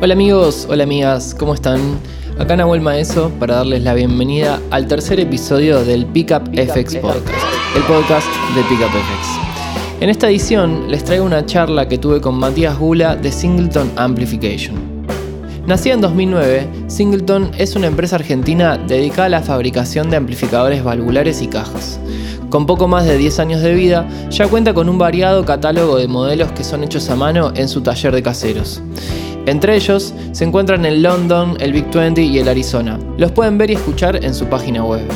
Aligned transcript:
Hola 0.00 0.14
amigos, 0.14 0.68
hola 0.70 0.84
amigas, 0.84 1.34
¿cómo 1.36 1.54
están? 1.54 1.80
Acá 2.38 2.54
Nahuel 2.54 2.80
Maeso 2.80 3.32
para 3.40 3.56
darles 3.56 3.82
la 3.82 3.94
bienvenida 3.94 4.60
al 4.70 4.86
tercer 4.86 5.18
episodio 5.18 5.84
del 5.84 6.06
Pickup 6.06 6.44
FX 6.54 6.98
Podcast, 6.98 7.28
el 7.74 7.82
podcast 7.82 8.28
de 8.54 8.62
Pickup 8.68 8.90
FX. 8.90 10.00
En 10.00 10.08
esta 10.08 10.28
edición 10.28 10.88
les 10.88 11.02
traigo 11.02 11.24
una 11.24 11.44
charla 11.44 11.88
que 11.88 11.98
tuve 11.98 12.20
con 12.20 12.36
Matías 12.36 12.78
Gula 12.78 13.16
de 13.16 13.32
Singleton 13.32 13.90
Amplification. 13.96 14.76
Nacida 15.66 15.94
en 15.94 16.00
2009, 16.00 16.68
Singleton 16.86 17.50
es 17.58 17.74
una 17.74 17.88
empresa 17.88 18.14
argentina 18.14 18.78
dedicada 18.78 19.24
a 19.24 19.30
la 19.30 19.42
fabricación 19.42 20.10
de 20.10 20.16
amplificadores 20.16 20.84
valvulares 20.84 21.42
y 21.42 21.48
cajas. 21.48 21.98
Con 22.50 22.66
poco 22.66 22.86
más 22.86 23.04
de 23.04 23.18
10 23.18 23.40
años 23.40 23.62
de 23.62 23.74
vida, 23.74 24.08
ya 24.30 24.46
cuenta 24.46 24.72
con 24.72 24.88
un 24.88 24.96
variado 24.96 25.44
catálogo 25.44 25.96
de 25.96 26.06
modelos 26.06 26.52
que 26.52 26.62
son 26.62 26.84
hechos 26.84 27.10
a 27.10 27.16
mano 27.16 27.52
en 27.56 27.68
su 27.68 27.80
taller 27.80 28.14
de 28.14 28.22
caseros. 28.22 28.80
Entre 29.48 29.76
ellos 29.76 30.12
se 30.32 30.44
encuentran 30.44 30.84
el 30.84 31.02
London, 31.02 31.56
el 31.58 31.72
Big 31.72 31.90
20 31.90 32.20
y 32.20 32.38
el 32.38 32.48
Arizona. 32.48 32.98
Los 33.16 33.32
pueden 33.32 33.56
ver 33.56 33.70
y 33.70 33.74
escuchar 33.74 34.22
en 34.22 34.34
su 34.34 34.44
página 34.44 34.84
web. 34.84 35.08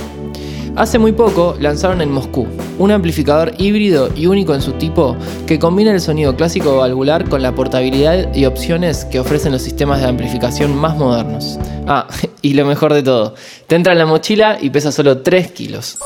Hace 0.74 0.98
muy 0.98 1.12
poco 1.12 1.54
lanzaron 1.60 2.00
el 2.00 2.08
Moscú, 2.08 2.46
un 2.78 2.90
amplificador 2.92 3.52
híbrido 3.58 4.08
y 4.16 4.24
único 4.24 4.54
en 4.54 4.62
su 4.62 4.72
tipo 4.72 5.18
que 5.46 5.58
combina 5.58 5.92
el 5.92 6.00
sonido 6.00 6.34
clásico 6.34 6.78
valvular 6.78 7.28
con 7.28 7.42
la 7.42 7.54
portabilidad 7.54 8.34
y 8.34 8.46
opciones 8.46 9.04
que 9.04 9.20
ofrecen 9.20 9.52
los 9.52 9.60
sistemas 9.60 10.00
de 10.00 10.08
amplificación 10.08 10.74
más 10.74 10.96
modernos. 10.96 11.58
Ah, 11.86 12.06
y 12.40 12.54
lo 12.54 12.64
mejor 12.64 12.94
de 12.94 13.02
todo, 13.02 13.34
te 13.66 13.76
entra 13.76 13.92
en 13.92 13.98
la 13.98 14.06
mochila 14.06 14.56
y 14.62 14.70
pesa 14.70 14.92
solo 14.92 15.18
3 15.18 15.52
kilos. 15.52 15.98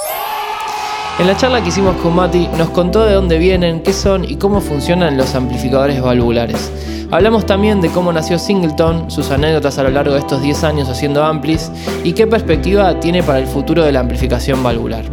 En 1.18 1.26
la 1.26 1.34
charla 1.34 1.62
que 1.62 1.70
hicimos 1.70 1.96
con 1.96 2.14
Mati 2.14 2.46
nos 2.58 2.68
contó 2.68 3.06
de 3.06 3.14
dónde 3.14 3.38
vienen, 3.38 3.82
qué 3.82 3.94
son 3.94 4.22
y 4.22 4.36
cómo 4.36 4.60
funcionan 4.60 5.16
los 5.16 5.34
amplificadores 5.34 6.02
valvulares. 6.02 6.70
Hablamos 7.10 7.46
también 7.46 7.80
de 7.80 7.88
cómo 7.88 8.12
nació 8.12 8.38
Singleton, 8.38 9.10
sus 9.10 9.30
anécdotas 9.30 9.78
a 9.78 9.84
lo 9.84 9.88
largo 9.88 10.12
de 10.12 10.18
estos 10.18 10.42
10 10.42 10.64
años 10.64 10.90
haciendo 10.90 11.24
amplis 11.24 11.72
y 12.04 12.12
qué 12.12 12.26
perspectiva 12.26 13.00
tiene 13.00 13.22
para 13.22 13.38
el 13.38 13.46
futuro 13.46 13.82
de 13.82 13.92
la 13.92 14.00
amplificación 14.00 14.62
valvular. 14.62 15.04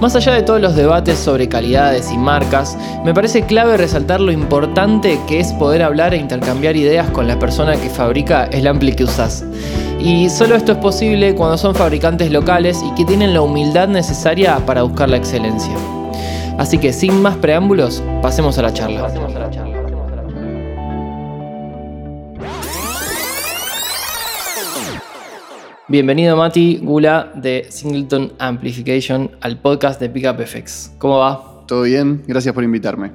Más 0.00 0.16
allá 0.16 0.32
de 0.32 0.42
todos 0.42 0.62
los 0.62 0.74
debates 0.74 1.18
sobre 1.18 1.50
calidades 1.50 2.10
y 2.10 2.16
marcas, 2.16 2.78
me 3.04 3.12
parece 3.12 3.44
clave 3.44 3.76
resaltar 3.76 4.22
lo 4.22 4.32
importante 4.32 5.20
que 5.28 5.38
es 5.38 5.52
poder 5.52 5.82
hablar 5.82 6.14
e 6.14 6.16
intercambiar 6.16 6.76
ideas 6.76 7.10
con 7.10 7.28
la 7.28 7.38
persona 7.38 7.76
que 7.76 7.90
fabrica 7.90 8.44
el 8.44 8.66
ampli 8.66 8.94
que 8.94 9.04
usas. 9.04 9.44
Y 9.98 10.28
solo 10.28 10.54
esto 10.54 10.72
es 10.72 10.78
posible 10.78 11.34
cuando 11.34 11.56
son 11.56 11.74
fabricantes 11.74 12.30
locales 12.30 12.82
y 12.84 12.94
que 12.94 13.04
tienen 13.04 13.32
la 13.34 13.40
humildad 13.40 13.88
necesaria 13.88 14.58
para 14.66 14.82
buscar 14.82 15.08
la 15.08 15.16
excelencia. 15.16 15.74
Así 16.58 16.78
que 16.78 16.92
sin 16.92 17.22
más 17.22 17.36
preámbulos, 17.36 18.02
pasemos 18.22 18.58
a 18.58 18.62
la 18.62 18.72
charla. 18.72 19.08
Bienvenido 25.86 26.36
Mati 26.36 26.78
Gula 26.82 27.30
de 27.34 27.66
Singleton 27.68 28.32
Amplification 28.38 29.30
al 29.42 29.58
podcast 29.58 30.00
de 30.00 30.08
Pickup 30.08 30.40
FX. 30.44 30.92
¿Cómo 30.98 31.18
va? 31.18 31.62
Todo 31.66 31.82
bien, 31.82 32.22
gracias 32.26 32.54
por 32.54 32.64
invitarme. 32.64 33.12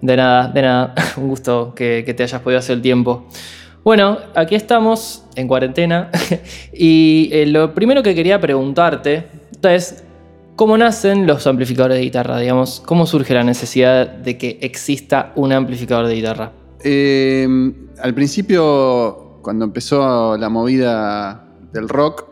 De 0.00 0.16
nada, 0.16 0.48
de 0.48 0.62
nada. 0.62 0.94
Un 1.16 1.28
gusto 1.28 1.74
que, 1.74 2.02
te 2.16 2.22
hayas 2.22 2.40
podido 2.40 2.58
hacer 2.58 2.76
el 2.76 2.82
tiempo. 2.82 3.26
Bueno, 3.86 4.18
aquí 4.34 4.56
estamos 4.56 5.22
en 5.36 5.46
cuarentena 5.46 6.10
y 6.72 7.28
eh, 7.30 7.46
lo 7.46 7.72
primero 7.72 8.02
que 8.02 8.16
quería 8.16 8.40
preguntarte 8.40 9.28
es 9.62 10.02
cómo 10.56 10.76
nacen 10.76 11.24
los 11.24 11.46
amplificadores 11.46 11.98
de 11.98 12.02
guitarra, 12.02 12.40
digamos, 12.40 12.82
cómo 12.84 13.06
surge 13.06 13.32
la 13.32 13.44
necesidad 13.44 14.08
de 14.08 14.36
que 14.36 14.58
exista 14.60 15.32
un 15.36 15.52
amplificador 15.52 16.08
de 16.08 16.14
guitarra. 16.16 16.50
Eh, 16.82 17.46
al 18.00 18.12
principio, 18.12 19.38
cuando 19.40 19.64
empezó 19.64 20.36
la 20.36 20.48
movida 20.48 21.44
del 21.72 21.88
rock 21.88 22.24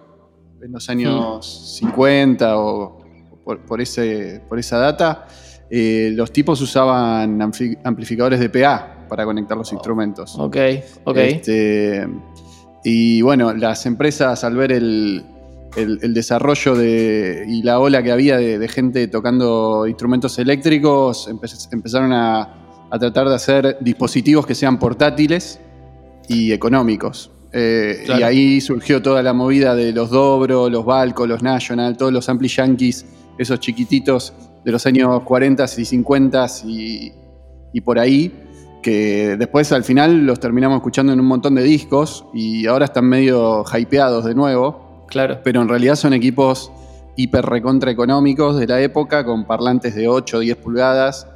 en 0.60 0.72
los 0.72 0.91
años 0.91 1.77
50 1.78 2.52
mm. 2.52 2.58
o 2.58 2.98
por, 3.44 3.81
ese, 3.81 4.43
por 4.48 4.59
esa 4.59 4.78
data, 4.78 5.28
eh, 5.70 6.10
los 6.16 6.32
tipos 6.32 6.60
usaban 6.60 7.41
amplificadores 7.84 8.41
de 8.41 8.48
PA 8.48 8.94
para 9.09 9.25
conectar 9.25 9.56
los 9.56 9.72
instrumentos. 9.72 10.37
Ok, 10.38 10.56
ok. 11.04 11.16
Este, 11.16 12.06
y 12.84 13.22
bueno, 13.22 13.54
las 13.54 13.87
empresas 13.87 14.44
al 14.44 14.56
ver 14.56 14.70
el, 14.72 15.25
desarrollo 16.15 16.76
de, 16.76 17.44
y 17.48 17.62
la 17.62 17.81
ola 17.81 18.03
que 18.03 18.12
había 18.12 18.37
de, 18.37 18.69
gente 18.69 19.09
tocando 19.09 19.87
instrumentos 19.87 20.38
eléctricos, 20.38 21.28
empezaron 21.72 22.12
a, 22.12 22.60
tratar 23.00 23.28
de 23.28 23.34
hacer 23.34 23.78
dispositivos 23.81 24.47
que 24.47 24.54
sean 24.54 24.78
portátiles 24.78 25.59
y 26.28 26.53
económicos. 26.53 27.31
Eh, 27.53 28.04
y 28.06 28.22
ahí 28.22 28.60
surgió 28.60 29.00
toda 29.00 29.22
la 29.22 29.32
movida 29.32 29.75
de 29.75 29.93
los 29.93 30.10
Dobro, 30.10 30.69
los 30.69 30.84
Balco, 30.84 31.26
los 31.26 31.43
National, 31.43 31.97
todos 31.97 32.12
los 32.12 32.28
Ampli 32.28 32.48
Yankees, 32.48 33.06
esos 33.38 33.59
chiquititos 33.60 34.32
de 34.64 34.72
los 34.72 34.84
años 34.87 35.22
40 35.22 35.64
y 35.76 35.84
50 35.84 36.47
y, 36.66 37.12
y 37.72 37.81
por 37.81 37.98
ahí, 37.98 38.32
que 38.84 39.37
después 39.39 39.72
al 39.72 39.83
final 39.83 40.27
los 40.27 40.39
terminamos 40.39 40.77
escuchando 40.77 41.11
en 41.15 41.19
un 41.19 41.25
montón 41.25 41.55
de 41.55 41.62
discos 41.62 42.27
y 42.34 42.67
ahora 42.67 42.84
están 42.84 43.06
medio 43.06 43.65
hypeados 43.65 44.27
de 44.27 44.34
nuevo. 44.34 45.06
Claro. 45.09 45.41
Pero 45.43 45.62
en 45.62 45.69
realidad 45.71 45.95
son 45.97 46.12
equipos 46.12 46.71
hiper 47.17 47.47
recontra 47.47 47.91
económicos 47.91 48.59
de 48.59 48.67
la 48.67 48.83
época, 48.83 49.25
con 49.25 49.47
parlantes 49.47 49.94
de 49.94 50.06
8 50.06 50.37
o 50.37 50.41
10 50.41 50.56
pulgadas, 50.59 51.27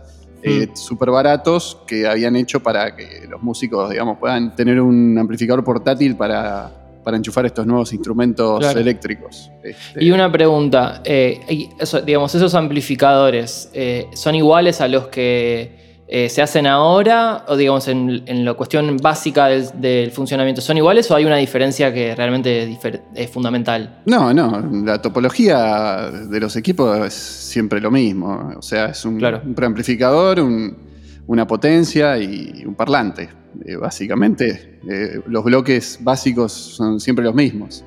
eh, 0.42 0.68
mm. 0.70 0.76
súper 0.76 1.10
baratos 1.10 1.78
que 1.86 2.06
habían 2.06 2.36
hecho 2.36 2.62
para 2.62 2.94
que 2.94 3.26
los 3.26 3.42
músicos, 3.42 3.88
digamos, 3.88 4.18
puedan 4.18 4.54
tener 4.54 4.78
un 4.78 5.16
amplificador 5.16 5.64
portátil 5.64 6.16
para, 6.16 6.70
enchufar 7.10 7.46
estos 7.46 7.66
nuevos 7.66 7.90
instrumentos 7.94 8.62
eléctriclos. 8.76 9.50
Este, 9.62 10.04
y 10.04 10.10
una 10.10 10.30
pregunta, 10.30 11.00
eh, 11.02 11.70
digamos, 12.04 12.34
esos 12.34 12.54
amplificadores, 12.54 13.70
eh, 13.72 14.08
¿son 14.12 14.34
iguales 14.34 14.82
a 14.82 14.88
los 14.88 15.06
que 15.06 15.87
eh, 16.10 16.30
se 16.30 16.40
hacen 16.40 16.66
ahora, 16.66 17.44
o 17.48 17.56
digamos 17.56 17.86
en, 17.86 18.42
la 18.42 18.54
cuestión 18.54 18.96
básica 18.96 19.46
del, 19.46 20.10
funcionamiento, 20.10 20.62
son 20.62 20.78
iguales 20.78 21.10
o 21.10 21.14
hay 21.14 21.26
una 21.26 21.36
diferencia 21.36 21.92
que 21.92 22.14
realmente 22.14 22.78
es, 23.14 23.30
fundamental? 23.30 24.00
No, 24.06 24.32
no, 24.32 24.70
la 24.86 25.02
topología 25.02 26.10
de 26.10 26.40
los 26.40 26.56
equipos 26.56 26.98
es 27.06 27.12
siempre 27.12 27.78
lo 27.78 27.90
mismo. 27.90 28.54
O 28.56 28.62
sea, 28.62 28.86
es 28.86 29.04
un, 29.04 29.18
preamplificador, 29.54 30.40
una 31.26 31.46
potencia 31.46 32.16
y 32.16 32.64
un 32.64 32.74
parlante. 32.74 33.28
Eh, 33.66 33.76
básicamente, 33.76 34.78
eh, 34.88 35.20
los 35.26 35.44
bloques 35.44 35.98
básicos 36.00 36.52
son 36.52 37.00
siempre 37.00 37.22
los 37.22 37.34
mismos. 37.34 37.84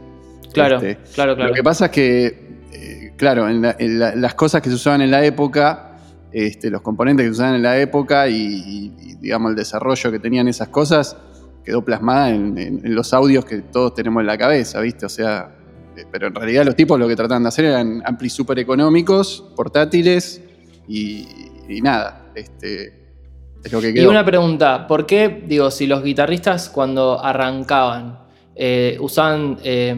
Claro, 0.54 0.76
este, 0.76 0.98
claro, 1.16 1.36
claro. 1.36 1.50
Lo 1.50 1.56
que 1.56 1.64
pasa 1.64 1.86
es 1.86 1.92
que, 1.92 3.14
claro, 3.18 3.50
en 3.50 4.22
las 4.22 4.36
cosas 4.36 4.62
que 4.62 4.70
se 4.70 4.76
usaban 4.76 5.02
en 5.02 5.10
la 5.10 5.26
época, 5.26 5.91
este, 6.32 6.70
los 6.70 6.82
componentes 6.82 7.26
que 7.26 7.28
se 7.30 7.32
usaban 7.34 7.56
en 7.56 7.64
la 7.64 7.80
época 7.80 8.28
y, 8.28 9.18
digamos, 9.20 9.52
el 9.52 9.56
desarrollo 9.56 10.12
que 10.12 10.20
tenían 10.20 10.48
esas 10.48 10.70
cosas 10.70 11.18
quedó 11.64 11.84
plasmada 11.84 12.30
en, 12.32 12.82
los 12.84 13.14
audios 13.14 13.46
que 13.46 13.62
todos 13.62 13.94
tenemos 13.94 14.22
en 14.22 14.28
la 14.28 14.38
cabeza, 14.38 14.80
¿viste? 14.82 15.06
O 15.06 15.10
sea, 15.10 15.56
eh, 15.96 16.06
pero 16.12 16.28
en 16.28 16.36
realidad 16.36 16.66
los 16.66 16.76
tipos 16.76 17.00
lo 17.00 17.08
que 17.08 17.16
trataban 17.16 17.44
de 17.44 17.50
hacer 17.50 17.66
eran 17.66 18.02
amplis 18.06 18.34
super 18.34 18.58
económicos, 18.60 19.52
portátiles 19.56 20.42
y, 20.88 21.28
nada. 21.82 22.32
Este, 22.36 22.88
es 23.64 23.72
lo 23.72 23.80
que 23.80 23.94
quedó. 23.94 24.04
Y 24.04 24.08
una 24.08 24.26
pregunta, 24.26 24.88
¿por 24.88 25.06
qué, 25.06 25.44
digo, 25.48 25.70
si 25.70 25.88
los 25.88 26.04
guitarristas 26.04 26.70
cuando 26.70 27.24
arrancaban 27.24 28.20
eh, 28.54 28.98
usaban, 29.00 29.58
eh, 29.64 29.96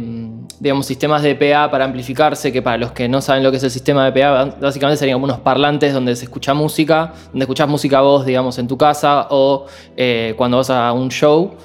digamos, 0.59 0.85
sistemas 0.85 1.23
de 1.23 1.35
PA 1.35 1.71
para 1.71 1.85
amplificarse, 1.85 2.51
que 2.51 2.61
para 2.61 2.77
los 2.77 2.91
que 2.91 3.09
no 3.09 3.19
saben 3.19 3.43
lo 3.43 3.49
que 3.49 3.57
es 3.57 3.63
el 3.63 3.71
sistema 3.71 4.09
de 4.09 4.21
PA, 4.21 4.55
básicamente 4.61 4.97
serían 4.97 5.15
como 5.15 5.25
unos 5.25 5.39
parlantes 5.39 5.91
donde 5.91 6.15
se 6.15 6.25
escucha 6.25 6.53
música, 6.53 7.13
donde 7.31 7.43
escuchas 7.45 7.67
música 7.67 8.01
vos, 8.01 8.25
digamos, 8.25 8.59
en 8.59 8.67
tu 8.67 8.77
casa 8.77 9.27
o 9.31 9.65
eh, 9.97 10.35
cuando 10.37 10.57
vas 10.57 10.69
a 10.69 10.93
un 10.93 11.09
show. 11.09 11.55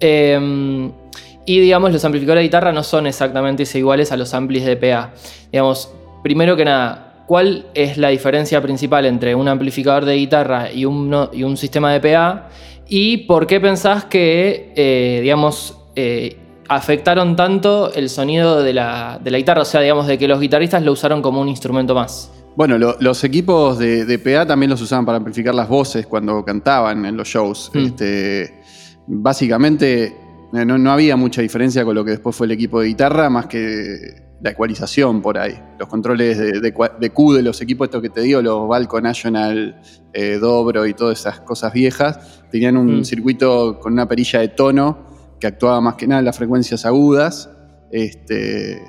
y, 0.00 1.60
digamos, 1.60 1.92
los 1.92 2.04
amplificadores 2.04 2.42
de 2.42 2.46
guitarra 2.46 2.72
no 2.72 2.82
son 2.82 3.06
exactamente 3.06 3.64
iguales 3.74 4.12
a 4.12 4.16
los 4.16 4.32
amplis 4.32 4.64
de 4.64 4.76
PA. 4.76 5.12
Digamos, 5.50 5.92
primero 6.22 6.56
que 6.56 6.64
nada, 6.64 7.24
¿cuál 7.26 7.66
es 7.74 7.98
la 7.98 8.08
diferencia 8.08 8.62
principal 8.62 9.04
entre 9.06 9.34
un 9.34 9.48
amplificador 9.48 10.04
de 10.04 10.14
guitarra 10.14 10.72
y 10.72 10.84
un, 10.84 11.28
y 11.32 11.42
un 11.42 11.56
sistema 11.56 11.92
de 11.92 12.00
PA? 12.00 12.48
¿Y 12.88 13.18
por 13.18 13.48
qué 13.48 13.60
pensás 13.60 14.04
que, 14.04 15.20
digamos, 15.22 15.76
eh, 15.96 16.36
afectaron 16.68 17.36
tanto 17.36 17.92
el 17.94 18.08
sonido 18.08 18.62
de 18.62 18.74
la, 18.74 19.20
guitarra, 19.24 19.62
o 19.62 19.64
sea, 19.64 19.80
digamos, 19.80 20.06
de 20.06 20.18
que 20.18 20.28
los 20.28 20.40
guitarristas 20.40 20.82
lo 20.82 20.92
usaron 20.92 21.22
como 21.22 21.40
un 21.40 21.48
instrumento 21.48 21.94
más. 21.94 22.30
Bueno, 22.56 22.78
los 22.78 23.24
equipos 23.24 23.78
de, 23.78 24.18
PA 24.18 24.46
también 24.46 24.70
los 24.70 24.80
usaban 24.80 25.04
para 25.04 25.18
amplificar 25.18 25.54
las 25.54 25.68
voces 25.68 26.06
cuando 26.06 26.44
cantaban 26.44 27.04
en 27.04 27.16
los 27.16 27.28
shows. 27.28 27.70
Hmm. 27.72 27.78
Este, 27.78 28.60
básicamente 29.06 30.16
eh, 30.52 30.64
no, 30.64 30.90
había 30.90 31.16
mucha 31.16 31.42
diferencia 31.42 31.84
con 31.84 31.94
lo 31.94 32.04
que 32.04 32.12
después 32.12 32.34
fue 32.34 32.46
el 32.46 32.52
equipo 32.52 32.80
de 32.80 32.88
guitarra, 32.88 33.28
más 33.28 33.46
que 33.46 34.24
la 34.40 34.50
ecualización 34.50 35.22
por 35.22 35.38
ahí. 35.38 35.58
Los 35.78 35.88
controles 35.88 36.38
de, 36.38 37.10
Q 37.12 37.32
de 37.34 37.42
los 37.42 37.60
equipos, 37.60 37.86
estos 37.86 38.02
que 38.02 38.10
te 38.10 38.22
digo, 38.22 38.40
los 38.42 38.68
Balco 38.68 39.00
National, 39.00 39.80
eh, 40.12 40.38
Dobro 40.40 40.86
y 40.86 40.94
todas 40.94 41.20
esas 41.20 41.40
cosas 41.40 41.72
viejas, 41.72 42.42
tenían 42.50 42.76
un 42.76 43.00
hmm. 43.00 43.04
circuito 43.04 43.78
con 43.78 43.92
una 43.92 44.08
perilla 44.08 44.40
de 44.40 44.48
tono 44.48 45.15
que 45.40 45.46
actuaba 45.46 45.80
más 45.80 45.94
que 45.94 46.06
nada 46.06 46.20
en 46.20 46.24
las 46.24 46.36
frecuencias 46.36 46.84
agudas. 46.86 47.50
Este, 47.90 48.82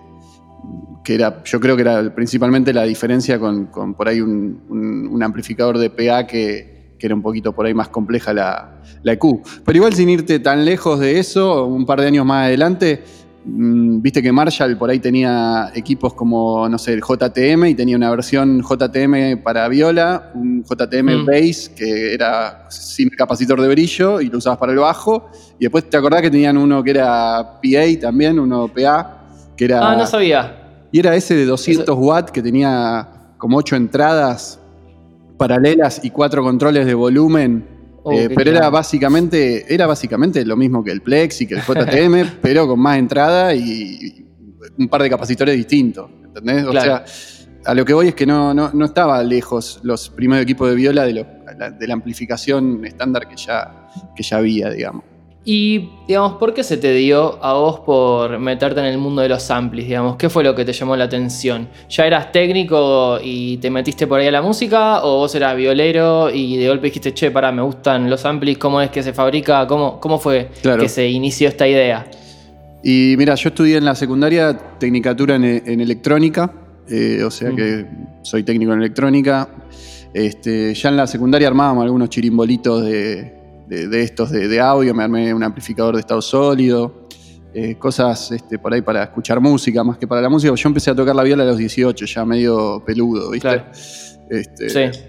que 1.03 1.15
era, 1.15 1.43
yo 1.43 1.59
creo 1.59 1.75
que 1.75 1.83
era 1.83 2.13
principalmente 2.13 2.73
la 2.73 2.83
diferencia 2.83 3.39
con, 3.39 3.67
por 3.95 4.07
ahí 4.07 4.19
un, 4.19 5.19
amplificador 5.23 5.77
de 5.77 5.89
PA 5.89 6.27
que, 6.27 6.95
que, 6.99 7.05
era 7.05 7.15
un 7.15 7.21
poquito 7.21 7.53
por 7.53 7.65
ahí 7.65 7.73
más 7.73 7.89
compleja 7.89 8.33
la, 8.33 8.81
la 9.03 9.13
EQ. 9.13 9.41
Pero 9.63 9.77
igual 9.77 9.93
sin 9.93 10.09
irte 10.09 10.39
tan 10.39 10.65
lejos 10.65 10.99
de 10.99 11.19
eso, 11.19 11.65
un 11.65 11.85
par 11.85 12.01
de 12.01 12.07
años 12.07 12.25
más 12.25 12.47
adelante, 12.47 13.03
viste 13.49 14.21
que 14.21 14.31
Marshall 14.31 14.77
por 14.77 14.89
ahí 14.89 14.99
tenía 14.99 15.71
equipos 15.73 16.13
como, 16.13 16.67
no 16.67 16.77
sé, 16.77 16.93
el 16.93 17.01
JTM 17.01 17.65
y 17.65 17.75
tenía 17.75 17.95
una 17.95 18.09
versión 18.09 18.61
JTM 18.61 19.41
para 19.41 19.67
viola, 19.67 20.31
un 20.33 20.63
JTM 20.63 21.23
mm. 21.23 21.25
bass 21.25 21.69
que 21.69 22.13
era 22.13 22.67
sin 22.69 23.09
capacitor 23.09 23.61
de 23.61 23.67
brillo 23.69 24.19
y 24.19 24.29
lo 24.29 24.39
usabas 24.39 24.59
para 24.59 24.73
el 24.73 24.79
bajo. 24.79 25.29
Y 25.59 25.65
después 25.65 25.89
te 25.89 25.97
acordás 25.97 26.21
que 26.21 26.31
tenían 26.31 26.57
uno 26.57 26.83
que 26.83 26.91
era 26.91 27.59
PA 27.61 27.99
también, 28.01 28.37
uno 28.39 28.67
PA, 28.67 29.25
que 29.55 29.65
era... 29.65 29.91
Ah, 29.91 29.95
no 29.95 30.05
sabía. 30.05 30.87
Y 30.91 30.99
era 30.99 31.15
ese 31.15 31.35
de 31.35 31.45
200 31.45 31.95
watts 31.97 32.31
que 32.31 32.41
tenía 32.41 33.07
como 33.37 33.57
8 33.57 33.75
entradas 33.75 34.59
paralelas 35.37 36.03
y 36.03 36.09
4 36.09 36.43
controles 36.43 36.85
de 36.85 36.93
volumen 36.93 37.76
Oh, 38.09 38.13
eh, 38.13 38.29
pero 38.33 38.51
era 38.51 38.69
básicamente, 38.69 39.65
era 39.67 39.85
básicamente 39.85 40.45
lo 40.45 40.55
mismo 40.55 40.81
que 40.81 40.91
el 40.91 41.01
Plex 41.01 41.41
y 41.41 41.47
que 41.47 41.55
el 41.55 41.61
JTM, 41.61 42.37
pero 42.41 42.65
con 42.65 42.79
más 42.79 42.97
entrada 42.97 43.53
y 43.53 44.25
un 44.77 44.87
par 44.87 45.03
de 45.03 45.09
capacitores 45.09 45.57
distintos. 45.57 46.09
¿Entendés? 46.23 46.65
O 46.65 46.71
sea, 46.71 47.03
a 47.65 47.73
lo 47.73 47.83
que 47.83 47.93
voy 47.93 48.07
es 48.07 48.15
que 48.15 48.25
no, 48.25 48.53
no, 48.53 48.85
estaba 48.85 49.21
lejos 49.23 49.81
los 49.83 50.09
primeros 50.09 50.43
equipos 50.43 50.69
de 50.69 50.75
viola 50.75 51.05
de, 51.05 51.25
de 51.77 51.87
la 51.87 51.93
amplificación 51.93 52.85
estándar 52.85 53.27
que 53.27 53.35
ya, 53.35 53.89
que 54.15 54.23
ya 54.23 54.37
había, 54.37 54.69
digamos. 54.69 55.03
Y, 55.49 55.91
digamos, 56.05 56.33
¿por 56.33 56.53
qué 56.53 56.61
se 56.61 56.75
te 56.75 56.93
dio 56.93 57.41
a 57.41 57.53
vos 57.53 57.79
por 57.79 58.37
meterte 58.37 58.81
en 58.81 58.87
el 58.87 58.97
mundo 58.97 59.21
de 59.21 59.29
los 59.29 59.49
amplis, 59.49 59.87
digamos? 59.87 60.17
¿Qué 60.17 60.29
fue 60.29 60.43
lo 60.43 60.53
que 60.53 60.65
te 60.65 60.73
llamó 60.73 60.97
la 60.97 61.05
atención? 61.05 61.69
¿Ya 61.87 62.05
eras 62.05 62.33
técnico 62.33 63.17
y 63.23 63.55
te 63.55 63.71
metiste 63.71 64.07
por 64.07 64.19
ahí 64.19 64.27
a 64.27 64.31
la 64.31 64.41
música? 64.41 65.05
¿O 65.05 65.19
vos 65.19 65.33
eras 65.35 65.55
violero 65.55 66.29
y 66.29 66.57
de 66.57 66.67
golpe 66.67 66.87
dijiste, 66.87 67.13
che, 67.13 67.31
para, 67.31 67.53
me 67.53 67.61
gustan 67.61 68.09
los 68.09 68.25
amplis, 68.25 68.57
cómo 68.57 68.81
es 68.81 68.89
que 68.89 69.01
se 69.01 69.13
fabrica? 69.13 69.65
¿Cómo, 69.67 70.01
cómo 70.01 70.19
fue 70.19 70.49
que 70.61 70.89
se 70.89 71.07
inició 71.07 71.47
esta 71.47 71.65
idea? 71.65 72.05
Y 72.83 73.15
mira, 73.17 73.35
yo 73.35 73.47
estudié 73.47 73.77
en 73.77 73.85
la 73.85 73.95
secundaria 73.95 74.53
Tecnicatura 74.77 75.35
en, 75.35 75.79
electrónica, 75.79 76.51
eh, 76.89 77.23
o 77.23 77.31
sea 77.31 77.51
que 77.55 77.85
soy 78.21 78.43
técnico 78.43 78.73
en 78.73 78.79
electrónica. 78.79 79.47
Este, 80.13 80.73
ya 80.73 80.89
en 80.89 80.97
la 80.97 81.07
secundaria 81.07 81.47
armábamos 81.47 81.85
algunos 81.85 82.09
chirimbolitos 82.09 82.83
de 82.83 83.36
de, 83.67 84.01
estos 84.01 84.31
de, 84.31 84.59
audio, 84.59 84.93
me 84.93 85.03
armé 85.03 85.33
un 85.33 85.43
amplificador 85.43 85.95
de 85.95 86.01
estado 86.01 86.21
sólido, 86.21 87.07
eh, 87.53 87.75
cosas 87.75 88.31
este, 88.31 88.59
por 88.59 88.73
ahí 88.73 88.81
para 88.81 89.03
escuchar 89.03 89.41
música 89.41 89.83
más 89.83 89.97
que 89.97 90.07
para 90.07 90.21
la 90.21 90.29
música. 90.29 90.53
Yo 90.53 90.69
empecé 90.69 90.91
a 90.91 90.95
tocar 90.95 91.15
la 91.15 91.23
viola 91.23 91.43
a 91.43 91.47
los 91.47 91.57
18, 91.57 92.05
ya 92.05 92.25
medio 92.25 92.83
peludo, 92.85 93.31
¿viste? 93.31 93.63
Este, 94.29 94.69
sí. 94.69 94.99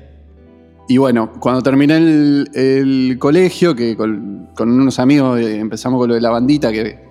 Y 0.90 0.96
bueno, 0.96 1.32
cuando 1.38 1.60
terminé 1.60 1.96
el, 1.96 3.16
colegio, 3.18 3.76
que 3.76 3.94
con, 3.94 4.48
unos 4.58 4.98
amigos 4.98 5.38
eh, 5.38 5.58
empezamos 5.58 6.00
con 6.00 6.08
lo 6.08 6.14
de 6.14 6.20
la 6.22 6.30
bandita, 6.30 6.72
que, 6.72 7.06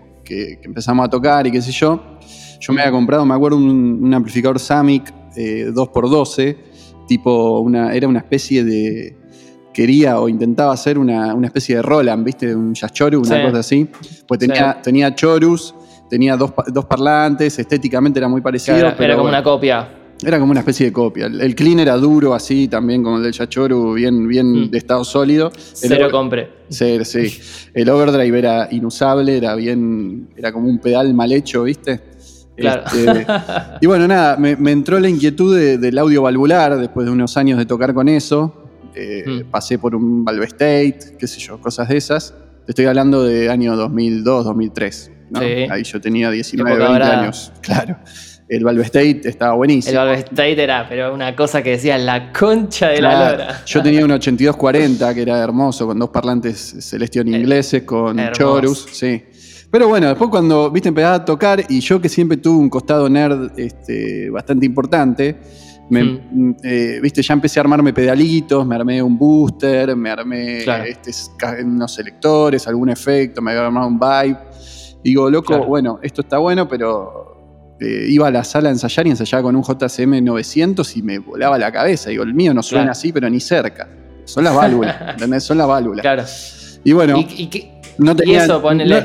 empezamos 0.64 1.06
a 1.06 1.10
tocar 1.10 1.48
y 1.48 1.52
qué 1.52 1.62
sé 1.62 1.72
yo, 1.72 2.18
yo 2.60 2.74
me 2.74 2.82
había 2.82 2.92
comprado, 2.92 3.26
me 3.26 3.36
acuerdo, 3.36 3.58
un, 3.58 4.12
amplificador 4.14 4.60
Samic 4.60 5.14
2x12, 5.36 6.40
eh, 6.40 6.58
tipo, 7.08 7.60
una, 7.60 7.94
era 7.94 8.08
una 8.08 8.20
especie 8.20 8.64
de, 8.64 9.16
quería 9.78 10.20
o 10.20 10.28
intentaba 10.28 10.74
hacer 10.74 10.98
una, 10.98 11.38
especie 11.46 11.76
de 11.76 11.84
Roland, 11.84 12.26
¿viste? 12.26 12.56
Un 12.56 12.74
Yaschoru, 12.74 13.22
una 13.22 13.44
cosa 13.44 13.60
así. 13.60 13.88
Pues 14.28 14.40
tenía, 14.40 14.82
tenía 14.82 15.14
chorus, 15.14 15.76
tenía 16.10 16.36
dos, 16.36 16.52
parlantes, 16.90 17.60
estéticamente 17.60 18.18
era 18.18 18.28
muy 18.28 18.42
parecido. 18.42 18.76
era 18.76 19.16
como 19.16 19.30
una 19.30 19.44
copia. 19.44 19.88
Era 20.26 20.40
como 20.40 20.50
una 20.50 20.62
especie 20.62 20.88
de 20.88 20.92
copia. 20.92 21.28
El, 21.28 21.54
clean 21.54 21.80
era 21.80 21.96
duro, 21.96 22.34
así 22.34 22.68
también 22.68 23.04
como 23.04 23.18
el 23.18 23.24
del 23.24 23.34
Yachoru, 23.34 23.94
bien, 23.94 24.28
bien 24.28 24.52
mm. 24.52 24.72
de 24.72 24.78
estado 24.80 25.04
sólido. 25.04 25.52
Cero 25.56 26.08
compre. 26.10 26.50
Sí, 26.70 26.98
sí. 27.06 27.40
El 27.76 27.88
overdrive 27.92 28.40
era 28.40 28.70
inusable, 28.72 29.38
era 29.38 29.54
bien. 29.54 30.30
Era 30.36 30.52
como 30.52 30.68
un 30.68 30.80
pedal 30.80 31.14
mal 31.14 31.32
hecho, 31.32 31.66
¿viste? 31.66 32.02
Claro. 32.56 32.82
Este, 32.88 33.28
y 33.80 33.86
bueno, 33.86 34.08
nada, 34.08 34.38
me, 34.38 34.72
entró 34.72 35.00
la 35.00 35.08
inquietud 35.08 35.56
del 35.56 35.98
audio 36.00 36.24
valvular 36.24 36.80
después 36.80 37.06
de 37.06 37.12
unos 37.12 37.38
años 37.38 37.60
de 37.60 37.68
tocar 37.68 37.94
con 37.94 38.10
eso. 38.10 38.64
Eh, 39.00 39.24
hmm. 39.26 39.52
pasé 39.52 39.78
por 39.78 39.96
un 39.96 40.26
Valve 40.26 40.46
State, 40.46 41.00
qué 41.20 41.28
sé 41.28 41.40
yo, 41.40 41.60
cosas 41.62 41.88
de 41.90 41.98
esas. 41.98 42.34
Te 42.66 42.72
estoy 42.72 42.86
hablando 42.86 43.24
de 43.24 43.50
año 43.50 43.76
2002, 43.76 44.46
2003. 44.46 45.12
Ahí 45.70 45.84
yo 45.84 46.02
tenía 46.02 46.32
19, 46.32 46.78
20 46.78 47.04
años. 47.04 47.52
Claro. 47.62 47.98
El 48.50 48.64
Valve 48.64 48.84
State 48.84 49.22
estaba 49.26 49.56
buenísimo. 49.56 49.92
El 49.92 49.98
Valve 49.98 50.20
State 50.22 50.64
era, 50.64 50.88
pero 50.88 51.14
una 51.14 51.36
cosa 51.36 51.62
que 51.62 51.72
decía 51.72 51.98
la 51.98 52.32
concha 52.32 52.88
de 52.88 53.02
la 53.02 53.32
lora. 53.32 53.62
Yo 53.66 53.84
tenía 53.84 54.06
un 54.06 54.12
8240 54.12 55.14
que 55.14 55.22
era 55.22 55.38
hermoso, 55.40 55.86
con 55.86 56.00
dos 56.00 56.10
parlantes 56.10 56.78
Celestion 56.80 57.28
ingleses, 57.28 57.84
con 57.84 58.18
Chorus, 58.32 58.88
sí. 58.94 59.22
Pero 59.70 59.90
bueno, 59.90 60.08
después 60.08 60.30
cuando, 60.30 60.72
viste, 60.72 60.90
empezaba 60.90 61.16
a 61.16 61.26
tocar, 61.26 61.66
y 61.68 61.82
yo 61.82 62.00
que 62.00 62.08
siempre 62.08 62.38
tuve 62.38 62.58
un 62.58 62.70
costado 62.70 63.10
nerd 63.10 63.52
este, 63.60 64.30
bastante 64.30 64.66
importante, 64.66 65.36
me, 65.90 66.04
mm. 66.04 66.20
Mm, 66.32 66.56
eh, 66.64 67.00
viste, 67.02 67.22
ya 67.22 67.34
empecé 67.34 67.60
a 67.60 67.62
armarme 67.62 67.94
pedalitos, 67.94 68.66
me 68.66 68.76
armé 68.76 69.02
un 69.02 69.18
booster, 69.18 69.96
me 69.96 70.10
armé 70.10 70.66
este, 70.86 71.12
unos 71.64 71.94
selectores, 71.94 72.68
algún 72.68 72.90
efecto, 72.90 73.42
me 73.42 73.52
había 73.52 73.66
armado 73.66 73.88
un 73.88 74.00
vibe. 74.00 74.38
Digo, 75.04 75.30
loco, 75.30 75.66
bueno, 75.66 76.00
esto 76.02 76.22
está 76.22 76.38
bueno, 76.38 76.68
pero 76.68 77.76
eh, 77.80 78.08
iba 78.10 78.28
a 78.28 78.32
la 78.32 78.44
sala 78.44 78.70
a 78.70 78.72
ensayar 78.72 79.08
y 79.08 79.12
ensayaba 79.12 79.44
con 79.44 79.56
un 79.56 79.64
JCM 79.64 80.24
900 80.24 80.98
y 80.98 81.02
me 81.02 81.20
volaba 81.20 81.58
la 81.58 81.72
cabeza. 81.72 82.10
Digo, 82.10 82.24
el 82.24 82.34
mío 82.34 82.54
no 82.54 82.64
suena 82.64 82.92
así, 82.92 83.14
pero 83.14 83.30
ni 83.30 83.40
cerca. 83.40 83.88
Son 84.26 84.44
las 84.44 84.56
válvulas, 84.56 84.98
¿entendés? 85.12 85.44
Son 85.44 85.58
las 85.58 85.68
válvulas. 85.68 86.02
Claro. 86.02 86.24
Y 86.84 86.94
bueno. 86.94 87.18
No 88.00 88.16
tenía, 88.16 88.46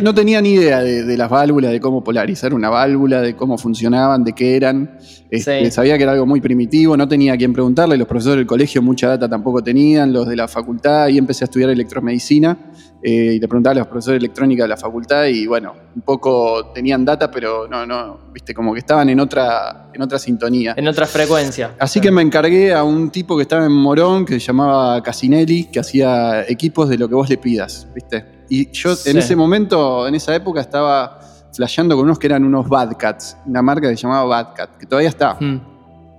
no, 0.03 0.15
tenía, 0.15 0.41
ni 0.41 0.51
idea 0.51 0.81
de, 0.81 1.17
las 1.17 1.31
válvulas, 1.31 1.73
de 1.73 1.81
cómo 1.81 2.05
polarizar 2.05 2.53
una 2.53 2.69
válvula, 2.69 3.21
de 3.21 3.35
cómo 3.35 3.57
funcionaban, 3.57 4.25
de 4.25 4.33
qué 4.35 4.57
eran. 4.57 4.99
Este, 5.31 5.71
sabía 5.71 5.97
que 5.97 6.03
era 6.03 6.13
algo 6.13 6.27
muy 6.27 6.41
primitivo, 6.41 6.97
no 6.97 7.09
tenía 7.09 7.33
a 7.33 7.37
quién 7.37 7.53
preguntarle. 7.53 7.97
Los 7.97 8.07
profesores 8.07 8.39
del 8.39 8.47
colegio 8.47 8.83
mucha 8.83 9.09
data 9.09 9.29
tampoco 9.29 9.63
tenían, 9.63 10.13
los 10.13 10.29
de 10.29 10.37
la 10.37 10.47
facultad, 10.47 11.09
y 11.09 11.19
empecé 11.19 11.45
a 11.45 11.47
estudiar 11.47 11.71
electromedicina. 11.71 12.59
Eh, 13.03 13.35
y 13.35 13.41
le 13.41 13.49
preguntaba 13.49 13.73
a 13.73 13.79
los 13.79 13.87
profesores 13.89 14.21
de 14.21 14.27
electrónica 14.27 14.63
de 14.63 14.69
la 14.69 14.77
facultad, 14.77 15.25
y 15.25 15.47
bueno, 15.47 15.75
un 15.97 16.03
poco 16.03 16.71
tenían 16.73 17.05
data, 17.05 17.31
pero 17.31 17.67
no, 17.67 17.85
no, 17.85 18.19
viste, 18.33 18.55
como 18.55 18.73
que 18.75 18.79
estaban 18.81 19.09
en 19.09 19.19
otra, 19.19 19.91
en 19.93 20.03
otra 20.03 20.19
sintonía. 20.19 20.75
En 20.77 20.87
otra 20.87 21.07
frecuencia. 21.07 21.75
Así 21.79 22.01
que 22.01 22.11
me 22.11 22.23
encargué 22.23 22.73
a 22.73 22.85
un 22.85 23.11
tipo 23.11 23.37
que 23.37 23.43
estaba 23.43 23.65
en 23.65 23.73
Morón, 23.73 24.25
que 24.25 24.35
se 24.35 24.41
llamaba 24.41 25.03
Casinelli, 25.03 25.65
que 25.65 25.81
hacía 25.81 26.45
equipos 26.49 26.89
de 26.89 26.99
lo 26.99 27.09
que 27.09 27.15
vos 27.15 27.29
le 27.29 27.39
pidas, 27.39 27.89
viste. 27.95 28.42
Y 28.55 28.71
yo 28.71 28.95
en 29.07 29.17
ese 29.17 29.35
momento, 29.35 30.07
en 30.07 30.15
esa 30.15 30.35
época, 30.35 30.61
estaba 30.61 31.21
flasheando 31.55 31.97
con 31.97 32.05
unos 32.05 32.19
que 32.19 32.27
eran 32.27 32.45
unos 32.45 32.69
Bad 32.69 32.99
Cats, 32.99 33.35
una 33.47 33.63
marca 33.63 33.89
que 33.89 33.97
se 33.97 34.03
llamaba 34.03 34.25
Bad 34.27 34.55
Cat, 34.55 34.77
que 34.77 34.85
todavía 34.85 35.09
está. 35.09 35.39
Hmm. 35.41 35.59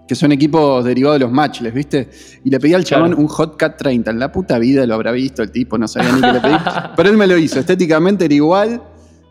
Que 0.08 0.16
son 0.16 0.32
equipos 0.32 0.84
derivados 0.84 1.20
de 1.20 1.26
los 1.26 1.32
matchless, 1.32 1.72
¿viste? 1.72 2.10
Y 2.44 2.50
le 2.50 2.60
pedí 2.60 2.74
al 2.74 2.86
chabón 2.86 3.14
un 3.14 3.28
Hot 3.28 3.56
Cat 3.56 3.78
30. 3.78 4.10
En 4.10 4.18
la 4.18 4.32
puta 4.32 4.58
vida 4.58 4.84
lo 4.88 4.96
habrá 4.96 5.12
visto 5.12 5.44
el 5.44 5.52
tipo, 5.52 5.78
no 5.78 5.88
sabía 5.88 6.12
ni 6.12 6.22
qué 6.22 6.34
le 6.34 6.40
pedí. 6.42 6.56
Pero 6.96 7.10
él 7.10 7.18
me 7.18 7.28
lo 7.28 7.38
hizo. 7.38 7.60
Estéticamente 7.60 8.26
era 8.26 8.34
igual. 8.34 8.82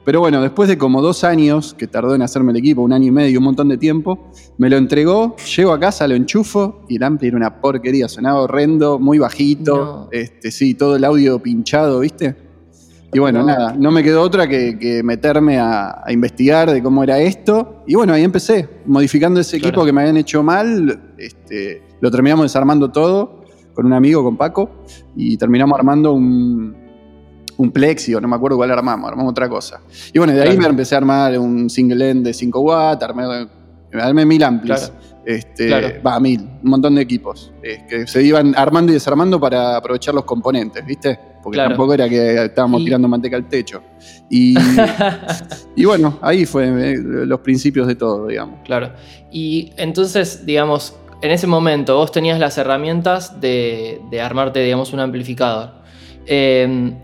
Pero 0.04 0.20
bueno, 0.20 0.40
después 0.40 0.68
de 0.68 0.78
como 0.78 1.02
dos 1.02 1.24
años 1.24 1.74
que 1.74 1.88
tardó 1.88 2.14
en 2.14 2.22
hacerme 2.22 2.52
el 2.52 2.58
equipo, 2.58 2.82
un 2.82 2.92
año 2.92 3.08
y 3.08 3.10
medio, 3.10 3.40
un 3.40 3.46
montón 3.46 3.68
de 3.68 3.78
tiempo, 3.78 4.30
me 4.58 4.70
lo 4.70 4.76
entregó, 4.76 5.34
llego 5.56 5.72
a 5.72 5.80
casa, 5.80 6.06
lo 6.06 6.14
enchufo 6.14 6.84
y 6.88 6.96
el 6.96 7.02
ampli 7.02 7.28
era 7.28 7.36
una 7.36 7.60
porquería, 7.60 8.08
sonaba 8.08 8.42
horrendo, 8.42 9.00
muy 9.00 9.18
bajito, 9.18 10.08
este, 10.12 10.52
sí, 10.52 10.74
todo 10.74 10.94
el 10.94 11.04
audio 11.04 11.40
pinchado, 11.40 11.98
¿viste? 12.00 12.51
Y 13.14 13.18
bueno, 13.18 13.42
nada, 13.42 13.74
no 13.78 13.90
me 13.90 14.02
quedó 14.02 14.22
otra 14.22 14.48
que, 14.48 15.02
meterme 15.04 15.58
a, 15.58 16.02
investigar 16.08 16.70
de 16.70 16.82
cómo 16.82 17.04
era 17.04 17.18
esto. 17.18 17.82
Y 17.86 17.94
bueno, 17.94 18.14
ahí 18.14 18.24
empecé, 18.24 18.68
modificando 18.86 19.38
ese 19.40 19.58
equipo 19.58 19.84
que 19.84 19.92
me 19.92 20.00
habían 20.00 20.16
hecho 20.16 20.42
mal. 20.42 21.12
Este, 21.18 21.82
lo 22.00 22.10
terminamos 22.10 22.44
desarmando 22.44 22.90
todo 22.90 23.42
con 23.74 23.86
un 23.86 23.92
amigo, 23.92 24.22
con 24.22 24.36
Paco, 24.36 24.70
y 25.16 25.36
terminamos 25.36 25.78
armando 25.78 26.12
un, 26.12 26.74
un 27.56 27.70
plexio, 27.70 28.20
no 28.20 28.28
me 28.28 28.36
acuerdo 28.36 28.56
cuál 28.56 28.70
armamos, 28.70 29.10
armamos 29.10 29.30
otra 29.30 29.48
cosa. 29.48 29.80
Y 30.12 30.18
bueno, 30.18 30.32
de 30.32 30.42
ahí 30.42 30.58
me 30.58 30.66
empecé 30.66 30.94
a 30.94 30.98
armar 30.98 31.38
un 31.38 31.70
single 31.70 32.10
end 32.10 32.24
de 32.24 32.34
5 32.34 32.60
watts, 32.60 33.02
armé, 33.02 33.24
armé 33.92 34.26
mil 34.26 34.42
amplis. 34.42 34.92
Este, 35.24 36.00
va, 36.00 36.18
mil, 36.18 36.40
un 36.40 36.70
montón 36.70 36.96
de 36.96 37.02
equipos 37.02 37.52
que 37.62 38.06
se 38.06 38.22
iban 38.22 38.54
armando 38.56 38.90
y 38.90 38.94
desarmando 38.94 39.38
para 39.38 39.76
aprovechar 39.76 40.14
los 40.14 40.24
componentes, 40.24 40.84
¿viste? 40.84 41.18
porque 41.42 41.58
tampoco 41.58 41.94
era 41.94 42.08
que 42.08 42.44
estábamos 42.44 42.84
tirando 42.84 43.08
manteca 43.08 43.36
al 43.36 43.48
techo. 43.48 43.82
Y, 44.30 44.54
y 45.76 45.84
bueno, 45.84 46.18
ahí 46.22 46.46
fue 46.46 46.66
eh, 46.66 46.96
los 46.98 47.40
principios 47.40 47.86
de 47.88 47.96
todo, 47.96 48.28
digamos. 48.28 48.60
Claro. 48.64 48.92
Y 49.30 49.72
entonces, 49.76 50.46
digamos, 50.46 50.96
en 51.20 51.30
ese 51.30 51.46
momento 51.46 51.96
vos 51.96 52.12
tenías 52.12 52.38
las 52.38 52.56
herramientas 52.58 53.40
de, 53.40 54.00
armarte, 54.22 54.60
digamos, 54.60 54.92
un 54.92 55.00
amplificador. 55.00 55.82
Em, 56.26 56.94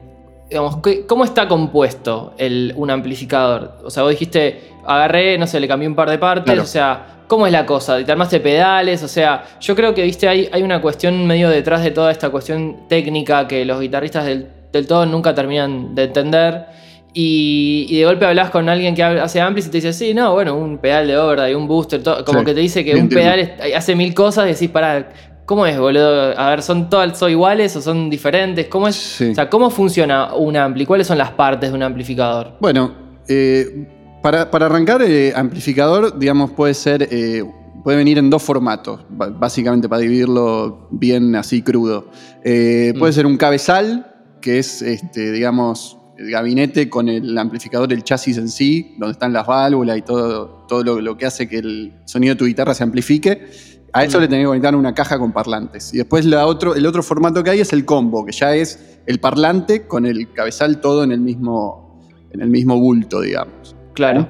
digamos, 0.49 0.79
¿cómo 1.07 1.25
está 1.25 1.49
compuesto 1.49 2.35
el, 2.39 2.73
un 2.77 2.91
amplificador? 2.91 3.79
O 3.85 3.91
sea, 3.91 4.05
vos 4.05 4.11
dijiste, 4.11 4.71
agarré, 4.87 5.37
no 5.37 5.47
sé, 5.47 5.59
le 5.59 5.67
cambié 5.67 5.89
un 5.89 5.97
par 5.97 6.09
de 6.11 6.19
partes, 6.19 6.59
o 6.59 6.67
sea, 6.67 7.18
¿cómo 7.29 7.47
es 7.47 7.53
la 7.53 7.65
cosa? 7.65 8.05
¿Te 8.05 8.11
armaste 8.11 8.41
pedales? 8.41 9.03
O 9.03 9.09
sea, 9.09 9.45
yo 9.61 9.77
creo 9.77 9.95
que, 9.95 10.03
viste, 10.03 10.29
hay, 10.29 10.49
hay 10.51 10.63
una 10.63 10.81
cuestión 10.81 11.27
medio 11.27 11.49
detrás 11.49 11.85
de 11.85 11.93
toda 11.93 12.11
esta 12.11 12.31
cuestión 12.31 12.89
técnica 12.89 13.47
que 13.47 13.65
los 13.65 13.81
guitarristas 13.81 14.25
del, 14.27 14.49
todo 14.87 15.07
nunca 15.07 15.35
terminan 15.35 15.95
de 15.95 16.05
entender. 16.05 16.67
Y, 17.15 17.97
de 17.99 18.05
golpe 18.05 18.27
hablas 18.27 18.51
con 18.51 18.69
alguien 18.69 18.95
que 18.95 19.03
hace 19.03 19.41
amplis 19.41 19.67
y 19.67 19.71
te 19.71 19.79
dice, 19.79 19.93
sí, 19.93 20.15
no, 20.15 20.35
bueno, 20.35 20.57
un 20.57 20.79
pedal 20.79 21.07
de 21.07 21.17
overdrive, 21.17 21.57
un 21.57 21.67
booster, 21.67 22.03
como 22.25 22.45
que 22.45 22.55
te 22.55 22.61
dice 22.61 22.85
que 22.85 22.95
un 22.95 23.09
pedal 23.09 23.55
hace 23.75 23.95
mil 23.95 24.15
cosas 24.15 24.47
y 24.47 24.53
decís, 24.53 24.71
para 24.71 25.09
¿Cómo 25.49 25.65
es, 25.65 25.79
boludo? 25.79 26.39
A 26.39 26.51
ver, 26.51 26.61
¿son 26.61 26.91
todas 26.91 27.23
iguales 27.23 27.75
o 27.75 27.81
son 27.81 28.11
diferentes? 28.11 28.67
¿Cómo 28.67 28.87
es? 28.87 29.19
O 29.23 29.35
sea, 29.35 29.49
¿cómo 29.49 29.71
funciona 29.71 30.35
un 30.35 30.55
ampli? 30.59 30.85
¿Cuáles 30.85 31.07
son 31.07 31.17
las 31.17 31.31
partes 31.31 31.71
de 31.71 31.75
un 31.75 31.83
amplificador? 31.83 32.53
Bueno, 32.61 32.95
eh, 33.27 33.89
para, 34.23 34.43
arrancar, 34.43 35.03
eh, 35.03 35.33
amplificador, 35.35 36.19
digamos, 36.19 36.51
puede 36.53 36.75
ser. 36.75 37.09
Eh, 37.11 37.45
puede 37.83 37.97
venir 37.97 38.19
en 38.19 38.29
dos 38.29 38.43
formatos, 38.43 39.07
básicamente 39.09 39.89
para 39.89 40.03
dividirlo 40.03 40.89
bien 40.91 41.35
así 41.37 41.63
crudo. 41.63 42.11
Puede 42.43 42.93
mm. 42.93 43.13
ser 43.13 43.25
un 43.25 43.37
cabezal, 43.37 44.15
que 44.41 44.59
es, 44.59 44.83
este, 44.83 45.33
digamos, 45.33 45.97
el 46.19 46.31
gabinete 46.31 46.91
con 46.91 47.09
el 47.09 47.39
amplificador, 47.39 47.93
el 47.93 48.03
chasis 48.03 48.37
en 48.37 48.49
sí, 48.49 48.97
donde 48.99 49.13
están 49.13 49.33
las 49.33 49.47
válvulas 49.47 49.97
y 49.97 50.03
todo, 50.03 50.67
todo 50.69 50.83
lo, 50.83 51.01
lo, 51.01 51.17
que 51.17 51.27
hace 51.27 51.49
que 51.49 51.59
el 51.59 51.95
sonido 52.05 52.35
de 52.35 52.39
tu 52.39 52.45
guitarra 52.47 52.75
se 52.75 52.83
amplifique. 52.83 53.49
A 53.93 54.05
eso 54.05 54.21
le 54.21 54.29
tenés 54.29 54.45
que 54.45 54.49
conectar 54.49 54.75
una 54.77 54.95
caja 54.95 55.19
con 55.19 55.33
parlantes. 55.33 55.95
Y 55.95 55.99
después 55.99 56.25
la 56.25 56.47
otro, 56.47 56.75
el 56.75 56.85
otro 56.85 57.03
formato 57.03 57.43
que 57.43 57.51
hay 57.51 57.61
es 57.61 57.73
el 57.73 57.85
combo, 57.85 58.25
que 58.27 58.33
ya 58.33 58.55
es 58.55 58.99
el 59.07 59.19
parlante 59.19 59.87
con 59.87 60.05
el 60.05 60.33
cabezal 60.33 60.81
todo 60.81 61.05
en 61.05 61.13
el 61.13 61.21
mismo, 61.21 62.01
en 62.33 62.43
el 62.43 62.51
mismo 62.51 62.79
bulto, 62.79 63.21
digamos. 63.21 63.78
Claro. 63.99 64.29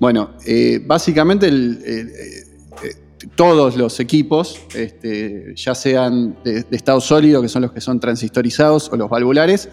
Bueno, 0.00 0.30
eh, 0.46 0.80
básicamente 0.86 1.46
eh, 1.46 1.52
eh, 1.84 2.94
todos 3.36 3.76
los 3.76 4.00
equipos, 4.00 4.58
este, 4.74 5.52
ya 5.54 5.74
sean 5.74 6.38
de, 6.42 6.64
estado 6.70 6.98
sólido, 6.98 7.42
que 7.42 7.48
son 7.48 7.60
los 7.60 7.72
que 7.72 7.82
son 7.82 8.00
transistorizados, 8.00 8.88
o 8.90 8.96
los 8.96 9.10
valvulares, 9.10 9.68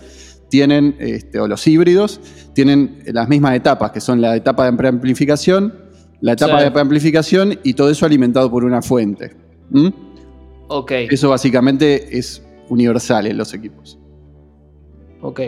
tienen, 0.49 0.97
este, 0.99 1.39
o 1.39 1.47
los 1.47 1.65
híbridos, 1.65 2.19
tienen 2.53 3.01
las 3.05 3.29
mismas 3.29 3.55
etapas, 3.55 3.91
que 3.91 4.01
son 4.01 4.19
la 4.19 4.35
etapa 4.35 4.69
de 4.69 4.75
preamplificación, 4.75 5.73
la 6.19 6.33
etapa 6.33 6.61
de 6.61 6.77
amplificación 6.77 7.57
y 7.63 7.75
todo 7.75 7.89
eso 7.89 8.05
alimentado 8.05 8.51
por 8.51 8.65
una 8.65 8.81
fuente. 8.81 9.37
Ok. 10.67 10.91
Eso 11.09 11.29
básicamente 11.29 12.17
es 12.17 12.43
universal 12.67 13.25
en 13.25 13.37
los 13.37 13.53
equipos. 13.53 13.97
Ok. 15.21 15.39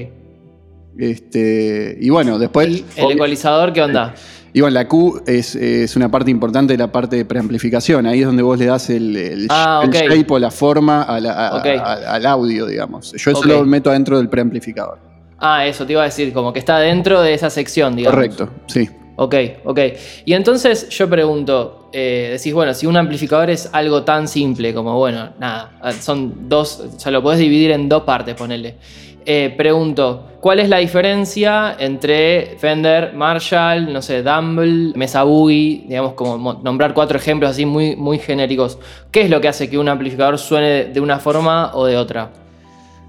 Este, 0.98 1.98
y 2.00 2.10
bueno, 2.10 2.38
después. 2.40 2.84
¿El, 2.96 3.12
ecualizador 3.12 3.74
qué 3.74 3.82
onda? 3.82 4.14
Y 4.54 4.60
bueno, 4.60 4.74
la 4.74 4.88
Q 4.88 5.24
es, 5.26 5.96
una 5.96 6.12
parte 6.12 6.30
importante 6.30 6.74
de 6.74 6.78
la 6.78 6.92
parte 6.92 7.16
de 7.16 7.26
preamplificación. 7.26 8.06
Ahí 8.06 8.20
es 8.20 8.26
donde 8.26 8.44
vos 8.44 8.60
le 8.60 8.66
das 8.66 8.90
el, 8.90 9.48
ah, 9.50 9.86
shape 9.90 10.26
o 10.28 10.40
la 10.40 10.52
forma 10.52 11.04
al 11.04 12.26
audio, 12.26 12.66
digamos. 12.66 13.14
Yo 13.14 13.32
eso 13.32 13.44
lo 13.46 13.66
meto 13.66 13.90
adentro 13.90 14.18
del 14.18 14.30
preamplificador. 14.30 15.00
Ah, 15.40 15.66
eso 15.66 15.86
te 15.86 15.94
iba 15.94 16.02
a 16.02 16.06
decir, 16.06 16.34
como 16.34 16.54
que 16.54 16.60
está 16.60 16.78
dentro 16.80 17.22
de 17.22 17.34
esa 17.34 17.50
sección, 17.50 17.96
digamos. 17.96 18.16
Correcto, 18.16 18.50
sí. 18.68 18.88
Ok, 19.16 19.36
ok. 19.66 19.80
Y 20.26 20.34
entonces 20.34 20.90
yo 20.90 21.10
pregunto, 21.10 21.90
eh, 21.94 22.30
decís, 22.34 22.54
bueno, 22.54 22.74
si 22.74 22.86
un 22.86 22.98
amplificador 22.98 23.50
es 23.50 23.70
algo 23.72 24.04
tan 24.04 24.28
simple 24.28 24.74
como, 24.74 24.98
bueno, 24.98 25.32
nada, 25.40 25.72
son 26.00 26.50
dos, 26.50 26.80
o 26.96 27.00
sea, 27.00 27.12
lo 27.12 27.22
podés 27.22 27.40
dividir 27.40 27.72
en 27.72 27.90
dos 27.90 28.04
partes, 28.04 28.36
ponele. 28.36 28.78
Eh, 29.26 29.54
pregunto, 29.56 30.28
¿cuál 30.40 30.60
es 30.60 30.70
la 30.70 30.78
diferencia 30.78 31.76
entre 31.78 32.58
Fender, 32.58 33.14
Marshall, 33.14 33.92
no 33.92 34.02
sé, 34.02 34.24
Dumble, 34.24 34.94
Mesa 34.96 35.24
Boogie, 35.24 35.86
digamos, 35.88 36.14
como 36.14 36.54
nombrar 36.64 36.94
cuatro 36.94 37.18
ejemplos 37.18 37.52
así 37.52 37.66
muy, 37.66 37.96
muy 37.96 38.20
genéricos? 38.20 38.80
¿Qué 39.12 39.22
es 39.22 39.30
lo 39.30 39.40
que 39.42 39.48
hace 39.48 39.70
que 39.70 39.78
un 39.78 39.90
amplificador 39.90 40.38
suene 40.38 40.86
de 40.86 41.00
una 41.00 41.20
forma 41.20 41.72
o 41.76 41.86
de 41.86 41.98
otra? 41.98 42.32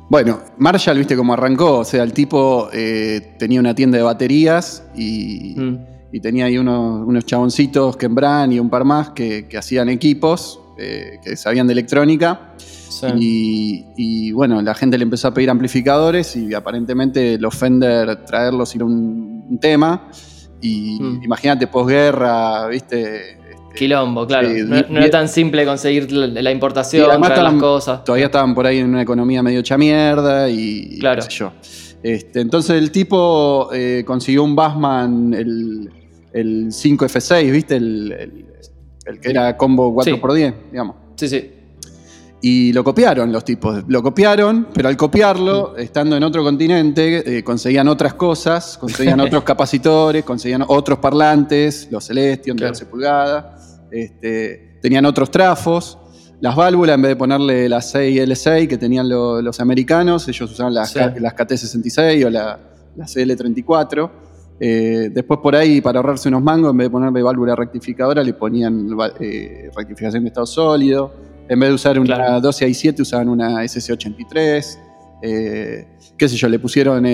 Bueno, 0.09 0.41
Marshall, 0.59 0.99
viste 0.99 1.17
cómo 1.17 1.33
arrancó, 1.33 1.79
o 1.79 1.85
sea, 1.85 2.03
el 2.03 2.13
tipo 2.13 2.69
eh, 2.73 3.35
tenía 3.39 3.61
una 3.61 3.75
tienda 3.75 3.99
de 3.99 4.05
baterías 4.05 4.87
y... 4.95 5.55
Mm 5.57 5.93
y 6.13 6.21
tenía 6.21 6.45
ahí 6.45 6.59
unos, 6.59 7.07
unos 7.09 7.25
chaboncitos, 7.25 7.97
Kembran 7.97 8.53
y 8.53 8.61
un 8.61 8.69
par 8.69 8.85
más, 8.85 9.11
que, 9.11 9.49
hacían 9.59 9.89
equipos, 9.89 10.61
eh, 10.79 11.19
que 11.25 11.37
sabían 11.37 11.67
de 11.67 11.73
electrónica. 11.73 12.53
Y, 13.17 14.33
bueno, 14.33 14.63
la 14.63 14.75
gente 14.75 14.99
le 14.99 15.05
empezó 15.05 15.29
a 15.29 15.35
pedir 15.35 15.51
amplificadores 15.51 16.37
y 16.37 16.55
aparentemente 16.55 17.39
los 17.39 17.55
Fender 17.55 18.25
traerlos 18.25 18.75
era 18.75 18.85
un, 18.85 19.59
tema. 19.61 20.09
Y 20.61 20.99
mm. 21.01 21.25
imagínate, 21.25 21.67
posguerra, 21.67 22.67
¿viste? 22.69 23.33
Este, 23.33 23.43
Quilombo, 23.75 24.27
claro. 24.27 24.49
no, 24.49 24.99
era 24.99 25.11
tan 25.11 25.29
simple 25.29 25.65
conseguir 25.65 26.11
la, 26.13 26.51
importación, 26.51 27.21
traer 27.23 27.43
las 27.43 27.55
cosas. 27.55 28.05
Todavía 28.05 28.27
estaban 28.27 28.55
por 28.55 28.67
ahí 28.67 28.79
en 28.79 28.89
una 28.89 29.03
economía 29.03 29.43
medio 29.43 29.61
hecha 29.61 29.79
mierda 29.79 30.49
y 30.49 30.99
claro. 31.01 31.23
qué 31.23 31.31
sé 31.31 31.39
yo. 31.39 31.53
Este, 32.03 32.41
entonces 32.41 32.77
el 32.77 32.91
tipo 32.91 33.71
eh, 33.73 34.03
consiguió 34.05 34.43
un 34.43 34.57
Bassman, 34.57 35.35
el, 35.35 35.91
el 36.33 36.67
5F6, 36.67 37.53
¿viste? 37.53 37.77
El, 37.77 38.47
que 39.21 39.31
era 39.31 39.57
combo 39.57 39.95
4x10, 39.95 40.55
digamos. 40.71 40.97
Sí, 41.17 41.29
sí. 41.29 41.51
Y 42.45 42.73
lo 42.73 42.83
copiaron 42.83 43.31
los 43.31 43.45
tipos, 43.45 43.85
lo 43.87 44.03
copiaron, 44.03 44.67
pero 44.75 44.89
al 44.89 44.97
copiarlo, 44.97 45.77
estando 45.77 46.17
en 46.17 46.25
otro 46.25 46.43
continente, 46.43 47.39
eh, 47.39 47.45
conseguían 47.45 47.87
otras 47.87 48.15
cosas, 48.15 48.77
conseguían 48.79 49.21
otros 49.21 49.45
capacitores, 49.45 50.25
conseguían 50.25 50.65
otros 50.67 50.99
parlantes, 50.99 51.87
los 51.93 52.05
Celestion 52.05 52.57
de 52.57 52.67
11 52.67 52.87
pulgadas, 52.87 53.81
este, 53.93 54.79
tenían 54.83 55.07
otros 55.07 55.31
trafos. 55.31 55.97
Las 56.41 56.57
válvulas, 56.57 56.97
en 56.97 57.03
vez 57.03 57.11
de 57.11 57.17
ponerle 57.17 57.69
las 57.69 57.93
6 57.93 58.21
L6 58.23 58.67
que 58.67 58.77
tenían 58.77 59.09
los 59.09 59.61
americanos, 59.61 60.27
ellos 60.27 60.51
usaban 60.51 60.75
las, 60.75 60.97
las 60.97 61.37
KT66 61.37 62.27
o 62.27 62.31
la, 62.31 62.59
las 62.97 63.17
L34. 63.17 64.11
Eh, 64.59 65.11
después 65.13 65.39
por 65.41 65.55
ahí, 65.55 65.81
para 65.81 66.01
ahorrarse 66.01 66.29
unos 66.29 66.43
mangos, 66.43 66.73
en 66.73 66.79
vez 66.79 66.87
de 66.87 66.91
ponerle 66.91 67.23
válvula 67.23 67.55
rectificadora, 67.55 68.25
le 68.25 68.35
ponían 68.35 68.89
eh, 69.21 69.71
rectificación 69.77 70.25
de 70.25 70.29
estado 70.29 70.47
sólido. 70.47 71.32
En 71.49 71.61
vez 71.61 71.69
de 71.71 71.75
usar 71.75 71.99
una 71.99 72.41
12 72.41 72.69
i 72.69 72.75
7 72.75 73.03
usaban 73.03 73.29
una 73.29 73.63
SC83. 73.63 74.79
Eh, 75.25 75.87
qué 76.17 76.29
sé 76.29 76.37
yo, 76.37 76.49
le 76.49 76.59
pusieron 76.59 77.05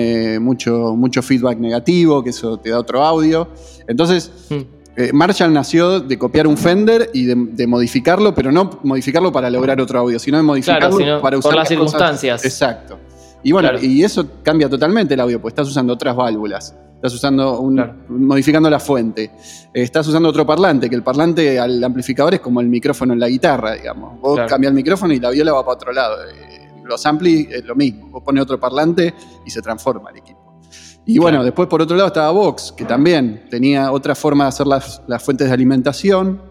mucho, 0.41 0.95
mucho 0.95 1.21
feedback 1.21 1.59
negativo, 1.59 2.23
que 2.23 2.31
eso 2.31 2.57
te 2.57 2.69
da 2.69 2.79
otro 2.79 3.03
audio. 3.03 3.49
Entonces, 3.87 4.31
hmm. 4.49 5.13
Marshall 5.13 5.53
nació 5.53 5.99
de 5.99 6.17
copiar 6.17 6.47
un 6.47 6.57
Fender 6.57 7.09
y 7.13 7.25
de, 7.25 7.67
modificarlo, 7.67 8.33
pero 8.33 8.51
no 8.51 8.79
modificarlo 8.83 9.31
para 9.31 9.49
lograr 9.49 9.79
otro 9.79 9.99
audio, 9.99 10.19
sino 10.19 10.37
de 10.37 10.43
modificarlo 10.43 11.21
para 11.21 11.37
usar 11.37 11.51
por 11.51 11.59
las 11.59 11.67
circunstancias. 11.67 12.43
Exacto. 12.43 12.97
Y 13.43 13.51
bueno, 13.51 13.69
y 13.81 14.03
eso 14.03 14.27
cambia 14.43 14.67
totalmente 14.69 15.13
el 15.13 15.19
audio, 15.19 15.39
porque 15.39 15.53
estás 15.53 15.67
usando 15.67 15.93
otras 15.93 16.15
válvulas. 16.15 16.75
Estás 16.99 17.13
usando 17.13 17.61
un, 17.61 17.81
modificando 18.09 18.69
la 18.69 18.79
fuente. 18.79 19.31
Estás 19.73 20.05
usando 20.07 20.27
otro 20.27 20.45
parlante, 20.45 20.89
que 20.89 20.95
el 20.95 21.03
parlante 21.03 21.57
al 21.57 21.81
amplificador 21.81 22.33
es 22.33 22.41
como 22.41 22.59
el 22.59 22.67
micrófono 22.67 23.13
en 23.13 23.21
la 23.21 23.29
guitarra, 23.29 23.75
digamos. 23.75 24.19
Vos 24.19 24.41
cambias 24.49 24.71
el 24.71 24.75
micrófono 24.75 25.13
y 25.13 25.19
la 25.19 25.29
viola 25.29 25.53
va 25.53 25.63
para 25.63 25.75
otro 25.75 25.93
lado. 25.93 26.17
Eh, 26.25 26.71
los 26.83 27.05
amplis 27.05 27.47
es 27.51 27.63
lo 27.63 27.73
mismo. 27.75 28.09
Vos 28.09 28.21
pones 28.21 28.43
otro 28.43 28.59
parlante 28.59 29.13
y 29.45 29.49
se 29.49 29.61
transforma 29.61 30.09
el 30.09 30.17
equipo. 30.17 30.59
Y 31.05 31.17
bueno, 31.19 31.41
después 31.41 31.69
por 31.69 31.81
otro 31.81 31.95
lado 31.95 32.07
estaba 32.07 32.31
Vox, 32.31 32.73
que 32.73 32.83
también 32.83 33.45
tenía 33.49 33.93
otra 33.93 34.13
forma 34.13 34.43
de 34.43 34.49
hacer 34.49 34.67
las, 34.67 35.01
las 35.07 35.23
fuentes 35.23 35.47
de 35.47 35.53
alimentación. 35.53 36.41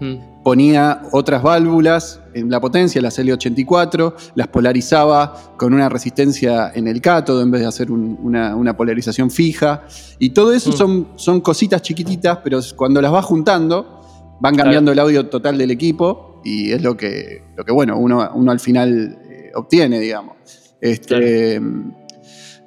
Mm 0.00 0.36
ponía 0.46 1.02
otras 1.10 1.42
válvulas 1.42 2.20
en 2.36 2.50
la 2.50 2.60
potencia, 2.60 3.00
las 3.00 3.18
L84, 3.18 4.14
las 4.34 4.48
polarizaba 4.48 5.54
con 5.56 5.72
una 5.72 5.88
resistencia 5.88 6.70
en 6.74 6.86
el 6.86 7.00
cátodo 7.00 7.42
en 7.42 7.50
vez 7.50 7.62
de 7.62 7.66
hacer 7.66 7.90
una, 7.90 8.76
polarización 8.76 9.30
fija. 9.30 9.84
Y 10.18 10.30
todo 10.30 10.52
eso 10.52 10.70
mm. 10.70 10.74
son, 10.74 11.08
son 11.16 11.40
cositas 11.40 11.80
chiquititas, 11.80 12.38
pero 12.44 12.60
cuando 12.76 13.00
las 13.00 13.10
vas 13.10 13.24
juntando, 13.24 14.02
van 14.40 14.54
cambiando 14.54 14.92
el 14.92 14.98
audio 14.98 15.26
total 15.28 15.56
del 15.56 15.70
equipo 15.70 16.42
y 16.44 16.72
es 16.72 16.82
lo 16.82 16.96
que, 16.96 17.42
lo 17.56 17.64
que 17.64 17.72
bueno, 17.72 17.98
uno, 17.98 18.30
uno 18.34 18.52
al 18.52 18.60
final 18.60 19.18
eh, 19.30 19.50
obtiene, 19.54 19.98
digamos. 19.98 20.36
Este, 20.80 21.60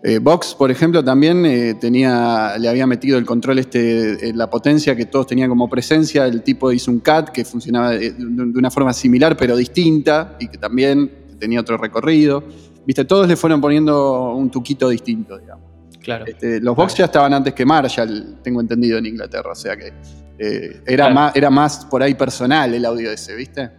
eh, 0.01 0.19
Vox, 0.19 0.55
por 0.55 0.71
ejemplo, 0.71 1.03
también 1.03 1.45
eh, 1.45 1.73
tenía, 1.73 2.57
le 2.57 2.69
había 2.69 2.87
metido 2.87 3.17
el 3.17 3.25
control 3.25 3.59
este, 3.59 4.33
la 4.33 4.49
potencia 4.49 4.95
que 4.95 5.05
todos 5.05 5.27
tenían 5.27 5.49
como 5.49 5.69
presencia. 5.69 6.25
El 6.25 6.41
tipo 6.41 6.71
hizo 6.71 6.89
un 6.89 6.99
CAT 6.99 7.29
que 7.29 7.43
funcionaba 7.43 7.91
de, 7.91 8.15
una 8.17 8.71
forma 8.71 8.93
similar 8.93 9.35
pero 9.35 9.57
distinta 9.57 10.37
y 10.39 10.47
que 10.47 10.57
también 10.57 11.11
tenía 11.37 11.59
otro 11.59 11.77
recorrido. 11.77 12.43
Viste, 12.85 13.03
todos 13.03 13.27
le 13.27 13.35
fueron 13.35 13.59
poniendo 13.59 14.33
un 14.35 14.49
tuquito 14.49 14.87
distinto, 14.87 15.37
digamos. 15.37 15.67
Claro. 15.99 16.25
Este, 16.25 16.61
los 16.61 16.75
Vox 16.77 16.95
ya 16.95 17.05
estaban 17.05 17.33
antes 17.33 17.53
que 17.53 17.65
Marshall, 17.65 18.37
tengo 18.41 18.61
entendido, 18.61 18.97
en 18.97 19.05
Inglaterra. 19.05 19.51
O 19.51 19.55
sea 19.55 19.75
que 19.75 19.91
eh, 20.37 20.81
más, 21.13 21.35
era 21.35 21.49
más 21.49 21.85
por 21.85 22.01
ahí 22.01 22.15
personal 22.15 22.73
el 22.73 22.85
audio 22.85 23.11
ese, 23.11 23.35
¿viste? 23.35 23.69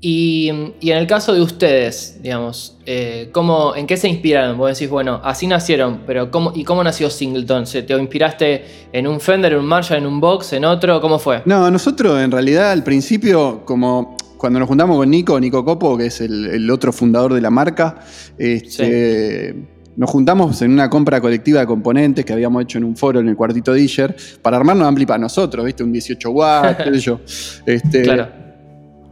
Y, 0.00 0.52
y 0.80 0.92
en 0.92 0.98
el 0.98 1.08
caso 1.08 1.34
de 1.34 1.40
ustedes, 1.40 2.18
digamos, 2.22 2.76
eh, 2.86 3.30
¿cómo, 3.32 3.74
¿en 3.74 3.86
qué 3.86 3.96
se 3.96 4.08
inspiraron? 4.08 4.56
Vos 4.56 4.70
decís, 4.70 4.88
bueno, 4.88 5.20
así 5.24 5.48
nacieron, 5.48 6.02
pero 6.06 6.30
¿cómo, 6.30 6.52
¿y 6.54 6.62
cómo 6.62 6.84
nació 6.84 7.10
Singleton? 7.10 7.66
¿Se 7.66 7.82
¿Te 7.82 7.94
inspiraste 7.94 8.64
en 8.92 9.08
un 9.08 9.20
Fender, 9.20 9.54
en 9.54 9.58
un 9.58 9.66
Marshall, 9.66 9.98
en 9.98 10.06
un 10.06 10.20
Box, 10.20 10.52
en 10.52 10.64
otro? 10.64 11.00
¿Cómo 11.00 11.18
fue? 11.18 11.42
No, 11.46 11.68
nosotros 11.70 12.20
en 12.20 12.30
realidad 12.30 12.70
al 12.70 12.84
principio, 12.84 13.62
como 13.64 14.16
cuando 14.36 14.60
nos 14.60 14.68
juntamos 14.68 14.96
con 14.96 15.10
Nico, 15.10 15.40
Nico 15.40 15.64
Copo, 15.64 15.98
que 15.98 16.06
es 16.06 16.20
el, 16.20 16.46
el 16.46 16.70
otro 16.70 16.92
fundador 16.92 17.34
de 17.34 17.40
la 17.40 17.50
marca, 17.50 17.98
este, 18.38 19.56
nos 19.96 20.08
juntamos 20.08 20.62
en 20.62 20.70
una 20.70 20.88
compra 20.88 21.20
colectiva 21.20 21.58
de 21.58 21.66
componentes 21.66 22.24
que 22.24 22.32
habíamos 22.32 22.62
hecho 22.62 22.78
en 22.78 22.84
un 22.84 22.96
foro 22.96 23.18
en 23.18 23.28
el 23.28 23.34
cuartito 23.34 23.72
Disher 23.72 24.14
para 24.42 24.56
armarnos 24.56 24.86
ampli 24.86 25.04
para 25.06 25.18
nosotros, 25.18 25.66
¿viste? 25.66 25.82
Un 25.82 25.90
18 25.90 26.30
watts, 26.30 26.76
qué 26.84 26.94
sé 26.94 27.00
yo. 27.00 27.20
Este, 27.66 28.02
Claro. 28.02 28.47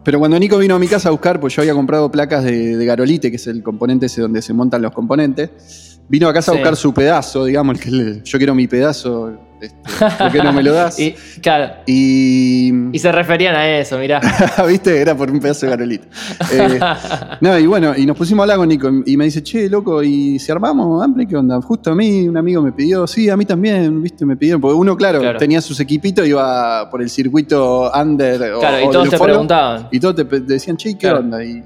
Pero 0.07 0.21
cuando 0.21 0.39
Nico 0.39 0.57
vino 0.57 0.77
a 0.77 0.79
mi 0.79 0.87
casa 0.87 1.09
a 1.09 1.11
buscar, 1.13 1.41
pues 1.41 1.55
yo 1.57 1.63
había 1.63 1.75
comprado 1.75 2.09
placas 2.13 2.45
de, 2.45 2.77
de 2.77 2.87
Garolite, 2.87 3.29
que 3.29 3.37
es 3.37 3.47
el 3.49 3.63
componente 3.65 4.07
ese 4.07 4.21
donde 4.21 4.41
se 4.41 4.53
montan 4.55 4.81
los 4.81 4.93
componentes, 4.93 6.01
vino 6.09 6.29
a 6.29 6.33
casa 6.33 6.53
Sí. 6.53 6.57
a 6.57 6.61
buscar 6.61 6.77
su 6.77 6.95
pedazo, 6.95 7.45
digamos, 7.45 7.77
el 7.77 7.83
que 7.83 7.91
le- 7.91 8.23
yo 8.23 8.39
quiero 8.39 8.55
mi 8.55 8.69
pedazo, 8.69 9.37
este, 9.61 9.77
¿por 10.19 10.33
qué 10.33 10.43
no 10.43 10.53
me 10.53 10.63
lo 10.63 10.73
das? 10.73 10.99
y, 11.01 11.15
claro, 11.41 11.75
Y, 11.87 12.73
y 12.95 12.99
se 12.99 13.11
referían 13.13 13.55
a 13.55 13.79
eso, 13.79 13.99
mirá. 13.99 14.21
¿Viste? 14.69 15.01
Era 15.01 15.15
por 15.17 15.31
un 15.31 15.41
pedazo 15.41 15.67
de 15.67 15.71
Garolite. 15.71 16.09
Eh, 16.53 16.81
no, 17.41 17.59
y 17.59 17.67
bueno, 17.67 17.95
y 17.97 18.07
nos 18.07 18.17
pusimos 18.17 18.41
a 18.41 18.45
hablar 18.45 18.59
con 18.59 18.69
Nico 18.69 18.91
y 19.05 19.17
me 19.17 19.25
dice, 19.25 19.43
che, 19.43 19.69
loco, 19.69 20.03
¿y 20.03 20.39
si 20.39 20.51
armamos 20.53 21.03
Ampli? 21.03 21.27
¿Qué 21.27 21.37
onda? 21.37 21.61
Justo 21.61 21.91
a 21.93 21.95
mí, 21.95 22.29
un 22.29 22.37
amigo 22.37 22.63
me 22.63 22.73
pidió, 22.73 23.07
sí, 23.07 23.29
a 23.31 23.37
mí 23.37 23.45
también, 23.45 24.03
¿viste? 24.03 24.25
Me 24.27 24.37
pidieron, 24.37 24.61
porque 24.61 24.75
uno, 24.77 24.97
claro, 24.97 25.21
Claro. 25.21 25.39
tenía 25.39 25.61
sus 25.61 25.79
equipitos, 25.81 26.27
iba 26.27 26.89
por 26.91 27.03
el 27.03 27.09
circuito 27.11 27.91
under 27.93 28.39
Claro, 28.59 28.87
o 28.87 28.89
y 28.89 28.93
todos 28.93 29.11
te 29.11 29.19
preguntaban. 29.19 29.89
Y 29.91 30.01
todos 30.01 30.17
te 30.17 30.25
decían, 30.41 30.77
che, 30.77 30.93
¿qué 30.93 30.99
Claro. 30.99 31.19
onda? 31.21 31.45
Y 31.45 31.63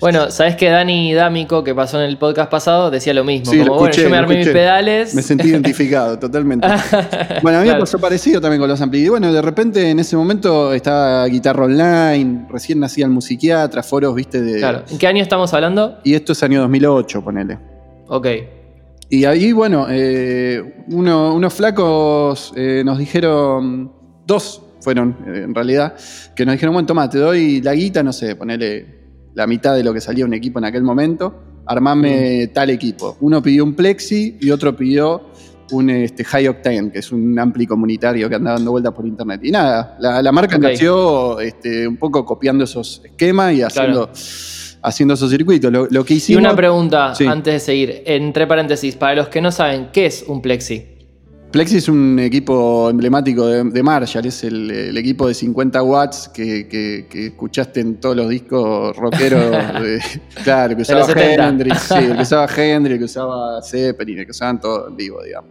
bueno. 0.00 0.30
Sabes 0.30 0.56
que 0.56 0.68
Dani 0.68 1.12
D'Amico, 1.14 1.62
que 1.64 1.74
pasó 1.74 1.98
en 2.00 2.08
el 2.08 2.16
podcast 2.18 2.50
pasado, 2.50 2.90
decía 2.90 3.12
lo 3.14 3.24
mismo. 3.24 3.50
Sí, 3.52 3.58
lo 3.58 3.66
como, 3.66 3.86
escuché, 3.86 4.02
bueno, 4.02 4.04
yo 4.04 4.10
me 4.10 4.16
lo 4.16 4.22
armé 4.22 4.36
mis 4.38 4.48
pedales. 4.48 5.14
Me 5.14 5.22
sentí 5.22 5.48
identificado 5.48 6.18
totalmente. 6.20 6.66
Bueno, 7.42 7.58
a 7.58 7.60
mí 7.60 7.66
Claro. 7.66 7.74
me 7.74 7.80
pasó 7.80 7.98
parecido 7.98 8.40
también 8.40 8.60
con 8.60 8.68
los 8.68 8.80
ampli. 8.80 9.00
Y 9.04 9.08
bueno, 9.08 9.32
de 9.32 9.42
repente 9.42 9.90
en 9.90 9.98
ese 10.00 10.16
momento 10.16 10.72
estaba 10.72 11.26
guitarra 11.26 11.64
online, 11.64 12.46
recién 12.50 12.80
nacía 12.80 13.04
el 13.04 13.10
musiquiatra, 13.10 13.82
foros, 13.82 14.14
viste, 14.14 14.40
de. 14.40 14.58
Claro. 14.58 14.82
¿En 14.90 14.98
qué 14.98 15.06
año 15.06 15.22
estamos 15.22 15.52
hablando? 15.54 15.98
Y 16.04 16.14
esto 16.14 16.32
es 16.32 16.42
año 16.42 16.60
2008, 16.62 17.22
ponele. 17.22 17.58
Ok. 18.08 18.26
Y 19.10 19.24
ahí, 19.24 19.52
bueno, 19.52 19.86
eh, 19.90 20.84
uno- 20.88 21.34
unos 21.34 21.54
flacos 21.54 22.52
eh, 22.56 22.82
nos 22.84 22.98
dijeron, 22.98 23.90
dos 24.26 24.62
fueron 24.80 25.16
eh, 25.26 25.42
en 25.44 25.54
realidad, 25.54 25.94
que 26.36 26.44
nos 26.46 26.52
dijeron, 26.52 26.74
bueno, 26.74 26.86
toma, 26.86 27.08
te 27.08 27.18
doy 27.18 27.60
la 27.62 27.72
guita, 27.74 28.02
no 28.02 28.12
sé, 28.12 28.36
ponele 28.36 28.97
la 29.38 29.46
mitad 29.46 29.76
de 29.76 29.84
lo 29.84 29.94
que 29.94 30.00
salía 30.00 30.24
un 30.24 30.34
equipo 30.34 30.58
en 30.58 30.64
aquel 30.64 30.82
momento, 30.82 31.32
armame 31.64 32.48
tal 32.48 32.70
equipo. 32.70 33.16
Uno 33.20 33.40
pidió 33.40 33.62
un 33.62 33.74
Plexi 33.74 34.36
y 34.40 34.50
otro 34.50 34.74
pidió 34.76 35.22
un 35.70 35.90
este, 35.90 36.24
High 36.24 36.48
Octane, 36.48 36.90
que 36.90 36.98
es 36.98 37.12
un 37.12 37.38
ampli 37.38 37.64
comunitario 37.64 38.28
que 38.28 38.34
anda 38.34 38.52
dando 38.54 38.72
vueltas 38.72 38.92
por 38.92 39.06
internet. 39.06 39.40
Y 39.44 39.52
nada, 39.52 39.96
la, 40.00 40.20
la 40.22 40.32
marca 40.32 40.58
nació 40.58 41.38
este, 41.38 41.86
un 41.86 41.96
poco 41.98 42.24
copiando 42.24 42.64
esos 42.64 43.00
esquemas 43.04 43.54
y 43.54 43.62
haciendo, 43.62 44.10
haciendo 44.82 45.14
esos 45.14 45.30
circuitos. 45.30 45.70
Lo, 45.70 45.86
lo 45.88 46.04
que 46.04 46.14
Y 46.14 46.16
hicimos... 46.16 46.40
una 46.42 46.56
pregunta 46.56 47.14
Sí. 47.14 47.24
antes 47.24 47.54
de 47.54 47.60
seguir. 47.60 48.02
Entre 48.06 48.44
paréntesis, 48.48 48.96
para 48.96 49.14
los 49.14 49.28
que 49.28 49.40
no 49.40 49.52
saben, 49.52 49.90
¿qué 49.92 50.06
es 50.06 50.24
un 50.26 50.42
Plexi? 50.42 50.97
Plexi 51.50 51.78
es 51.78 51.88
un 51.88 52.18
equipo 52.18 52.90
emblemático 52.90 53.46
de, 53.46 53.64
de 53.64 53.82
Marshall, 53.82 54.26
es 54.26 54.44
el, 54.44 54.70
el 54.70 54.96
equipo 54.98 55.26
de 55.28 55.32
50 55.34 55.82
watts 55.82 56.28
que, 56.28 56.68
que- 56.68 57.06
que 57.08 57.26
escuchaste 57.28 57.80
en 57.80 57.96
todos 58.00 58.16
los 58.16 58.28
discos 58.28 58.94
rockeros. 58.96 59.50
de- 59.82 60.00
claro, 60.44 60.76
que 60.76 60.82
usaba 60.82 61.00
los 61.00 61.08
70. 61.08 61.48
Hendrix, 61.48 61.78
sí, 61.80 61.94
el 61.94 62.16
que 62.16 62.22
usaba 62.22 62.46
Hendrix, 62.56 62.92
el 62.92 62.98
que 62.98 63.04
usaba 63.04 63.62
Zeppelin, 63.62 64.18
el 64.18 64.24
que 64.26 64.30
usaban 64.32 64.60
todo 64.60 64.88
en 64.88 64.96
vivo, 64.96 65.22
digamos. 65.24 65.50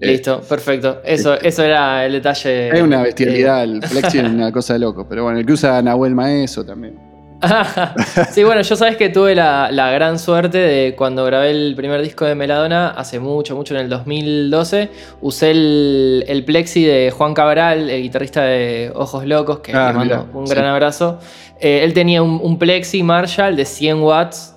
Eh, 0.00 0.08
Listo, 0.08 0.40
perfecto. 0.42 1.00
Eso, 1.04 1.34
eso 1.40 1.62
era 1.62 2.04
el 2.04 2.12
detalle. 2.12 2.68
Es 2.76 2.82
una 2.82 3.00
eh, 3.00 3.04
bestialidad, 3.04 3.62
el 3.62 3.80
Plexi 3.80 4.18
es 4.18 4.24
una 4.24 4.50
cosa 4.50 4.72
de 4.74 4.80
loco, 4.80 5.06
pero 5.08 5.22
bueno, 5.24 5.38
el 5.38 5.46
que 5.46 5.52
usa 5.52 5.80
Nahuel 5.80 6.14
Maeso 6.14 6.66
también. 6.66 6.98
sí, 8.32 8.44
bueno, 8.44 8.62
yo 8.62 8.76
sabes 8.76 8.96
que 8.96 9.08
tuve 9.08 9.34
la, 9.34 9.70
la 9.70 9.90
gran 9.90 10.18
suerte 10.18 10.58
de 10.58 10.94
cuando 10.96 11.24
grabé 11.24 11.50
el 11.50 11.74
primer 11.76 12.00
disco 12.02 12.24
de 12.24 12.34
Meladona, 12.34 12.88
hace 12.90 13.20
mucho, 13.20 13.54
mucho, 13.56 13.74
en 13.74 13.80
el 13.82 13.88
2012, 13.88 14.88
usé 15.20 15.50
el, 15.50 16.24
el 16.28 16.44
plexi 16.44 16.84
de 16.84 17.10
Juan 17.10 17.34
Cabral, 17.34 17.90
el 17.90 18.02
guitarrista 18.02 18.42
de 18.42 18.90
Ojos 18.94 19.24
Locos, 19.26 19.58
que 19.60 19.72
Ah, 19.74 19.88
le 19.92 19.98
mando 19.98 20.28
un 20.34 20.46
sí. 20.46 20.54
gran 20.54 20.66
abrazo. 20.66 21.18
Eh, 21.60 21.80
él 21.84 21.92
tenía 21.94 22.22
un, 22.22 22.40
un 22.42 22.58
plexi 22.58 23.02
Marshall 23.02 23.54
de 23.56 23.64
100 23.64 24.02
watts. 24.02 24.52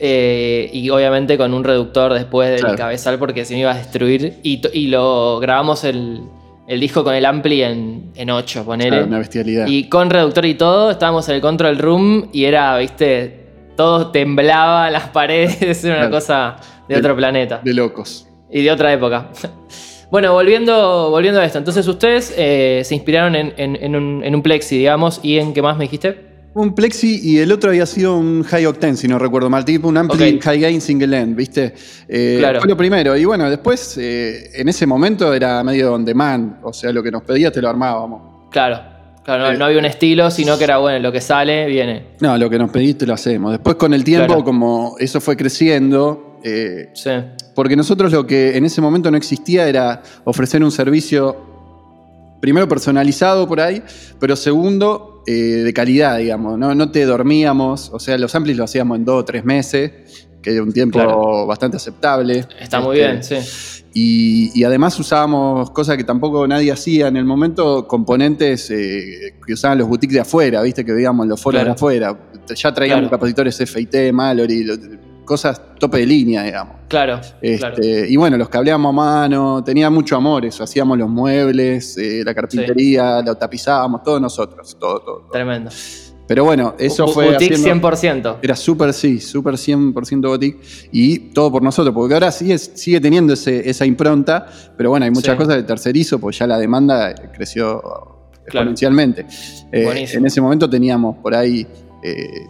eh, 0.00 0.70
y 0.72 0.90
obviamente 0.90 1.36
con 1.36 1.52
un 1.54 1.64
reductor 1.64 2.14
después 2.14 2.50
del 2.50 2.60
Claro. 2.60 2.76
cabezal 2.76 3.18
porque 3.18 3.44
se 3.44 3.54
me 3.54 3.60
iba 3.60 3.72
a 3.72 3.76
destruir. 3.76 4.38
Y, 4.44 4.62
y 4.72 4.86
lo 4.88 5.40
grabamos 5.40 5.82
el, 5.82 6.20
el 6.68 6.78
disco 6.80 7.02
con 7.02 7.14
el 7.14 7.24
ampli 7.24 7.62
en, 7.62 8.12
en 8.14 8.30
8, 8.30 8.64
ponele. 8.64 8.90
Claro, 8.90 9.06
una 9.06 9.18
bestialidad. 9.18 9.66
Y 9.66 9.88
con 9.88 10.10
reductor 10.10 10.44
y 10.44 10.54
todo, 10.54 10.90
estábamos 10.90 11.28
en 11.28 11.34
el 11.36 11.40
control 11.40 11.78
room 11.78 12.28
y 12.32 12.44
era, 12.44 12.76
viste, 12.78 13.46
todo 13.76 14.10
temblaba, 14.12 14.90
las 14.90 15.08
paredes, 15.08 15.82
era 15.82 15.94
una 15.94 16.08
Claro. 16.08 16.14
cosa 16.14 16.56
de 16.88 16.94
De- 16.94 17.00
otro 17.00 17.16
planeta 17.16 17.60
De 17.64 17.72
locos. 17.74 18.28
y 18.50 18.62
de 18.62 18.70
otra 18.70 18.92
época. 18.92 19.30
Bueno, 20.10 20.32
volviendo, 20.32 21.10
volviendo 21.10 21.38
a 21.38 21.44
esto, 21.44 21.58
entonces 21.58 21.86
ustedes 21.86 22.32
eh, 22.38 22.80
se 22.82 22.94
inspiraron 22.94 23.34
en, 23.36 23.52
en- 23.58 23.76
en 23.76 23.94
un, 23.94 24.24
en 24.24 24.34
un 24.34 24.40
plexi, 24.42 24.78
digamos, 24.78 25.20
y 25.22 25.36
en 25.38 25.52
qué 25.52 25.60
más 25.60 25.76
me 25.76 25.84
dijiste. 25.84 26.27
Un 26.60 26.74
Plexi 26.74 27.20
y 27.22 27.38
el 27.38 27.52
otro 27.52 27.70
había 27.70 27.86
sido 27.86 28.16
un 28.18 28.42
High 28.42 28.66
Octane, 28.66 28.96
si 28.96 29.06
no 29.06 29.16
recuerdo 29.18 29.48
mal, 29.48 29.64
tipo 29.64 29.86
un 29.86 29.96
Ampli. 29.96 30.40
High 30.40 30.60
Gain 30.60 30.80
Single 30.80 31.16
End, 31.16 31.36
¿viste? 31.36 31.72
Eh, 32.08 32.36
Claro. 32.40 32.58
Fue 32.58 32.68
lo 32.68 32.76
primero. 32.76 33.16
Y 33.16 33.24
bueno, 33.24 33.48
después, 33.48 33.96
eh, 33.96 34.50
en 34.54 34.68
ese 34.68 34.84
momento 34.84 35.32
era 35.32 35.62
medio 35.62 35.92
on 35.94 36.04
demand, 36.04 36.56
o 36.64 36.72
sea, 36.72 36.90
lo 36.92 37.00
que 37.00 37.12
nos 37.12 37.22
pedía 37.22 37.52
te 37.52 37.62
lo 37.62 37.68
armábamos. 37.68 38.48
Claro, 38.50 38.80
claro, 39.24 39.44
no, 39.44 39.50
Eh, 39.52 39.56
no 39.56 39.66
había 39.66 39.78
un 39.78 39.84
estilo, 39.84 40.30
sino 40.32 40.58
que 40.58 40.64
era 40.64 40.78
bueno, 40.78 40.98
lo 40.98 41.12
que 41.12 41.20
sale, 41.20 41.66
viene. 41.66 42.08
No, 42.20 42.36
lo 42.36 42.50
que 42.50 42.58
nos 42.58 42.70
pediste 42.70 43.06
lo 43.06 43.14
hacemos. 43.14 43.52
Después, 43.52 43.76
con 43.76 43.94
el 43.94 44.02
tiempo, 44.02 44.26
Claro. 44.26 44.44
como 44.44 44.96
eso 44.98 45.20
fue 45.20 45.36
creciendo, 45.36 46.40
eh, 46.42 46.90
Sí, 46.92 47.10
porque 47.54 47.76
nosotros 47.76 48.10
lo 48.10 48.26
que 48.26 48.56
en 48.56 48.64
ese 48.64 48.80
momento 48.80 49.12
no 49.12 49.16
existía 49.16 49.68
era 49.68 50.02
ofrecer 50.24 50.64
un 50.64 50.72
servicio, 50.72 51.36
primero 52.40 52.66
personalizado 52.68 53.46
por 53.46 53.60
ahí, 53.60 53.80
pero 54.18 54.34
segundo, 54.34 55.17
eh, 55.30 55.62
de 55.64 55.72
calidad, 55.74 56.16
digamos. 56.18 56.58
No, 56.58 56.74
no 56.74 56.90
te 56.90 57.04
dormíamos, 57.04 57.90
o 57.92 57.98
sea, 58.00 58.16
los 58.16 58.34
amplis 58.34 58.56
lo 58.56 58.64
hacíamos 58.64 58.96
en 58.98 59.04
dos 59.04 59.20
o 59.20 59.24
tres 59.26 59.44
meses, 59.44 59.92
que 60.40 60.52
era 60.54 60.62
un 60.62 60.72
tiempo 60.72 60.98
Claro. 60.98 61.46
bastante 61.46 61.76
aceptable. 61.76 62.46
está 62.58 62.80
muy 62.80 62.98
Este, 62.98 63.34
bien, 63.34 63.42
sí. 63.44 63.84
Y, 63.94 64.50
y 64.60 64.64
además 64.64 64.98
usábamos 65.00 65.70
cosas 65.72 65.96
que 65.96 66.04
tampoco 66.04 66.46
nadie 66.46 66.70
hacía 66.72 67.08
en 67.08 67.16
el 67.16 67.24
momento, 67.24 67.86
componentes 67.88 68.70
eh, 68.70 69.34
que 69.46 69.52
usaban 69.52 69.76
los 69.78 69.88
boutiques 69.88 70.14
de 70.14 70.20
afuera, 70.20 70.62
viste 70.62 70.84
que 70.84 70.92
veíamos 70.92 71.24
en 71.24 71.30
los 71.30 71.40
foros 71.42 71.58
Claro. 71.60 71.70
de 71.70 71.74
afuera. 71.74 72.18
Ya 72.54 72.72
traíamos 72.72 73.02
Claro. 73.02 73.10
capacitores 73.10 73.56
FIT, 73.70 74.12
Mallory, 74.12 74.64
lo- 74.64 74.76
cosas 75.28 75.60
tope 75.78 75.98
de 75.98 76.06
línea, 76.06 76.42
digamos. 76.42 76.76
Claro, 76.88 77.20
Este, 77.40 77.58
claro. 77.58 77.76
Y 77.80 78.16
bueno, 78.16 78.36
los 78.36 78.48
cableábamos 78.48 78.90
a 78.90 78.92
mano, 78.96 79.62
tenía 79.62 79.90
mucho 79.90 80.16
amor 80.16 80.44
eso, 80.44 80.64
hacíamos 80.64 80.98
los 80.98 81.08
muebles, 81.08 81.96
eh, 81.98 82.22
la 82.24 82.34
carpintería, 82.34 83.22
lo 83.22 83.36
tapizábamos, 83.36 84.02
todos 84.02 84.20
nosotros, 84.20 84.76
todo, 84.80 84.98
todo. 85.00 85.16
todo. 85.20 85.30
Tremendo. 85.30 85.70
Pero 86.26 86.44
bueno, 86.44 86.74
eso 86.78 87.06
Bu- 87.06 87.12
fue 87.12 87.24
Boutique 87.30 87.54
haciendo- 87.54 87.88
100%. 87.88 88.38
era 88.42 88.54
súper, 88.56 88.92
sí, 88.92 89.18
súper 89.20 89.56
100% 89.56 90.28
boutique 90.28 90.58
y 90.92 91.18
todo 91.32 91.50
por 91.50 91.62
nosotros, 91.62 91.94
porque 91.94 92.12
ahora 92.14 92.30
sigue, 92.30 92.58
sigue 92.58 93.00
teniendo 93.00 93.32
ese- 93.32 93.68
esa 93.70 93.86
impronta, 93.86 94.46
pero 94.76 94.90
bueno, 94.90 95.04
hay 95.04 95.10
muchas 95.10 95.32
Sí. 95.34 95.38
cosas 95.38 95.56
de 95.56 95.62
tercerizo, 95.62 96.18
pues 96.18 96.38
ya 96.38 96.46
la 96.46 96.58
demanda 96.58 97.14
creció 97.32 97.80
Claro. 97.80 98.20
exponencialmente. 98.46 99.26
Eh, 99.72 99.84
Buenísimo. 99.84 100.20
en 100.20 100.26
ese 100.26 100.40
momento 100.42 100.68
teníamos 100.68 101.16
por 101.18 101.34
ahí 101.34 101.66
eh, 102.02 102.46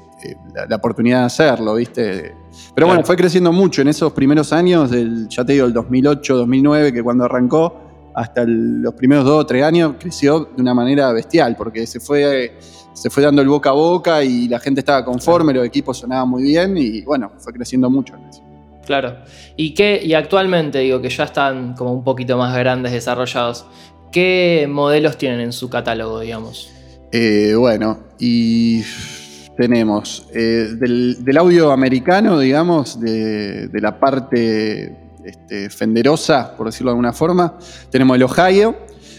la, 0.54 0.66
la 0.66 0.76
oportunidad 0.76 1.20
de 1.20 1.24
hacerlo, 1.26 1.74
¿viste? 1.74 2.35
Pero 2.74 2.87
bueno, 2.87 3.00
Claro. 3.00 3.07
fue 3.07 3.16
creciendo 3.16 3.52
mucho 3.52 3.83
en 3.83 3.88
esos 3.88 4.12
primeros 4.12 4.52
años, 4.52 4.90
del, 4.90 5.28
ya 5.28 5.44
te 5.44 5.52
digo, 5.54 5.66
el 5.66 5.72
2008, 5.72 6.37
2009, 6.37 6.92
que 6.92 7.02
cuando 7.02 7.24
arrancó, 7.24 7.81
hasta 8.14 8.42
el- 8.42 8.81
los 8.83 8.94
primeros 8.94 9.24
dos 9.24 9.42
o 9.42 9.46
tres 9.46 9.62
años, 9.62 9.94
creció 9.98 10.48
de 10.57 10.61
una 10.62 10.74
manera 10.74 11.12
bestial, 11.12 11.54
porque 11.57 11.87
se 11.87 12.00
fue, 12.00 12.59
se 12.92 13.11
fue 13.11 13.22
dando 13.22 13.42
el 13.42 13.48
boca 13.48 13.70
a 13.70 13.74
boca 13.74 14.24
y 14.24 14.48
la 14.48 14.59
gente 14.59 14.81
estaba 14.81 15.04
conforme, 15.04 15.52
los 15.54 15.64
equipos 15.64 15.98
sonaban 15.98 16.28
muy 16.28 16.42
bien 16.42 16.76
y 16.76 17.02
bueno, 17.02 17.31
fue 17.38 17.52
creciendo 17.52 17.88
mucho. 17.88 18.14
Claro. 18.85 19.18
¿Y 19.57 19.74
qué, 19.74 20.00
y 20.02 20.14
actualmente, 20.14 20.78
digo, 20.81 21.00
que 21.00 21.11
ya 21.11 21.24
están 21.24 21.74
como 21.74 21.92
un 21.92 22.02
poquito 22.02 22.37
más 22.38 22.57
grandes, 22.57 22.90
desarrollados, 22.92 23.66
¿qué 24.11 24.66
modelos 24.68 25.16
tienen 25.18 25.40
en 25.40 25.52
su 25.52 25.68
catálogo, 25.70 26.18
digamos? 26.20 26.70
Eh, 27.12 27.54
bueno, 27.57 27.98
y 28.18 28.83
tenemos 29.59 30.29
eh, 30.33 30.77
del, 30.79 31.25
del 31.25 31.37
audio 31.37 31.73
americano, 31.73 32.38
digamos, 32.38 33.01
de, 33.01 33.66
de 33.66 33.81
la 33.81 33.99
parte 33.99 34.97
este, 35.25 35.68
fenderosa, 35.68 36.57
por 36.57 36.66
decirlo 36.66 36.90
de 36.90 36.92
alguna 36.92 37.12
forma, 37.12 37.59
tenemos 37.90 38.16
el 38.16 38.23
Ohio, 38.23 38.77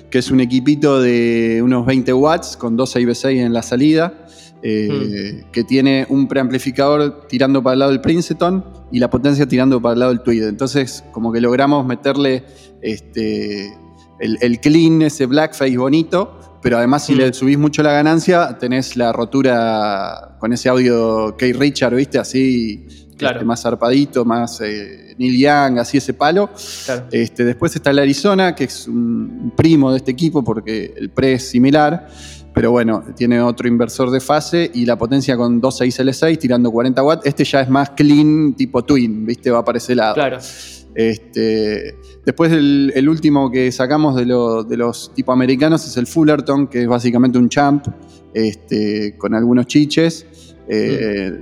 que 0.10 0.20
es 0.20 0.32
un 0.32 0.40
equipito 0.40 1.02
de 1.02 1.60
unos 1.62 1.86
20 1.86 2.14
watts 2.14 2.56
con 2.56 2.78
dos 2.78 2.92
6 2.92 3.24
en 3.24 3.54
la 3.54 3.62
salida. 3.62 4.14
eh, 4.62 5.46
que 5.54 5.64
tiene 5.64 6.06
un 6.10 6.28
preamplificador 6.28 7.28
tirando 7.28 7.64
para 7.64 7.74
el 7.74 7.80
lado 7.80 7.92
del 7.92 8.02
Princeton 8.02 8.64
y 8.92 9.00
la 9.00 9.10
potencia 9.10 9.46
tirando 9.48 9.82
para 9.82 9.94
el 9.94 10.00
lado 10.00 10.12
del 10.12 10.22
Tweed. 10.22 10.48
Entonces, 10.48 11.04
como 11.12 11.32
que 11.32 11.40
logramos 11.40 11.86
meterle 11.86 12.44
este, 12.82 13.74
el, 14.20 14.60
clean, 14.60 15.02
ese 15.02 15.26
blackface 15.28 15.78
bonito, 15.78 16.39
pero 16.62 16.78
además 16.78 17.06
si 17.06 17.16
le 17.16 17.34
subís 17.34 17.58
mucho 17.58 17.84
la 17.84 17.94
ganancia, 17.94 18.58
tenés 18.60 18.96
la 18.96 19.12
rotura 19.12 20.38
con 20.40 20.54
ese 20.54 20.70
audio 20.70 21.32
Kate 21.38 21.54
Richard, 21.54 21.96
¿viste? 21.96 22.20
Así, 22.20 22.86
este, 23.12 23.46
más 23.46 23.62
zarpadito, 23.62 24.26
más 24.26 24.62
eh, 24.62 25.16
Neil 25.18 25.38
Young, 25.38 25.80
así 25.80 25.98
ese 25.98 26.14
palo. 26.14 26.50
Este, 27.12 27.44
después 27.44 27.76
está 27.76 27.92
el 27.92 28.00
Arizona, 28.00 28.56
que 28.56 28.66
es 28.66 28.88
un 28.88 29.54
primo 29.56 29.92
de 29.92 29.98
este 29.98 30.12
equipo 30.12 30.44
porque 30.44 30.94
el 30.98 31.10
pre 31.10 31.34
es 31.34 31.50
similar 31.50 32.08
pero 32.54 32.72
bueno, 32.72 33.04
tiene 33.16 33.42
otro 33.42 33.68
inversor 33.68 34.12
de 34.12 34.20
fase 34.20 34.70
y 34.74 34.86
la 34.86 34.98
potencia 34.98 35.38
con 35.38 35.62
26L6 35.62 36.40
tirando 36.40 36.72
40 36.72 37.04
watts. 37.04 37.26
Este 37.26 37.44
ya 37.44 37.62
es 37.62 37.70
más 37.70 37.92
clean, 37.92 38.54
tipo 38.54 38.84
twin, 38.84 39.26
¿viste? 39.26 39.52
Va 39.52 39.64
para 39.64 39.78
ese 39.78 39.96
lado. 39.96 40.16
Claro. 40.16 40.40
Este, 41.00 41.96
después 42.26 42.52
el, 42.52 43.08
último 43.08 43.50
que 43.50 43.72
sacamos 43.72 44.18
de, 44.18 44.26
de, 44.26 44.78
los 44.78 45.14
tipo 45.16 45.32
americanos 45.32 45.88
es 45.88 45.96
el 45.96 46.06
Fullerton, 46.06 46.68
que 46.68 46.82
es 46.82 46.88
básicamente 46.90 47.38
un 47.38 47.48
champ 47.48 47.88
este, 48.34 49.16
con 49.18 49.34
algunos 49.34 49.66
chiches. 49.68 50.26
Eh, 50.68 51.40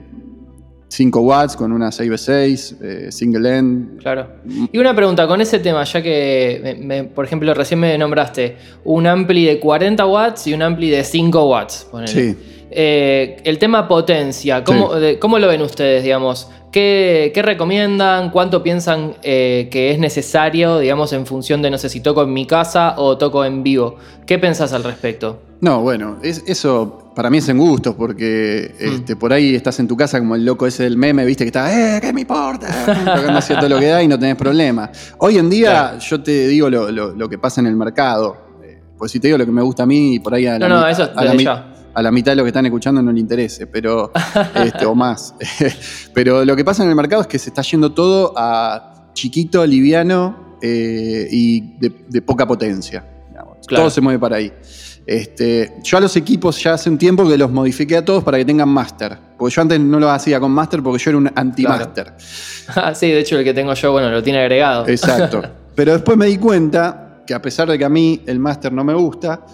5 0.89 1.19
watts 1.21 1.55
con 1.55 1.71
una 1.71 1.89
6v6, 1.89 2.75
eh, 2.81 3.11
single 3.11 3.57
end. 3.57 3.99
Claro. 3.99 4.27
Y 4.71 4.77
una 4.77 4.95
pregunta, 4.95 5.27
con 5.27 5.41
ese 5.41 5.57
tema, 5.57 5.83
ya 5.85 6.03
que, 6.03 7.09
por 7.15 7.25
ejemplo, 7.25 7.51
recién 7.55 7.79
me 7.79 7.97
nombraste 7.97 8.57
un 8.83 9.07
ampli 9.07 9.43
de 9.43 9.59
40 9.59 10.05
watts 10.05 10.45
y 10.45 10.53
un 10.53 10.61
ampli 10.61 10.91
de 10.91 11.03
5 11.03 11.49
watts. 11.49 11.87
Sí. 12.05 12.35
Eh, 12.69 13.37
el 13.43 13.57
tema 13.57 13.87
potencia, 13.87 14.63
¿cómo, 14.63 14.91
¿cómo, 15.19 15.39
lo 15.39 15.47
ven 15.47 15.63
ustedes, 15.63 16.03
digamos? 16.03 16.47
¿Qué, 16.77 17.41
recomiendan? 17.43 18.29
¿Cuánto 18.29 18.61
piensan 18.61 19.15
eh, 19.23 19.67
que 19.71 19.89
es 19.89 19.97
necesario, 19.97 20.77
digamos, 20.77 21.11
en 21.11 21.25
función 21.25 21.59
de, 21.63 21.71
no 21.71 21.79
sé, 21.79 21.89
si 21.89 22.01
toco 22.01 22.21
en 22.21 22.31
mi 22.31 22.45
casa 22.45 22.93
o 22.97 23.17
toco 23.17 23.43
en 23.43 23.63
vivo? 23.63 23.95
¿Qué 24.27 24.37
pensás 24.37 24.73
al 24.73 24.83
respecto? 24.83 25.41
No, 25.59 25.81
bueno, 25.81 26.17
eso 26.21 27.11
para 27.15 27.31
mí 27.31 27.39
es 27.39 27.49
en 27.49 27.57
gusto, 27.57 27.97
porque 27.97 28.75
mm. 28.79 28.83
este, 28.93 29.15
por 29.15 29.33
ahí 29.33 29.55
estás 29.55 29.79
en 29.79 29.87
tu 29.87 29.97
casa 29.97 30.19
como 30.19 30.35
el 30.35 30.45
loco 30.45 30.67
ese 30.67 30.83
del 30.83 30.97
meme, 30.97 31.25
viste 31.25 31.45
que 31.45 31.47
está, 31.47 31.97
¡eh, 31.97 31.99
qué 31.99 32.13
me 32.13 32.21
importa! 32.21 32.67
Tocando 32.85 33.39
todo 33.41 33.69
lo 33.69 33.79
que 33.79 33.87
da 33.87 34.03
y 34.03 34.07
no 34.07 34.19
tenés 34.19 34.35
problema. 34.35 34.91
Hoy 35.17 35.39
en 35.39 35.49
día 35.49 35.97
yo 35.97 36.21
te 36.21 36.47
digo 36.47 36.69
lo, 36.69 37.27
que 37.27 37.39
pasa 37.39 37.59
en 37.59 37.65
el 37.65 37.75
mercado. 37.75 38.37
Eh, 38.63 38.79
pues 38.95 39.11
si 39.11 39.19
te 39.19 39.29
digo 39.29 39.39
lo 39.39 39.47
que 39.47 39.51
me 39.51 39.63
gusta 39.63 39.81
a 39.81 39.87
mí, 39.87 40.13
y 40.13 40.19
por 40.19 40.35
ahí 40.35 40.45
a 40.45 40.59
la, 40.59 40.69
no, 40.69 40.79
no, 40.81 40.87
eso 40.87 41.09
a 41.15 41.25
la, 41.25 41.76
a 41.97 42.01
la 42.03 42.11
mitad 42.11 42.33
de 42.33 42.35
lo 42.35 42.43
que 42.43 42.49
están 42.49 42.63
escuchando 42.63 43.01
no 43.01 43.11
le 43.11 43.19
interese, 43.19 43.65
pero 43.65 44.11
este, 44.63 44.85
o 44.85 44.93
más. 44.93 45.33
pero 46.13 46.45
lo 46.45 46.55
que 46.55 46.63
pasa 46.63 46.83
en 46.83 46.89
el 46.89 46.95
mercado 46.95 47.23
es 47.23 47.27
que 47.27 47.39
se 47.39 47.49
está 47.49 47.63
yendo 47.63 47.91
todo 47.91 48.33
a 48.37 49.09
chiquito, 49.13 49.65
liviano 49.65 50.57
eh, 50.61 51.27
y 51.31 51.75
de, 51.79 52.21
poca 52.21 52.45
potencia. 52.45 53.03
Todo 53.67 53.89
se 53.89 53.99
mueve 53.99 54.19
para 54.19 54.35
ahí. 54.35 54.53
Este, 55.07 55.77
yo 55.83 55.97
a 55.97 56.01
los 56.01 56.15
equipos 56.15 56.61
ya 56.61 56.75
hace 56.75 56.87
un 56.87 56.99
tiempo 56.99 57.27
que 57.27 57.35
los 57.35 57.49
modifiqué 57.49 57.97
a 57.97 58.05
todos 58.05 58.23
para 58.23 58.37
que 58.37 58.45
tengan 58.45 58.69
master. 58.69 59.17
Porque 59.35 59.55
yo 59.55 59.63
antes 59.63 59.79
no 59.79 59.99
lo 59.99 60.11
hacía 60.11 60.39
con 60.39 60.51
master 60.51 60.83
porque 60.83 61.03
yo 61.03 61.09
era 61.09 61.17
un 61.17 61.31
anti-master. 61.33 62.13
Ah, 62.75 62.93
sí, 62.93 63.07
de 63.07 63.21
hecho 63.21 63.39
el 63.39 63.43
que 63.45 63.53
tengo 63.53 63.73
yo, 63.73 63.91
bueno, 63.93 64.11
lo 64.11 64.21
tiene 64.21 64.39
agregado. 64.39 64.87
Exacto. 64.87 65.41
Pero 65.73 65.93
después 65.93 66.15
me 66.15 66.27
di 66.27 66.37
cuenta 66.37 67.23
que 67.25 67.33
a 67.33 67.41
pesar 67.41 67.69
de 67.69 67.77
que 67.77 67.85
a 67.85 67.89
mí 67.89 68.21
el 68.27 68.39
master 68.39 68.71
no 68.71 68.83
me 68.83 68.93
gusta, 68.93 69.45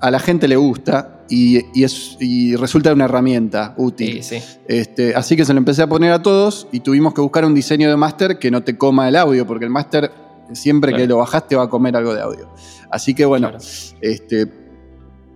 a 0.00 0.10
la 0.10 0.18
gente 0.18 0.48
le 0.48 0.56
gusta 0.56 1.19
y, 1.30 1.82
es, 1.82 2.18
resulta 2.58 2.92
una 2.92 3.04
herramienta 3.04 3.74
útil. 3.78 4.20
Este, 4.66 5.14
así 5.14 5.36
que 5.36 5.44
se 5.44 5.54
lo 5.54 5.58
empecé 5.58 5.82
a 5.82 5.88
poner 5.88 6.12
a 6.12 6.22
todos 6.22 6.66
y 6.72 6.80
tuvimos 6.80 7.14
que 7.14 7.20
buscar 7.20 7.44
un 7.44 7.54
diseño 7.54 7.88
de 7.88 7.96
máster 7.96 8.38
que 8.38 8.50
no 8.50 8.62
te 8.62 8.76
coma 8.76 9.08
el 9.08 9.16
audio, 9.16 9.46
porque 9.46 9.64
el 9.64 9.70
máster 9.70 10.10
siempre 10.52 10.92
que 10.92 11.06
lo 11.06 11.18
bajaste 11.18 11.54
va 11.54 11.64
a 11.64 11.68
comer 11.68 11.96
algo 11.96 12.14
de 12.14 12.20
audio. 12.20 12.48
Así 12.90 13.14
que 13.14 13.24
bueno, 13.24 13.52
este, 14.00 14.48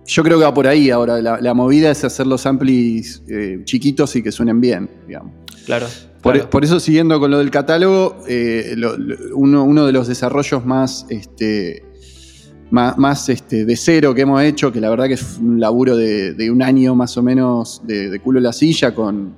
yo 0.05 0.23
creo 0.23 0.37
que 0.37 0.43
va 0.43 0.53
por 0.53 0.67
ahí 0.67 0.89
ahora. 0.89 1.21
La, 1.21 1.53
movida 1.53 1.89
es 1.89 2.03
hacer 2.03 2.27
los 2.27 2.45
amplis 2.45 3.23
eh, 3.29 3.61
chiquitos 3.63 4.15
y 4.17 4.23
que 4.23 4.31
suenen 4.31 4.59
bien, 4.59 4.89
digamos. 5.07 5.31
Claro. 5.65 5.87
Por, 6.21 6.65
eso, 6.65 6.79
siguiendo 6.79 7.19
con 7.19 7.29
lo 7.29 7.37
del 7.37 7.51
catálogo, 7.51 8.17
eh, 8.27 8.75
uno, 9.35 9.63
uno, 9.63 9.85
de 9.85 9.91
los 9.91 10.07
desarrollos 10.07 10.65
más 10.65 11.05
este, 11.09 11.83
más, 12.71 13.29
este, 13.29 13.65
de 13.65 13.75
cero 13.75 14.13
que 14.13 14.21
hemos 14.21 14.41
hecho, 14.41 14.71
que 14.71 14.81
la 14.81 14.89
verdad 14.89 15.07
que 15.07 15.13
es 15.13 15.37
un 15.39 15.59
laburo 15.59 15.95
de, 15.95 16.49
un 16.51 16.61
año 16.61 16.95
más 16.95 17.17
o 17.17 17.23
menos 17.23 17.81
de, 17.85 18.19
culo 18.19 18.39
la 18.39 18.53
silla, 18.53 18.93
con, 18.93 19.35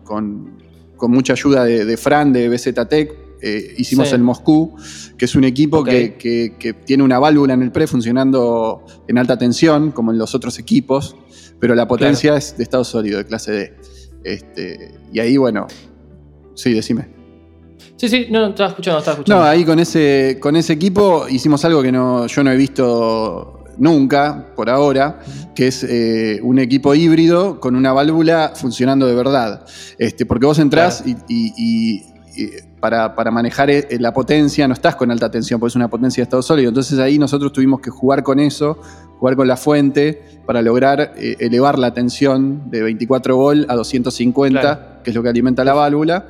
mucha 1.01 1.33
ayuda 1.33 1.65
de, 1.65 1.97
Fran 1.97 2.33
de 2.33 2.49
BZ 2.49 2.73
Tech. 2.89 3.11
Eh, 3.39 3.75
hicimos 3.77 4.11
el 4.13 4.23
Moscú, 4.23 4.75
que 5.15 5.25
es 5.25 5.35
un 5.35 5.43
equipo 5.43 5.83
que, 5.83 6.75
tiene 6.85 7.03
una 7.03 7.19
válvula 7.19 7.53
en 7.53 7.61
el 7.61 7.71
pre 7.71 7.87
funcionando 7.87 8.85
en 9.07 9.17
alta 9.17 9.37
tensión, 9.37 9.91
como 9.91 10.11
en 10.11 10.17
los 10.17 10.33
otros 10.33 10.57
equipos, 10.57 11.15
pero 11.59 11.75
la 11.75 11.87
potencia 11.87 12.35
es 12.35 12.57
de 12.57 12.63
estado 12.63 12.83
sólido, 12.83 13.17
de 13.17 13.25
clase 13.25 13.51
D. 13.51 13.73
Este, 14.23 14.91
y 15.13 15.19
ahí, 15.19 15.37
bueno, 15.37 15.67
sí, 16.55 16.73
decime. 16.73 17.16
Sí, 17.95 18.09
sí, 18.09 18.27
no, 18.29 18.47
estaba 18.47 18.69
escuchando, 18.69 18.99
estaba 18.99 19.15
escuchando. 19.15 19.43
No, 19.43 19.49
ahí 19.49 19.65
con 19.65 19.79
ese, 19.79 20.37
con 20.39 20.55
ese 20.55 20.73
equipo 20.73 21.27
hicimos 21.29 21.65
algo 21.65 21.81
que 21.81 21.91
no, 21.91 22.27
yo 22.27 22.43
no 22.43 22.51
he 22.51 22.57
visto 22.57 23.57
nunca, 23.77 24.53
por 24.55 24.69
ahora, 24.69 25.19
que 25.55 25.67
es 25.67 25.83
eh, 25.83 26.39
un 26.43 26.59
equipo 26.59 26.93
híbrido 26.93 27.59
con 27.59 27.75
una 27.75 27.93
válvula 27.93 28.53
funcionando 28.55 29.07
de 29.07 29.15
verdad. 29.15 29.65
Este, 29.97 30.25
porque 30.25 30.45
vos 30.45 30.59
entrás 30.59 31.03
y, 31.05 32.03
para, 32.79 33.31
manejar 33.31 33.69
eh, 33.71 33.87
la 33.99 34.13
potencia 34.13 34.67
no 34.67 34.73
estás 34.73 34.95
con 34.95 35.09
alta 35.09 35.31
tensión, 35.31 35.59
porque 35.59 35.71
es 35.71 35.75
una 35.75 35.89
potencia 35.89 36.21
de 36.21 36.23
estado 36.23 36.41
sólido. 36.41 36.69
Entonces 36.69 36.99
ahí 36.99 37.17
nosotros 37.17 37.51
tuvimos 37.51 37.81
que 37.81 37.89
jugar 37.89 38.23
con 38.23 38.39
eso, 38.39 38.79
jugar 39.19 39.35
con 39.35 39.47
la 39.47 39.57
fuente, 39.57 40.21
para 40.45 40.61
lograr 40.61 41.13
eh, 41.17 41.35
elevar 41.39 41.79
la 41.79 41.93
tensión 41.93 42.69
de 42.69 42.83
24 42.83 43.35
volt 43.35 43.69
a 43.69 43.75
250, 43.75 45.01
que 45.03 45.09
es 45.09 45.15
lo 45.15 45.23
que 45.23 45.29
alimenta 45.29 45.63
la 45.63 45.73
válvula. 45.73 46.27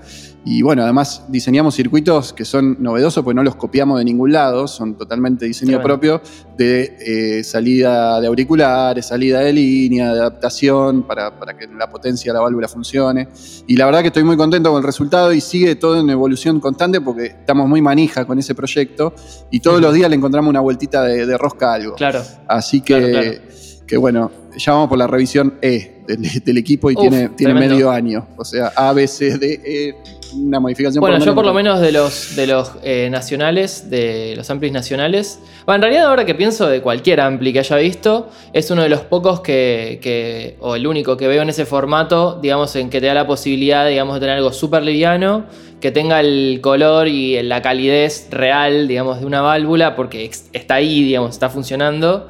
Y 0.50 0.62
bueno, 0.62 0.82
además 0.84 1.26
diseñamos 1.28 1.76
circuitos 1.76 2.32
que 2.32 2.46
son 2.46 2.78
novedosos 2.80 3.22
porque 3.22 3.36
no 3.36 3.44
los 3.44 3.58
copiamos 3.58 4.00
de 4.00 4.06
ningún 4.06 4.32
lado, 4.32 4.66
son 4.70 4.98
totalmente 4.98 5.44
diseño 5.44 5.82
propio 5.82 6.22
de 6.58 6.96
eh, 7.02 7.44
salida 7.44 8.22
de 8.22 8.28
auriculares, 8.28 9.08
salida 9.08 9.42
de 9.42 9.52
línea, 9.52 10.14
de 10.14 10.22
adaptación 10.22 11.04
para, 11.04 11.34
que 11.60 11.68
la 11.68 11.90
potencia 11.90 12.32
de 12.32 12.38
la 12.38 12.44
válvula 12.44 12.70
funcione. 12.70 13.28
Y 13.68 13.76
la 13.76 13.88
verdad 13.88 14.00
que 14.00 14.08
estoy 14.08 14.24
muy 14.24 14.38
contento 14.38 14.72
con 14.72 14.78
el 14.78 14.86
resultado 14.86 15.34
y 15.34 15.42
sigue 15.42 15.76
todo 15.76 16.00
en 16.00 16.10
evolución 16.10 16.62
constante 16.62 17.02
porque 17.02 17.26
estamos 17.26 17.68
muy 17.68 17.82
manija 17.82 18.24
con 18.24 18.40
ese 18.40 18.56
proyecto 18.56 19.14
y 19.52 19.60
todos 19.60 19.82
los 19.82 19.94
días 19.94 20.10
le 20.10 20.16
encontramos 20.16 20.50
una 20.50 20.62
vueltita 20.62 21.04
de, 21.04 21.38
rosca 21.38 21.72
a 21.72 21.74
algo. 21.74 21.96
Claro. 21.96 22.24
Así 22.48 22.80
que, 22.80 23.42
que 23.88 23.97
bueno, 23.97 24.32
ya 24.58 24.73
vamos 24.73 24.89
por 24.89 24.97
la 24.97 25.08
revisión 25.08 25.56
E 25.62 26.04
del, 26.08 26.58
equipo 26.58 26.91
y 26.91 26.95
tiene, 26.95 27.30
tiene 27.30 27.54
medio 27.54 27.89
año. 27.89 28.28
O 28.38 28.45
sea, 28.45 28.71
A, 28.76 28.93
B, 28.93 29.08
C, 29.08 29.38
D, 29.38 29.62
E 29.65 29.95
una 30.36 30.60
modificación. 30.60 31.00
Bueno, 31.00 31.23
yo 31.23 31.34
por 31.34 31.45
lo 31.45 31.54
menos 31.54 31.80
de 31.80 31.91
los, 31.91 32.36
de 32.36 32.47
los 32.47 32.71
eh, 32.84 33.10
nacionales, 33.10 33.89
de 33.89 34.34
los 34.36 34.50
amplis 34.50 34.71
nacionales, 34.71 35.39
bueno, 35.65 35.78
en 35.78 35.82
realidad 35.84 36.10
ahora 36.10 36.26
que 36.26 36.36
pienso 36.36 36.67
de 36.67 36.82
cualquier 36.82 37.21
ampli 37.21 37.54
que 37.54 37.60
haya 37.60 37.78
visto, 37.78 38.30
es 38.54 38.69
uno 38.71 38.84
de 38.84 38.89
los 38.89 39.02
pocos 39.02 39.41
que, 39.41 40.58
o 40.60 40.76
el 40.76 40.88
único 40.88 41.17
que 41.17 41.28
veo 41.28 41.41
en 41.41 41.50
ese 41.50 41.65
formato, 41.65 42.39
digamos, 42.41 42.76
en 42.76 42.89
que 42.89 43.00
te 43.00 43.08
da 43.08 43.13
la 43.13 43.28
posibilidad, 43.28 43.88
digamos, 43.88 44.15
de 44.15 44.19
tener 44.21 44.38
algo 44.38 44.52
súper 44.52 44.84
liviano, 44.84 45.45
que 45.80 45.91
tenga 45.91 46.19
el 46.19 46.60
color 46.62 47.08
y 47.08 47.41
la 47.43 47.62
calidez 47.62 48.28
real, 48.32 48.88
digamos, 48.88 49.19
de 49.19 49.26
una 49.26 49.41
válvula, 49.41 49.95
porque 49.95 50.30
está 50.54 50.76
ahí, 50.76 51.04
digamos, 51.04 51.32
está 51.32 51.50
funcionando. 51.50 52.28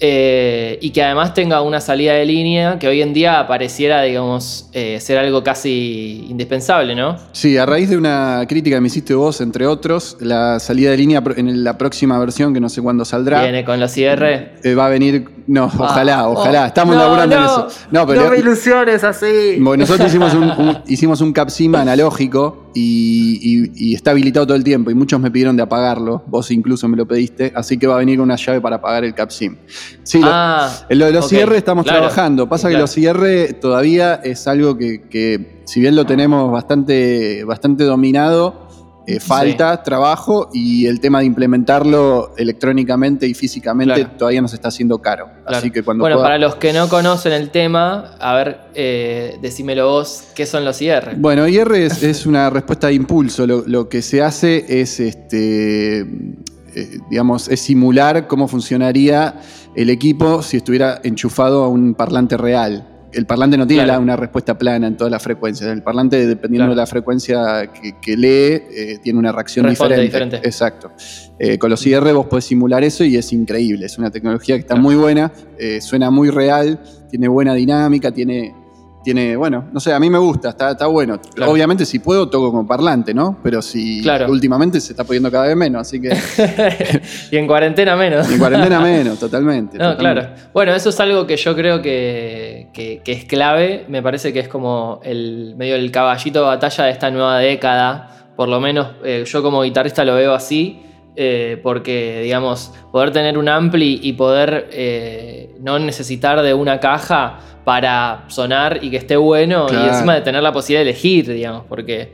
Eh, 0.00 0.78
y 0.80 0.90
que 0.90 1.02
además 1.02 1.34
tenga 1.34 1.60
una 1.62 1.80
salida 1.80 2.14
de 2.14 2.24
línea 2.24 2.78
que 2.78 2.86
hoy 2.86 3.02
en 3.02 3.12
día 3.12 3.46
pareciera, 3.48 4.02
digamos, 4.02 4.68
eh, 4.72 5.00
ser 5.00 5.18
algo 5.18 5.42
casi 5.42 6.26
indispensable, 6.28 6.94
¿no? 6.94 7.16
Sí, 7.32 7.56
a 7.56 7.66
raíz 7.66 7.90
de 7.90 7.96
una 7.96 8.44
crítica 8.48 8.76
que 8.76 8.80
me 8.80 8.86
hiciste 8.86 9.14
vos, 9.14 9.40
entre 9.40 9.66
otros, 9.66 10.16
la 10.20 10.60
salida 10.60 10.92
de 10.92 10.98
línea 10.98 11.22
en 11.36 11.64
la 11.64 11.76
próxima 11.78 12.18
versión, 12.18 12.54
que 12.54 12.60
no 12.60 12.68
sé 12.68 12.80
cuándo 12.80 13.04
saldrá. 13.04 13.42
Viene 13.42 13.64
con 13.64 13.80
los 13.80 13.96
IR. 13.96 14.52
Eh, 14.62 14.74
va 14.74 14.86
a 14.86 14.88
venir. 14.88 15.37
No, 15.48 15.64
ah, 15.64 15.76
ojalá, 15.78 16.28
ojalá. 16.28 16.62
Oh, 16.64 16.66
Estamos 16.66 16.94
laburando 16.94 17.34
en 17.34 17.42
eso. 17.42 17.68
No, 17.90 18.06
pero. 18.06 18.24
No 18.24 18.30
me 18.30 18.38
ilusiones 18.38 19.02
así. 19.02 19.56
Bueno, 19.58 19.80
nosotros 19.82 20.08
hicimos 20.14 20.34
un, 20.34 20.78
hicimos 20.86 21.20
un 21.22 21.32
capsim 21.32 21.74
analógico 21.74 22.70
y, 22.74 23.94
está 23.94 24.10
habilitado 24.10 24.46
todo 24.46 24.56
el 24.56 24.62
tiempo. 24.62 24.90
Y 24.90 24.94
muchos 24.94 25.18
me 25.18 25.30
pidieron 25.30 25.56
de 25.56 25.62
apagarlo. 25.62 26.22
Vos 26.26 26.50
incluso 26.50 26.86
me 26.86 26.98
lo 26.98 27.06
pediste. 27.06 27.50
Así 27.56 27.78
que 27.78 27.86
va 27.86 27.94
a 27.94 27.98
venir 27.98 28.20
una 28.20 28.36
llave 28.36 28.60
para 28.60 28.76
apagar 28.76 29.04
el 29.04 29.14
capsim. 29.14 29.56
Sí, 30.02 30.20
ah, 30.22 30.70
lo 30.90 31.06
de 31.06 31.12
los 31.12 31.26
cierres 31.26 31.58
estamos 31.58 31.86
trabajando. 31.86 32.46
Pasa 32.46 32.68
que 32.68 32.76
los 32.76 32.90
cierres 32.90 33.58
todavía 33.58 34.16
es 34.16 34.46
algo 34.46 34.76
que, 34.76 35.62
si 35.64 35.80
bien 35.80 35.96
lo 35.96 36.04
tenemos 36.04 36.52
bastante, 36.52 37.42
bastante 37.44 37.84
dominado, 37.84 38.67
eh, 39.10 39.20
falta 39.20 39.82
trabajo 39.82 40.50
y 40.52 40.84
el 40.84 41.00
tema 41.00 41.20
de 41.20 41.24
implementarlo 41.24 42.34
electrónicamente 42.36 43.26
y 43.26 43.32
físicamente 43.32 44.04
todavía 44.18 44.42
nos 44.42 44.52
está 44.52 44.68
haciendo 44.68 44.98
caro. 44.98 45.30
Así 45.46 45.70
que 45.70 45.82
cuando 45.82 46.04
bueno, 46.04 46.20
para 46.20 46.36
los 46.36 46.56
que 46.56 46.74
no 46.74 46.90
conocen 46.90 47.32
el 47.32 47.48
tema, 47.48 48.16
a 48.20 48.34
ver, 48.34 48.60
eh, 48.74 49.38
decímelo 49.40 49.88
vos, 49.88 50.24
¿qué 50.34 50.44
son 50.44 50.66
los 50.66 50.82
IR? 50.82 51.14
Bueno, 51.16 51.48
IR 51.48 51.72
es, 51.72 52.26
una 52.26 52.50
respuesta 52.50 52.88
de 52.88 52.94
impulso. 52.94 53.46
Lo, 53.46 53.88
que 53.88 54.02
se 54.02 54.20
hace 54.20 54.66
es, 54.68 55.00
este, 55.00 56.00
eh, 56.00 56.98
digamos, 57.08 57.48
es 57.48 57.60
simular 57.60 58.26
cómo 58.26 58.46
funcionaría 58.46 59.40
el 59.74 59.88
equipo 59.88 60.42
si 60.42 60.58
estuviera 60.58 61.00
enchufado 61.02 61.64
a 61.64 61.68
un 61.68 61.94
parlante 61.94 62.36
real 62.36 62.97
el 63.12 63.26
parlante 63.26 63.56
no 63.56 63.66
tiene 63.66 63.96
una 63.96 64.16
respuesta 64.16 64.56
plana 64.56 64.86
en 64.86 64.96
todas 64.96 65.10
las 65.10 65.22
frecuencias. 65.22 65.70
El 65.70 65.82
parlante, 65.82 66.26
dependiendo 66.26 66.70
de 66.70 66.76
la 66.76 66.86
frecuencia 66.86 67.70
que, 67.72 68.16
lee, 68.16 68.62
eh, 68.70 68.98
tiene 69.02 69.18
una 69.18 69.32
reacción 69.32 69.68
diferente. 69.68 70.36
Exacto. 70.36 70.92
Eh, 71.38 71.58
con 71.58 71.70
los 71.70 71.86
IR 71.86 72.12
vos 72.12 72.26
podés 72.26 72.44
simular 72.44 72.84
eso 72.84 73.04
y 73.04 73.16
es 73.16 73.32
increíble. 73.32 73.86
Es 73.86 73.98
una 73.98 74.10
tecnología 74.10 74.56
que 74.56 74.60
está 74.60 74.76
muy 74.76 74.94
buena, 74.94 75.32
eh, 75.58 75.80
suena 75.80 76.10
muy 76.10 76.30
real, 76.30 76.80
tiene 77.10 77.28
buena 77.28 77.54
dinámica, 77.54 78.12
tiene 78.12 78.54
tiene, 79.02 79.36
bueno, 79.36 79.68
no 79.72 79.80
sé, 79.80 79.92
a 79.92 80.00
mí 80.00 80.10
me 80.10 80.18
gusta, 80.18 80.50
está, 80.50 80.72
está 80.72 80.86
bueno. 80.86 81.18
Obviamente 81.46 81.86
si 81.86 81.98
puedo 81.98 82.28
toco 82.28 82.52
con 82.52 82.66
parlante, 82.66 83.14
¿no? 83.14 83.38
Pero 83.42 83.62
si 83.62 84.06
últimamente 84.28 84.80
se 84.80 84.92
está 84.92 85.04
pudiendo 85.04 85.30
cada 85.30 85.46
vez 85.46 85.56
menos, 85.56 85.80
así 85.80 86.00
que... 86.00 86.10
y 87.30 87.36
en 87.36 87.46
cuarentena 87.46 87.96
menos. 87.96 88.28
Y 88.30 88.34
en 88.34 88.38
cuarentena 88.38 88.80
menos, 88.82 89.18
totalmente. 89.18 89.78
No, 89.78 89.96
claro. 89.96 90.28
Bueno, 90.52 90.74
eso 90.74 90.90
es 90.90 91.00
algo 91.00 91.26
que 91.26 91.36
yo 91.36 91.54
creo 91.54 91.80
que, 91.80 92.57
es 92.74 93.24
clave, 93.24 93.84
me 93.88 94.02
parece 94.02 94.32
que 94.32 94.40
es 94.40 94.48
como 94.48 95.00
el 95.02 95.54
medio 95.56 95.74
del 95.74 95.90
caballito 95.90 96.40
de 96.40 96.46
batalla 96.46 96.84
de 96.84 96.90
esta 96.90 97.10
nueva 97.10 97.38
década, 97.38 98.32
por 98.36 98.48
lo 98.48 98.60
menos 98.60 98.88
eh, 99.04 99.24
yo 99.26 99.42
como 99.42 99.62
guitarrista 99.62 100.04
lo 100.04 100.14
veo 100.14 100.34
así. 100.34 100.82
Eh, 101.20 101.58
porque, 101.64 102.20
digamos, 102.22 102.72
poder 102.92 103.10
tener 103.10 103.36
un 103.38 103.48
ampli 103.48 103.98
y 104.04 104.12
poder 104.12 104.68
eh, 104.70 105.52
no 105.58 105.76
necesitar 105.80 106.40
de 106.42 106.54
una 106.54 106.78
caja 106.78 107.40
para 107.64 108.22
sonar 108.28 108.78
y 108.82 108.90
que 108.90 108.98
esté 108.98 109.16
bueno 109.16 109.66
y 109.68 109.74
encima 109.74 110.14
de 110.14 110.20
tener 110.20 110.44
la 110.44 110.52
posibilidad 110.52 110.84
de 110.84 110.90
elegir, 110.90 111.28
digamos, 111.28 111.64
porque 111.68 112.12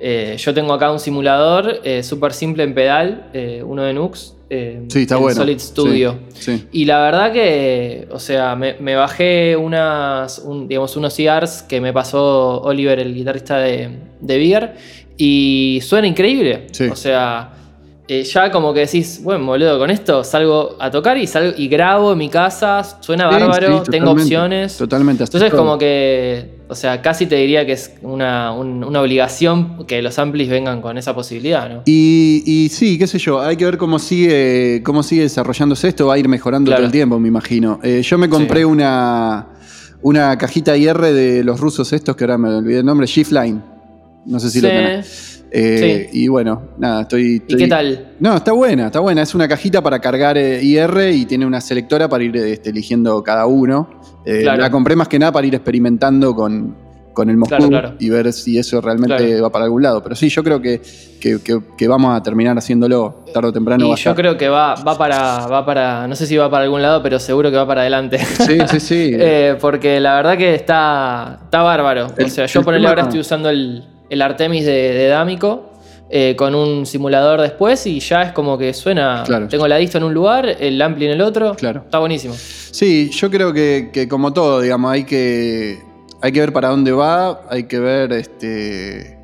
eh, 0.00 0.36
yo 0.38 0.52
tengo 0.52 0.72
acá 0.72 0.90
un 0.90 0.98
simulador 0.98 1.80
eh, 1.84 2.02
súper 2.02 2.32
simple 2.32 2.64
en 2.64 2.74
pedal, 2.74 3.30
eh, 3.32 3.62
uno 3.64 3.82
de 3.82 3.94
Nux, 3.94 4.34
sí, 4.88 5.02
está 5.02 5.16
bueno. 5.16 5.36
Solid 5.36 5.58
Studio. 5.58 6.18
Y 6.72 6.84
la 6.84 7.00
verdad 7.00 7.32
que, 7.32 8.08
o 8.10 8.18
sea, 8.18 8.56
me, 8.56 8.94
bajé 8.94 9.56
unas, 9.56 10.42
digamos, 10.66 10.96
unos 10.96 11.14
CRs 11.16 11.62
que 11.62 11.80
me 11.80 11.92
pasó 11.92 12.60
Oliver, 12.62 12.98
el 12.98 13.14
guitarrista 13.14 13.58
de, 13.58 13.90
de 14.20 14.38
Beer, 14.38 14.74
y 15.16 15.80
suena 15.82 16.06
increíble. 16.06 16.66
O 16.90 16.96
sea 16.96 17.54
eh, 18.06 18.22
ya 18.22 18.50
como 18.50 18.74
que 18.74 18.80
decís, 18.80 19.20
bueno, 19.22 19.46
boludo, 19.46 19.78
con 19.78 19.90
esto 19.90 20.22
salgo 20.24 20.76
a 20.78 20.90
tocar 20.90 21.16
y 21.16 21.26
salgo 21.26 21.54
y 21.56 21.68
grabo 21.68 22.12
en 22.12 22.18
mi 22.18 22.28
casa, 22.28 22.82
suena 23.00 23.28
bárbaro, 23.28 23.82
tengo 23.82 24.10
opciones. 24.10 24.76
Totalmente. 24.76 25.24
Entonces 25.24 25.50
como 25.50 25.78
que, 25.78 26.50
o 26.66 26.74
sea, 26.74 27.02
casi 27.02 27.26
te 27.26 27.36
diría 27.36 27.66
que 27.66 27.72
es 27.72 27.92
una, 28.02 28.52
obligación 28.52 29.86
que 29.86 30.00
los 30.00 30.18
amplis 30.18 30.48
vengan 30.48 30.80
con 30.80 30.96
esa 30.96 31.14
posibilidad, 31.14 31.68
¿no? 31.68 31.82
Y, 31.84 32.68
sí, 32.72 32.98
qué 32.98 33.06
sé 33.06 33.18
yo, 33.18 33.40
hay 33.40 33.56
que 33.56 33.64
ver 33.64 33.76
cómo 33.76 33.98
sigue, 33.98 34.82
cómo 34.82 35.02
sigue 35.02 35.22
desarrollándose 35.22 35.88
esto, 35.88 36.06
va 36.06 36.14
a 36.14 36.18
ir 36.18 36.28
mejorando 36.28 36.74
todo 36.74 36.84
el 36.84 36.92
tiempo, 36.92 37.18
me 37.18 37.28
imagino. 37.28 37.80
Eh, 37.82 38.02
yo 38.02 38.16
me 38.16 38.28
compré 38.28 38.64
una, 38.64 39.48
una 40.02 40.36
cajita 40.38 40.76
IR 40.76 41.00
de 41.00 41.44
los 41.44 41.60
rusos 41.60 41.92
estos, 41.92 42.16
que 42.16 42.24
ahora 42.24 42.38
me 42.38 42.48
olvidé 42.48 42.78
el 42.78 42.86
nombre, 42.86 43.06
Shiftline. 43.06 43.62
No 44.26 44.40
sé 44.40 44.50
si 44.50 44.60
lo 44.60 44.68
tenés. 44.68 45.34
Eh, 45.56 46.10
y 46.12 46.26
bueno, 46.26 46.70
nada, 46.78 47.02
estoy, 47.02 47.40
¿Y 47.46 47.56
qué 47.56 47.68
tal? 47.68 48.14
No, 48.18 48.34
está 48.34 48.50
buena, 48.52 48.86
está 48.86 48.98
buena. 48.98 49.22
Es 49.22 49.36
una 49.36 49.46
cajita 49.46 49.80
para 49.80 50.00
cargar 50.00 50.36
eh, 50.36 50.60
IR 50.60 51.12
y 51.12 51.26
tiene 51.26 51.46
una 51.46 51.60
selectora 51.60 52.08
para 52.08 52.24
ir 52.24 52.36
este, 52.36 52.70
eligiendo 52.70 53.22
cada 53.22 53.46
uno. 53.46 53.88
Eh, 54.24 54.42
la 54.44 54.70
compré 54.70 54.96
más 54.96 55.08
que 55.08 55.18
nada 55.18 55.32
para 55.32 55.46
ir 55.46 55.54
experimentando 55.54 56.34
con, 56.34 56.76
el 57.28 57.36
Moscú 57.36 57.70
y 58.00 58.10
ver 58.10 58.32
si 58.32 58.58
eso 58.58 58.80
realmente 58.80 59.40
va 59.40 59.50
para 59.50 59.66
algún 59.66 59.82
lado. 59.82 60.02
Pero 60.02 60.16
sí, 60.16 60.28
yo 60.28 60.42
creo 60.42 60.60
que, 60.60 60.80
que, 61.20 61.88
vamos 61.88 62.16
a 62.16 62.22
terminar 62.22 62.56
haciéndolo 62.58 63.24
tarde 63.32 63.48
o 63.48 63.52
temprano. 63.52 63.86
Y 63.86 63.96
yo 63.96 64.14
creo 64.14 64.36
que 64.36 64.48
va, 64.48 64.74
va, 64.76 64.98
para, 64.98 65.46
va 65.46 65.64
para, 65.64 66.08
no 66.08 66.16
sé 66.16 66.26
si 66.26 66.36
va 66.36 66.50
para 66.50 66.64
algún 66.64 66.82
lado, 66.82 67.02
pero 67.02 67.18
seguro 67.18 67.50
que 67.50 67.56
va 67.56 67.66
para 67.66 67.82
adelante. 67.82 68.18
Sí, 68.18 68.58
sí, 68.68 68.80
sí. 68.80 69.16
porque 69.60 70.00
la 70.00 70.16
verdad 70.16 70.36
que 70.36 70.54
está, 70.54 71.40
está 71.44 71.62
bárbaro. 71.62 72.06
o 72.06 72.28
sea, 72.28 72.46
yo 72.46 72.62
por 72.62 72.74
ahora 72.74 73.02
estoy 73.02 73.20
usando 73.20 73.48
el, 73.48 73.84
el 74.10 74.22
Artemis 74.22 74.64
de, 74.64 75.08
Dámico. 75.08 75.73
Eh, 76.16 76.36
con 76.36 76.54
un 76.54 76.86
simulador 76.86 77.40
después 77.40 77.84
y 77.88 77.98
ya 77.98 78.22
es 78.22 78.32
como 78.32 78.56
que 78.56 78.72
suena. 78.72 79.24
Tengo 79.50 79.66
la 79.66 79.78
disto 79.78 79.98
en 79.98 80.04
un 80.04 80.14
lugar, 80.14 80.46
el 80.46 80.80
ampli 80.80 81.06
en 81.06 81.10
el 81.10 81.20
otro. 81.20 81.56
Claro. 81.56 81.80
Está 81.86 81.98
buenísimo. 81.98 82.34
Sí, 82.36 83.10
yo 83.10 83.28
creo 83.32 83.52
que, 83.52 84.06
como 84.08 84.32
todo, 84.32 84.60
digamos, 84.60 84.92
hay 84.92 85.02
que, 85.02 85.82
hay 86.22 86.30
que 86.30 86.38
ver 86.38 86.52
para 86.52 86.68
dónde 86.68 86.92
va, 86.92 87.42
hay 87.50 87.64
que 87.64 87.80
ver 87.80 88.12
este. 88.12 89.18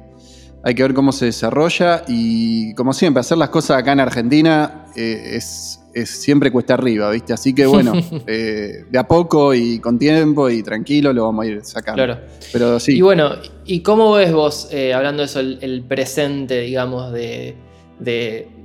Hay 0.64 0.74
que 0.74 0.82
ver 0.82 0.92
cómo 0.92 1.12
se 1.12 1.26
desarrolla 1.26 2.02
y, 2.08 2.74
como 2.74 2.92
siempre, 2.92 3.20
hacer 3.20 3.38
las 3.38 3.50
cosas 3.50 3.78
acá 3.78 3.92
en 3.92 4.00
Argentina 4.00 4.86
eh, 4.96 5.34
es, 5.36 5.79
siempre 6.04 6.50
cuesta 6.50 6.74
arriba, 6.74 7.10
¿viste? 7.10 7.32
Así 7.32 7.54
que 7.54 7.66
bueno, 7.66 7.92
eh, 8.26 8.84
de 8.88 8.98
a 8.98 9.06
poco 9.06 9.54
y 9.54 9.78
con 9.78 9.98
tiempo 9.98 10.48
y 10.48 10.62
tranquilo 10.62 11.12
lo 11.12 11.24
vamos 11.24 11.44
a 11.44 11.48
ir 11.48 11.64
sacando. 11.64 12.04
Claro. 12.04 12.20
Pero 12.52 12.80
sí. 12.80 12.96
Y 12.96 13.00
bueno, 13.00 13.32
¿y 13.64 13.80
cómo 13.80 14.12
ves 14.12 14.32
vos, 14.32 14.68
eh, 14.72 14.94
hablando 14.94 15.22
de 15.22 15.26
eso, 15.26 15.40
el, 15.40 15.84
presente, 15.86 16.60
digamos, 16.60 17.12
de, 17.12 17.56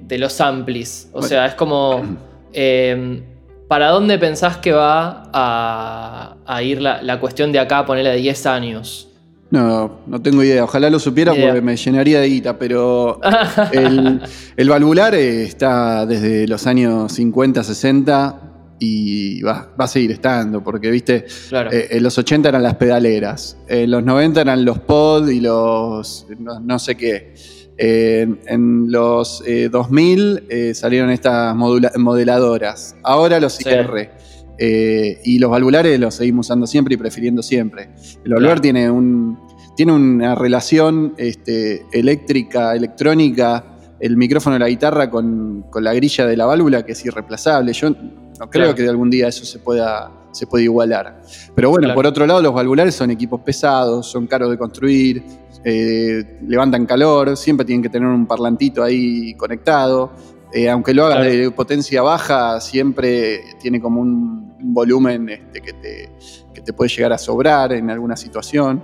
los 0.10 0.42
amplis? 0.42 1.10
O 1.14 1.22
sea, 1.22 1.46
es 1.48 1.56
como. 1.56 2.04
Em, 2.58 3.22
¿Para 3.68 3.90
dónde 3.90 4.18
pensás 4.18 4.58
que 4.58 4.72
va 4.72 5.30
a, 5.34 6.64
ir 6.64 6.82
la, 6.82 7.02
la, 7.02 7.20
cuestión 7.20 7.52
de 7.52 7.60
acá, 7.60 7.86
ponerle 7.86 8.12
de 8.12 8.18
10 8.18 8.46
años? 8.46 9.10
No, 9.52 10.00
no 10.08 10.22
tengo 10.22 10.44
idea. 10.44 10.64
Ojalá 10.64 10.90
lo 10.90 11.00
supiera 11.00 11.34
porque 11.34 11.62
me 11.62 11.78
llenaría 11.78 12.20
de 12.20 12.28
guita, 12.28 12.58
pero 12.58 13.20
el, 13.72 14.70
valvular 14.70 15.14
está 15.16 16.06
desde 16.06 16.48
los 16.48 16.66
años 16.66 17.12
50, 17.12 17.64
60 17.64 18.42
y 18.80 19.42
va, 19.42 19.70
a 19.78 19.88
seguir 19.88 20.12
estando, 20.12 20.64
porque 20.64 20.90
viste, 20.90 21.26
eh, 21.72 21.88
en 21.92 22.04
los 22.04 22.18
80 22.18 22.50
eran 22.50 22.64
las 22.64 22.76
pedaleras, 22.76 23.58
en 23.70 23.92
los 23.92 24.04
90 24.04 24.42
eran 24.42 24.66
los 24.66 24.80
pod 24.80 25.30
y 25.30 25.40
los 25.40 26.26
no, 26.40 26.80
sé 26.80 26.96
qué. 26.96 27.36
en 27.78 28.92
los 28.92 29.44
2000 29.72 30.38
eh, 30.38 30.70
eh, 30.70 30.74
salieron 30.74 31.12
estas 31.12 31.56
modeladoras, 31.56 32.96
ahora 33.04 33.40
los 33.40 33.62
IR. 33.62 34.12
Eh, 34.58 35.20
y 35.24 35.40
los 35.40 35.52
valvulares 35.52 36.00
los 36.00 36.16
seguimos 36.16 36.48
usando 36.48 36.68
siempre 36.68 36.96
y 36.96 36.98
prefiriendo 36.98 37.44
siempre. 37.44 37.90
El 38.24 38.34
valvular 38.34 38.60
tiene, 38.60 38.90
un, 38.90 39.38
tiene 39.76 39.92
una 39.94 40.36
relación 40.36 41.14
este, 41.18 41.86
eléctrica, 41.92 42.74
electrónica, 42.76 43.76
el 44.00 44.18
micrófono 44.18 44.56
de 44.56 44.60
la 44.60 44.70
guitarra 44.70 45.10
con, 45.10 45.66
la 45.74 45.94
grilla 45.94 46.26
de 46.26 46.38
la 46.38 46.46
válvula 46.46 46.86
que 46.86 46.94
es 46.94 47.06
irreemplazable. 47.06 47.74
Yo 47.74 47.90
no 47.90 48.50
creo 48.50 48.76
que 48.76 48.84
de 48.84 48.90
algún 48.90 49.10
día 49.10 49.28
eso 49.28 49.46
se 49.46 49.60
pueda, 49.60 50.12
se 50.32 50.48
igualar. 50.62 51.22
Pero 51.56 51.70
bueno, 51.70 51.94
por 51.94 52.06
otro 52.06 52.26
lado, 52.26 52.42
los 52.42 52.54
valvulares 52.54 52.96
son 52.96 53.12
equipos 53.12 53.42
pesados, 53.42 54.08
son 54.08 54.28
caros 54.28 54.50
de 54.50 54.58
construir, 54.58 55.24
eh, 55.64 56.40
levantan 56.48 56.86
calor, 56.86 57.36
siempre 57.38 57.66
tienen 57.66 57.82
que 57.82 57.90
tener 57.90 58.08
un 58.08 58.28
parlantito 58.28 58.84
ahí 58.84 59.34
conectado. 59.36 60.12
Eh, 60.54 60.70
aunque 60.70 60.94
lo 60.94 61.06
hagas 61.06 61.26
de 61.26 61.52
potencia 61.52 62.02
baja, 62.02 62.62
siempre 62.62 63.42
tiene 63.60 63.82
como 63.82 64.02
un, 64.02 64.45
volumen 64.60 65.30
este, 65.30 65.62
que, 65.62 65.74
te, 65.74 66.62
te, 66.62 66.74
puede 66.74 66.90
llegar 66.90 67.14
a 67.14 67.18
sobrar 67.18 67.74
en 67.74 67.90
alguna 67.90 68.16
situación. 68.16 68.82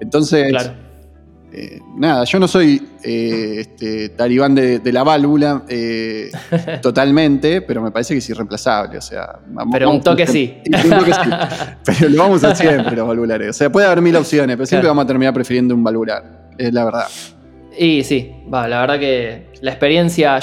Entonces, 0.00 0.52
eh, 1.52 1.80
nada, 1.96 2.24
yo 2.24 2.38
no 2.38 2.46
soy 2.46 2.88
eh, 3.02 3.56
este, 3.58 4.10
talibán 4.10 4.54
de, 4.54 4.80
la 4.92 5.02
válvula 5.02 5.64
totalmente, 6.82 7.62
pero 7.62 7.82
me 7.82 7.90
parece 7.90 8.14
que 8.14 8.18
es 8.18 8.30
irreemplazable. 8.30 8.98
O 8.98 9.02
sea, 9.02 9.38
pero 9.72 9.90
un 9.90 10.00
toque 10.00 10.26
sí. 10.26 10.58
Un 10.84 10.90
toque 10.90 11.12
sí. 11.12 11.30
Pero 11.84 12.08
lo 12.08 12.22
vamos 12.22 12.44
a 12.44 12.52
hacer 12.52 12.68
siempre 12.68 12.96
los 12.96 13.06
valvulares. 13.06 13.50
O 13.50 13.52
sea, 13.52 13.70
puede 13.70 13.86
haber 13.86 14.00
mil 14.00 14.16
opciones, 14.16 14.56
pero 14.56 14.66
siempre 14.66 14.88
vamos 14.88 15.04
a 15.04 15.06
terminar 15.06 15.34
prefiriendo 15.34 15.74
un 15.74 15.82
valvular. 15.82 16.50
Es 16.56 16.72
la 16.72 16.84
verdad. 16.84 17.06
Y 17.78 18.04
sí, 18.04 18.32
va, 18.52 18.68
la 18.68 18.80
verdad 18.80 18.98
que 18.98 19.46
la 19.62 19.70
experiencia 19.70 20.38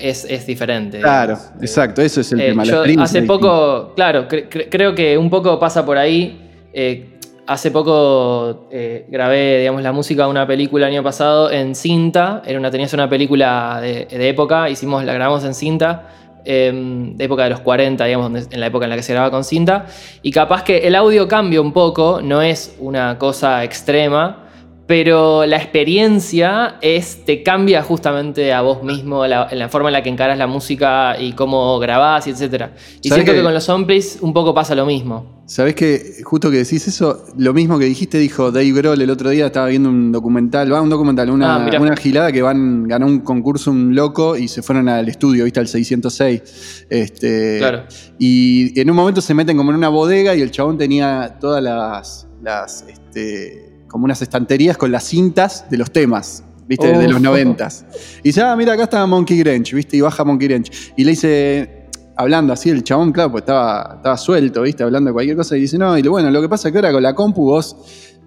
es, 0.00 0.46
diferente. 0.46 1.00
Claro, 1.00 1.38
exacto, 1.60 2.02
eso 2.02 2.20
es 2.20 2.32
el 2.32 2.40
eh, 2.40 2.48
tema. 2.48 2.64
Yo 2.64 2.82
hace 2.98 3.22
poco, 3.22 3.92
claro, 3.94 4.26
creo 4.28 4.94
que 4.94 5.18
un 5.18 5.30
poco 5.30 5.58
pasa 5.58 5.84
por 5.84 5.98
ahí. 5.98 6.50
Eh, 6.72 7.18
hace 7.46 7.70
poco 7.70 8.68
eh, 8.70 9.06
grabé, 9.08 9.60
digamos, 9.60 9.82
la 9.82 9.92
música 9.92 10.24
de 10.24 10.30
una 10.30 10.46
película 10.46 10.86
el 10.86 10.94
año 10.94 11.02
pasado 11.02 11.50
en 11.50 11.74
cinta. 11.74 12.42
Era 12.46 12.58
una, 12.58 12.70
tenías 12.70 12.92
una 12.92 13.08
película 13.08 13.80
de, 13.80 14.06
época, 14.28 14.68
hicimos, 14.68 15.04
la 15.04 15.12
grabamos 15.12 15.44
en 15.44 15.54
cinta. 15.54 16.08
Em, 16.44 17.14
de 17.16 17.24
época 17.24 17.44
de 17.44 17.50
los 17.50 17.60
40, 17.60 18.04
digamos, 18.06 18.48
en 18.50 18.60
la 18.60 18.66
época 18.66 18.86
en 18.86 18.90
la 18.90 18.96
que 18.96 19.02
se 19.02 19.12
grababa 19.12 19.30
con 19.30 19.44
cinta. 19.44 19.86
Y 20.22 20.30
capaz 20.30 20.62
que 20.62 20.78
el 20.78 20.94
audio 20.94 21.28
cambia 21.28 21.60
un 21.60 21.72
poco, 21.72 22.20
no 22.22 22.40
es 22.40 22.74
una 22.78 23.18
cosa 23.18 23.64
extrema, 23.64 24.47
pero 24.88 25.44
la 25.44 25.58
experiencia 25.58 26.78
es, 26.80 27.22
te 27.26 27.42
cambia 27.42 27.82
justamente 27.82 28.54
a 28.54 28.62
vos 28.62 28.82
mismo, 28.82 29.26
la, 29.26 29.46
en 29.50 29.58
la 29.58 29.68
forma 29.68 29.90
en 29.90 29.92
la 29.92 30.02
que 30.02 30.08
encaras 30.08 30.38
la 30.38 30.46
música 30.46 31.20
y 31.20 31.34
cómo 31.34 31.78
grabás, 31.78 32.26
y 32.26 32.30
etc. 32.30 32.68
Y 33.02 33.10
siento 33.10 33.32
que, 33.32 33.42
con 33.42 33.52
los 33.52 33.64
samples 33.64 34.16
un 34.22 34.32
poco 34.32 34.54
pasa 34.54 34.74
lo 34.74 34.86
mismo. 34.86 35.42
Sabés 35.44 35.74
que 35.74 36.22
justo 36.24 36.50
que 36.50 36.56
decís 36.56 36.88
eso, 36.88 37.22
lo 37.36 37.52
mismo 37.52 37.78
que 37.78 37.84
dijiste 37.84 38.16
dijo 38.16 38.50
Dave 38.50 38.72
Grohl 38.72 39.02
el 39.02 39.10
otro 39.10 39.28
día, 39.28 39.46
estaba 39.46 39.66
viendo 39.66 39.90
un 39.90 40.10
documental, 40.10 40.72
va 40.72 40.80
un 40.80 40.88
documental, 40.88 41.28
una, 41.28 41.56
ah, 41.56 41.80
una 41.80 41.94
gilada 41.94 42.32
que 42.32 42.40
van, 42.40 42.88
ganó 42.88 43.06
un 43.08 43.20
concurso 43.20 43.70
un 43.70 43.94
loco 43.94 44.38
y 44.38 44.48
se 44.48 44.62
fueron 44.62 44.88
al 44.88 45.06
estudio, 45.06 45.44
viste, 45.44 45.60
al 45.60 45.68
606. 45.68 46.86
Este, 46.88 47.58
claro. 47.58 47.84
Y 48.18 48.80
en 48.80 48.88
un 48.88 48.96
momento 48.96 49.20
se 49.20 49.34
meten 49.34 49.58
como 49.58 49.70
en 49.70 49.76
una 49.76 49.90
bodega 49.90 50.34
y 50.34 50.40
el 50.40 50.50
chabón 50.50 50.78
tenía 50.78 51.36
todas 51.38 51.62
las, 51.62 52.26
las 52.42 52.86
este, 52.88 53.77
como 53.88 54.04
unas 54.04 54.22
estanterías 54.22 54.76
con 54.76 54.92
las 54.92 55.04
cintas 55.04 55.68
de 55.70 55.78
los 55.78 55.90
temas, 55.90 56.44
¿viste? 56.66 56.86
de 56.96 57.08
los 57.08 57.20
noventas. 57.20 57.84
Y 58.20 58.28
dice, 58.28 58.42
ah, 58.42 58.54
mira, 58.56 58.74
acá 58.74 58.84
está 58.84 59.06
Monkey 59.06 59.38
Grange, 59.38 59.74
¿viste? 59.74 59.96
Y 59.96 60.00
baja 60.00 60.24
Monkey 60.24 60.48
Grange. 60.48 60.70
Y 60.96 61.04
le 61.04 61.10
dice, 61.10 61.88
hablando 62.16 62.52
así, 62.52 62.70
el 62.70 62.84
chabón, 62.84 63.12
claro, 63.12 63.32
pues 63.32 63.42
estaba, 63.42 63.94
estaba 63.96 64.16
suelto, 64.16 64.62
¿viste? 64.62 64.82
Hablando 64.82 65.08
de 65.08 65.14
cualquier 65.14 65.36
cosa. 65.36 65.56
Y 65.56 65.62
dice, 65.62 65.78
no, 65.78 65.96
y 65.96 66.02
bueno, 66.02 66.30
lo 66.30 66.40
que 66.42 66.48
pasa 66.48 66.68
es 66.68 66.72
que 66.72 66.78
ahora 66.78 66.92
con 66.92 67.02
la 67.02 67.14
compu 67.14 67.44
vos 67.44 67.76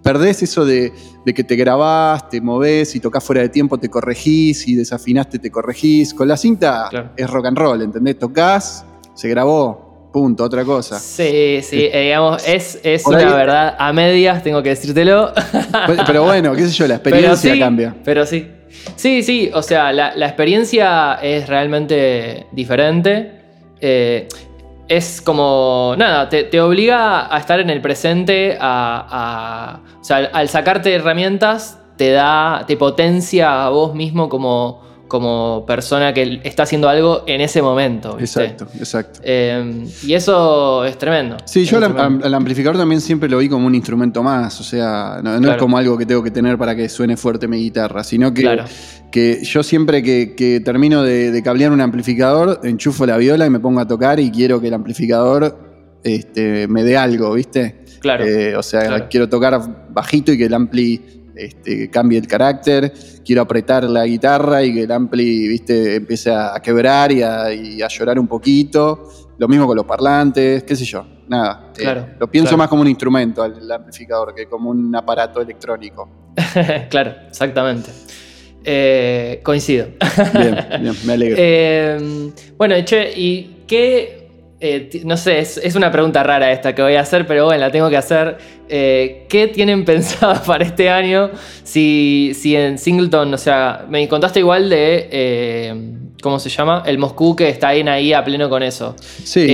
perdés 0.01 0.41
eso 0.43 0.65
de, 0.65 0.91
que 1.25 1.43
te 1.43 1.55
grabás, 1.55 2.29
te 2.29 2.41
movés, 2.41 2.95
y 2.95 2.99
tocas 2.99 3.23
fuera 3.23 3.41
de 3.41 3.49
tiempo 3.49 3.77
te 3.77 3.89
corregís, 3.89 4.67
y 4.67 4.75
desafinaste 4.75 5.39
te 5.39 5.51
corregís. 5.51 6.13
Con 6.13 6.27
la 6.27 6.37
cinta 6.37 6.89
es 7.15 7.29
rock 7.29 7.47
and 7.47 7.57
roll, 7.57 7.81
¿entendés? 7.81 8.17
Tocas, 8.17 8.85
se 9.13 9.29
grabó, 9.29 9.80
Punto, 10.11 10.43
otra 10.43 10.65
cosa. 10.65 10.99
Sí, 10.99 11.61
sí, 11.63 11.89
eh, 11.91 12.03
digamos, 12.03 12.45
es, 12.45 13.05
una 13.05 13.33
verdad 13.33 13.75
a 13.79 13.93
medias, 13.93 14.43
tengo 14.43 14.61
que 14.61 14.69
decírtelo. 14.69 15.31
Pero 16.05 16.23
bueno, 16.23 16.53
qué 16.53 16.67
sé 16.67 16.71
yo, 16.71 16.87
la 16.87 16.95
experiencia 16.95 17.57
cambia. 17.57 17.95
Pero 18.03 18.25
sí. 18.25 18.51
Sí, 18.95 19.23
sí, 19.23 19.49
o 19.53 19.61
sea, 19.61 19.93
la, 19.93 20.25
experiencia 20.25 21.19
es 21.21 21.47
realmente 21.47 22.47
diferente. 22.51 23.39
Eh, 23.79 24.27
es 24.87 25.21
como, 25.21 25.95
nada, 25.97 26.27
te, 26.27 26.59
obliga 26.59 27.33
a 27.33 27.39
estar 27.39 27.61
en 27.61 27.69
el 27.69 27.79
presente, 27.79 28.57
a, 28.59 29.79
o 29.99 30.03
sea, 30.03 30.17
al 30.33 30.49
sacarte 30.49 30.93
herramientas, 30.93 31.79
te 31.95 32.11
da, 32.11 32.65
te 32.67 32.75
potencia 32.75 33.65
a 33.65 33.69
vos 33.69 33.95
mismo 33.95 34.27
como 34.27 34.81
como 35.11 35.65
persona 35.67 36.13
que 36.13 36.39
está 36.41 36.63
haciendo 36.63 36.87
algo 36.87 37.25
en 37.27 37.41
ese 37.41 37.61
momento. 37.61 38.17
Exacto, 38.17 38.65
exacto. 38.79 39.19
Eh, 39.21 39.83
y 40.03 40.13
eso 40.13 40.85
es 40.85 40.97
tremendo. 40.97 41.35
Sí, 41.43 41.65
yo 41.65 41.79
al, 41.79 42.33
amplificador 42.33 42.77
también 42.77 43.01
siempre 43.01 43.27
lo 43.27 43.39
vi 43.39 43.49
como 43.49 43.67
un 43.67 43.75
instrumento 43.75 44.23
más, 44.23 44.57
o 44.61 44.63
sea, 44.63 45.19
no, 45.21 45.35
es 45.51 45.57
como 45.57 45.77
algo 45.77 45.97
que 45.97 46.05
tengo 46.05 46.23
que 46.23 46.31
tener 46.31 46.57
para 46.57 46.77
que 46.77 46.87
suene 46.87 47.17
fuerte 47.17 47.49
mi 47.49 47.57
guitarra, 47.57 48.05
sino 48.05 48.33
que, 48.33 48.63
que 49.11 49.43
yo 49.43 49.63
siempre 49.63 50.01
que, 50.01 50.61
termino 50.63 51.03
de, 51.03 51.41
cablear 51.43 51.73
un 51.73 51.81
amplificador, 51.81 52.61
enchufo 52.63 53.05
la 53.05 53.17
viola 53.17 53.45
y 53.45 53.49
me 53.49 53.59
pongo 53.59 53.81
a 53.81 53.87
tocar 53.89 54.17
y 54.21 54.31
quiero 54.31 54.61
que 54.61 54.69
el 54.69 54.75
amplificador 54.75 55.59
este, 56.05 56.69
me 56.69 56.85
dé 56.85 56.95
algo, 56.95 57.33
¿viste? 57.33 57.83
Claro. 57.99 58.25
Eh, 58.25 58.55
o 58.55 58.63
sea, 58.63 59.09
quiero 59.09 59.27
tocar 59.27 59.59
bajito 59.89 60.31
y 60.31 60.37
que 60.37 60.45
el 60.45 60.53
ampli 60.53 61.20
este, 61.45 61.89
cambie 61.89 62.19
el 62.19 62.27
carácter, 62.27 62.93
quiero 63.25 63.41
apretar 63.41 63.83
la 63.85 64.05
guitarra 64.05 64.63
y 64.63 64.73
que 64.73 64.83
el 64.83 64.91
ampli 64.91 65.47
¿viste? 65.47 65.95
empiece 65.95 66.31
a 66.31 66.59
quebrar 66.63 67.11
y 67.11 67.23
a, 67.23 67.87
llorar 67.87 68.19
un 68.19 68.27
poquito. 68.27 69.09
Lo 69.37 69.47
mismo 69.47 69.65
con 69.65 69.75
los 69.75 69.85
parlantes, 69.85 70.63
qué 70.63 70.75
sé 70.75 70.85
yo, 70.85 71.03
nada. 71.27 71.71
Eh, 71.77 72.15
lo 72.19 72.29
pienso 72.29 72.55
más 72.55 72.67
como 72.67 72.83
un 72.83 72.87
instrumento 72.87 73.43
el 73.43 73.71
amplificador 73.71 74.35
que 74.35 74.45
como 74.45 74.69
un 74.69 74.95
aparato 74.95 75.41
electrónico. 75.41 76.31
claro, 76.89 77.15
exactamente. 77.27 77.89
Eh, 78.63 79.39
coincido. 79.43 79.87
bien, 80.33 80.55
bien, 80.79 80.95
me 81.05 81.13
alegro. 81.13 81.37
Eh, 81.39 82.31
bueno, 82.57 82.75
che, 82.85 83.11
¿y 83.15 83.63
qué 83.67 84.20
eh, 84.63 85.01
no 85.05 85.17
sé, 85.17 85.39
es, 85.39 85.75
una 85.75 85.91
pregunta 85.91 86.21
rara 86.21 86.51
esta 86.51 86.75
que 86.75 86.83
voy 86.83 86.95
a 86.95 87.01
hacer, 87.01 87.25
pero 87.25 87.45
bueno, 87.45 87.61
la 87.61 87.71
tengo 87.71 87.89
que 87.89 87.97
hacer. 87.97 88.37
Eh, 88.69 89.25
¿Qué 89.27 89.47
tienen 89.47 89.83
pensado 89.85 90.41
para 90.43 90.63
este 90.63 90.87
año? 90.87 91.31
Si, 91.63 92.33
si 92.35 92.55
en 92.55 92.77
Singleton, 92.77 93.33
o 93.33 93.37
sea, 93.37 93.85
me 93.89 94.07
contaste 94.07 94.39
igual 94.39 94.69
de, 94.69 95.09
eh, 95.11 95.75
¿cómo 96.21 96.39
se 96.39 96.49
llama? 96.49 96.83
El 96.85 96.97
Moscú 96.97 97.35
que 97.35 97.49
está 97.49 97.69
ahí, 97.69 97.81
ahí 97.81 98.13
a 98.13 98.23
pleno 98.23 98.49
con 98.49 98.63
eso. 98.63 98.95
Sí. 99.23 99.47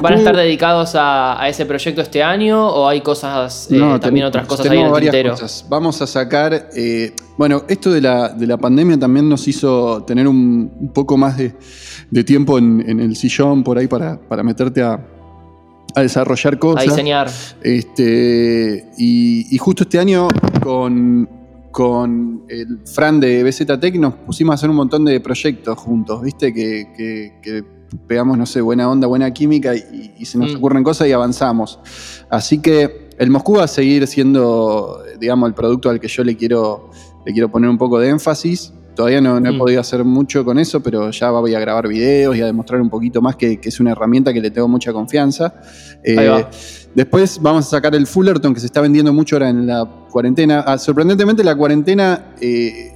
¿Van 0.00 0.14
a 0.14 0.16
estar 0.16 0.36
dedicados 0.36 0.92
a, 0.94 1.46
ese 1.48 1.66
proyecto 1.66 2.00
este 2.00 2.22
año 2.22 2.66
o 2.66 2.88
hay 2.88 3.00
cosas, 3.00 3.68
también 4.00 4.26
otras 4.26 4.46
cosas 4.46 4.70
ahí 4.70 4.78
en 4.78 4.86
el 4.86 5.00
tintero? 5.00 5.34
Vamos 5.68 6.00
a 6.00 6.06
sacar, 6.06 6.68
bueno, 7.36 7.64
esto 7.68 7.92
de 7.92 8.00
la, 8.00 8.28
de 8.30 8.46
la 8.46 8.56
pandemia 8.56 8.98
también 8.98 9.28
nos 9.28 9.46
hizo 9.48 10.02
tener 10.04 10.26
un 10.26 10.90
poco 10.94 11.16
más 11.16 11.36
de 11.36 11.54
de 12.14 12.22
tiempo 12.22 12.58
en, 12.58 13.00
el 13.00 13.16
sillón 13.16 13.64
por 13.64 13.76
ahí 13.76 13.88
para, 13.88 14.16
para 14.16 14.44
meterte 14.44 14.82
a, 14.82 15.00
desarrollar 15.96 16.58
cosas. 16.58 16.86
A 16.86 16.90
diseñar. 16.90 17.30
Este, 17.62 18.88
y, 18.96 19.58
justo 19.58 19.82
este 19.82 19.98
año 19.98 20.28
con, 20.62 21.28
con 21.74 22.44
el 22.48 22.78
Fran 22.86 23.18
de 23.18 23.42
BZ 23.42 23.66
Tech 23.80 23.96
nos 23.96 24.14
pusimos 24.14 24.52
a 24.52 24.54
hacer 24.54 24.70
un 24.70 24.76
montón 24.76 25.04
de 25.04 25.18
proyectos 25.18 25.76
juntos, 25.76 26.22
¿viste? 26.22 26.54
Que, 26.54 27.64
pegamos, 28.06 28.38
no 28.38 28.46
sé, 28.46 28.60
buena 28.60 28.88
onda, 28.88 29.08
buena 29.08 29.32
química 29.34 29.74
y, 29.74 30.24
se 30.24 30.38
nos 30.38 30.52
mm. 30.52 30.56
ocurren 30.56 30.84
cosas 30.84 31.08
y 31.08 31.12
avanzamos. 31.12 31.80
Así 32.30 32.60
que 32.60 33.08
el 33.18 33.28
Moscú 33.28 33.54
va 33.54 33.64
a 33.64 33.68
seguir 33.68 34.06
siendo, 34.06 35.02
digamos, 35.18 35.48
el 35.48 35.54
producto 35.54 35.90
al 35.90 35.98
que 35.98 36.06
yo 36.06 36.22
le 36.22 36.36
quiero, 36.36 36.90
le 37.26 37.32
quiero 37.32 37.50
poner 37.50 37.68
un 37.68 37.76
poco 37.76 37.98
de 37.98 38.08
énfasis. 38.08 38.72
Todavía 38.94 39.20
no, 39.20 39.38
he 39.38 39.52
mm. 39.52 39.58
podido 39.58 39.80
hacer 39.80 40.04
mucho 40.04 40.44
con 40.44 40.58
eso, 40.58 40.82
pero 40.82 41.10
ya 41.10 41.30
voy 41.30 41.54
a 41.54 41.60
grabar 41.60 41.88
videos 41.88 42.36
y 42.36 42.40
a 42.40 42.46
demostrar 42.46 42.80
un 42.80 42.90
poquito 42.90 43.20
más 43.20 43.36
que, 43.36 43.58
es 43.62 43.80
una 43.80 43.92
herramienta 43.92 44.32
que 44.32 44.40
le 44.40 44.50
tengo 44.50 44.68
mucha 44.68 44.92
confianza. 44.92 45.54
Eh, 46.02 46.44
después 46.94 47.40
vamos 47.42 47.66
a 47.66 47.70
sacar 47.70 47.94
el 47.94 48.06
Fullerton, 48.06 48.54
que 48.54 48.60
se 48.60 48.66
está 48.66 48.80
vendiendo 48.80 49.12
mucho 49.12 49.36
ahora 49.36 49.48
en 49.48 49.66
la 49.66 49.84
cuarentena. 50.10 50.60
Ah, 50.66 50.78
sorprendentemente, 50.78 51.42
la 51.42 51.56
cuarentena, 51.56 52.34
eh, 52.40 52.92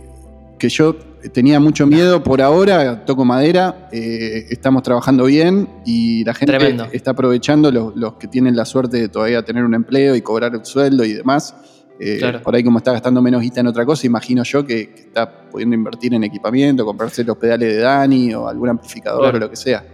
que 0.56 0.68
yo 0.68 0.94
tenía 1.32 1.58
mucho 1.58 1.84
miedo 1.84 2.22
por 2.22 2.40
ahora, 2.40 3.04
toco 3.04 3.24
madera, 3.24 3.88
eh, 3.90 4.46
estamos 4.50 4.84
trabajando 4.84 5.24
bien 5.24 5.68
y 5.84 6.22
la 6.24 6.32
gente 6.32 6.76
está 6.92 7.10
aprovechando, 7.10 7.72
los, 7.72 7.96
los 7.96 8.14
que 8.14 8.28
tienen 8.28 8.54
la 8.54 8.64
suerte 8.64 8.98
de 8.98 9.08
todavía 9.08 9.42
tener 9.42 9.64
un 9.64 9.74
empleo 9.74 10.14
y 10.14 10.22
cobrar 10.22 10.54
el 10.54 10.64
sueldo 10.64 11.04
y 11.04 11.14
demás 11.14 11.56
eh, 12.00 12.40
por 12.42 12.54
ahí 12.54 12.62
como 12.62 12.78
está 12.78 12.92
gastando 12.92 13.20
menos 13.20 13.42
guita 13.42 13.60
en 13.60 13.66
otra 13.66 13.84
cosa, 13.84 14.06
imagino 14.06 14.42
yo 14.44 14.64
que, 14.64 14.80
está 14.80 15.48
pudiendo 15.50 15.74
invertir 15.74 16.14
en 16.14 16.24
equipamiento, 16.24 16.84
comprarse 16.84 17.24
los 17.24 17.36
pedales 17.36 17.76
de 17.76 17.80
Dani 17.80 18.34
o 18.34 18.48
algún 18.48 18.68
amplificador 18.68 19.34
o 19.34 19.38
lo 19.38 19.50
que 19.50 19.56
sea. 19.56 19.84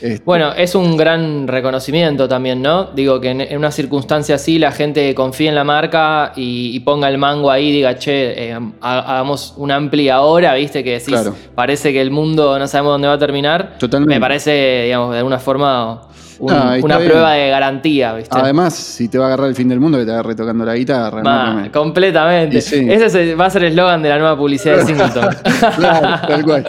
Este, 0.00 0.24
bueno, 0.24 0.52
es 0.54 0.74
un 0.74 0.96
gran 0.96 1.46
reconocimiento 1.46 2.26
también, 2.26 2.62
¿no? 2.62 2.84
Digo 2.84 3.20
que 3.20 3.30
en, 3.30 3.58
una 3.58 3.70
circunstancia 3.70 4.36
así 4.36 4.58
la 4.58 4.72
gente 4.72 5.14
confíe 5.14 5.48
en 5.48 5.54
la 5.54 5.64
marca 5.64 6.32
y, 6.34 6.80
ponga 6.80 7.08
el 7.08 7.18
mango 7.18 7.50
ahí 7.50 7.68
y 7.68 7.72
diga, 7.72 7.98
che, 7.98 8.50
eh, 8.50 8.58
hagamos 8.80 9.52
un 9.58 9.70
ampli 9.70 10.08
ahora, 10.08 10.54
¿viste? 10.54 10.82
Que 10.82 10.92
decís, 10.92 11.14
parece 11.54 11.92
que 11.92 12.00
el 12.00 12.10
mundo 12.10 12.58
no 12.58 12.66
sabemos 12.66 12.94
dónde 12.94 13.08
va 13.08 13.14
a 13.14 13.18
terminar. 13.18 13.76
Totalmente. 13.78 14.14
Me 14.14 14.20
parece, 14.20 14.84
digamos, 14.84 15.12
de 15.12 15.18
alguna 15.18 15.38
forma 15.38 16.08
una 16.40 16.98
prueba 16.98 17.32
de 17.32 17.50
garantía, 17.50 18.14
¿viste? 18.14 18.36
Además, 18.36 18.74
si 18.74 19.08
te 19.08 19.18
va 19.18 19.24
a 19.24 19.26
agarrar 19.28 19.48
el 19.48 19.54
fin 19.54 19.68
del 19.68 19.80
mundo, 19.80 19.98
que 19.98 20.04
te 20.04 20.10
agarre 20.10 20.34
tocando 20.34 20.64
la 20.64 20.74
guitarra. 20.74 21.70
completamente. 21.72 22.58
Ese 22.58 23.34
va 23.34 23.46
a 23.46 23.50
ser 23.50 23.64
el 23.64 23.70
eslogan 23.70 24.02
de 24.02 24.08
la 24.08 24.18
nueva 24.18 24.36
publicidad 24.36 24.78
de 24.78 24.84
Singleton. 24.86 25.36
claro, 25.76 26.26
tal 26.26 26.44
cual. 26.44 26.66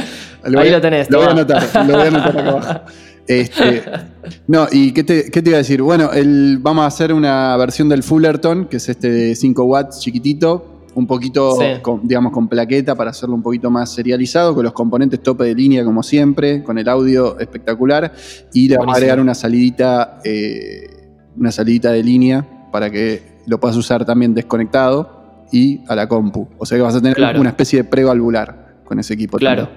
Ahí 0.57 0.69
lo 0.69 0.81
tenés. 0.81 1.09
Lo 1.09 1.19
voy 1.19 1.27
a 1.27 1.31
anotar, 1.31 1.63
lo 1.87 1.93
voy 1.93 2.03
a 2.03 2.07
anotar 2.07 2.37
acá 2.37 2.49
abajo. 2.49 2.81
Este, 3.27 3.83
no, 4.47 4.67
y 4.71 4.91
qué 4.91 5.03
te, 5.03 5.49
iba 5.49 5.55
a 5.55 5.59
decir? 5.59 5.81
Bueno, 5.81 6.11
el, 6.11 6.57
vamos 6.59 6.83
a 6.83 6.87
hacer 6.87 7.13
una 7.13 7.55
versión 7.57 7.87
del 7.87 8.03
Fullerton, 8.03 8.65
que 8.65 8.77
es 8.77 8.89
este 8.89 9.09
de 9.09 9.35
5 9.35 9.63
watts 9.63 9.99
chiquitito, 10.01 10.70
un 10.95 11.07
poquito, 11.07 11.57
con, 11.81 12.07
digamos, 12.07 12.31
con 12.31 12.47
plaqueta 12.47 12.95
para 12.95 13.11
hacerlo 13.11 13.35
un 13.35 13.41
poquito 13.41 13.69
más 13.69 13.93
serializado, 13.93 14.53
con 14.53 14.63
los 14.63 14.73
componentes 14.73 15.21
tope 15.21 15.45
de 15.45 15.55
línea 15.55 15.83
como 15.83 16.03
siempre, 16.03 16.63
con 16.63 16.77
el 16.77 16.87
audio 16.89 17.39
espectacular, 17.39 18.13
y 18.53 18.67
le 18.67 18.77
vamos 18.77 18.93
a 18.93 18.97
agregar 18.97 19.19
una 19.19 19.33
salidita, 19.33 20.19
eh, 20.23 21.09
una 21.37 21.51
salidita 21.51 21.91
de 21.91 22.03
línea 22.03 22.69
para 22.71 22.89
que 22.89 23.41
lo 23.47 23.59
puedas 23.59 23.77
usar 23.77 24.05
también 24.05 24.33
desconectado 24.33 25.45
y 25.51 25.81
a 25.87 25.95
la 25.95 26.07
compu. 26.07 26.47
O 26.57 26.65
sea 26.65 26.77
que 26.77 26.81
vas 26.81 26.95
a 26.95 27.01
tener 27.01 27.17
una 27.37 27.49
especie 27.49 27.83
de 27.83 27.89
prevalvular 27.89 28.61
con 28.91 28.99
ese 28.99 29.13
equipo. 29.13 29.37
Claro. 29.37 29.69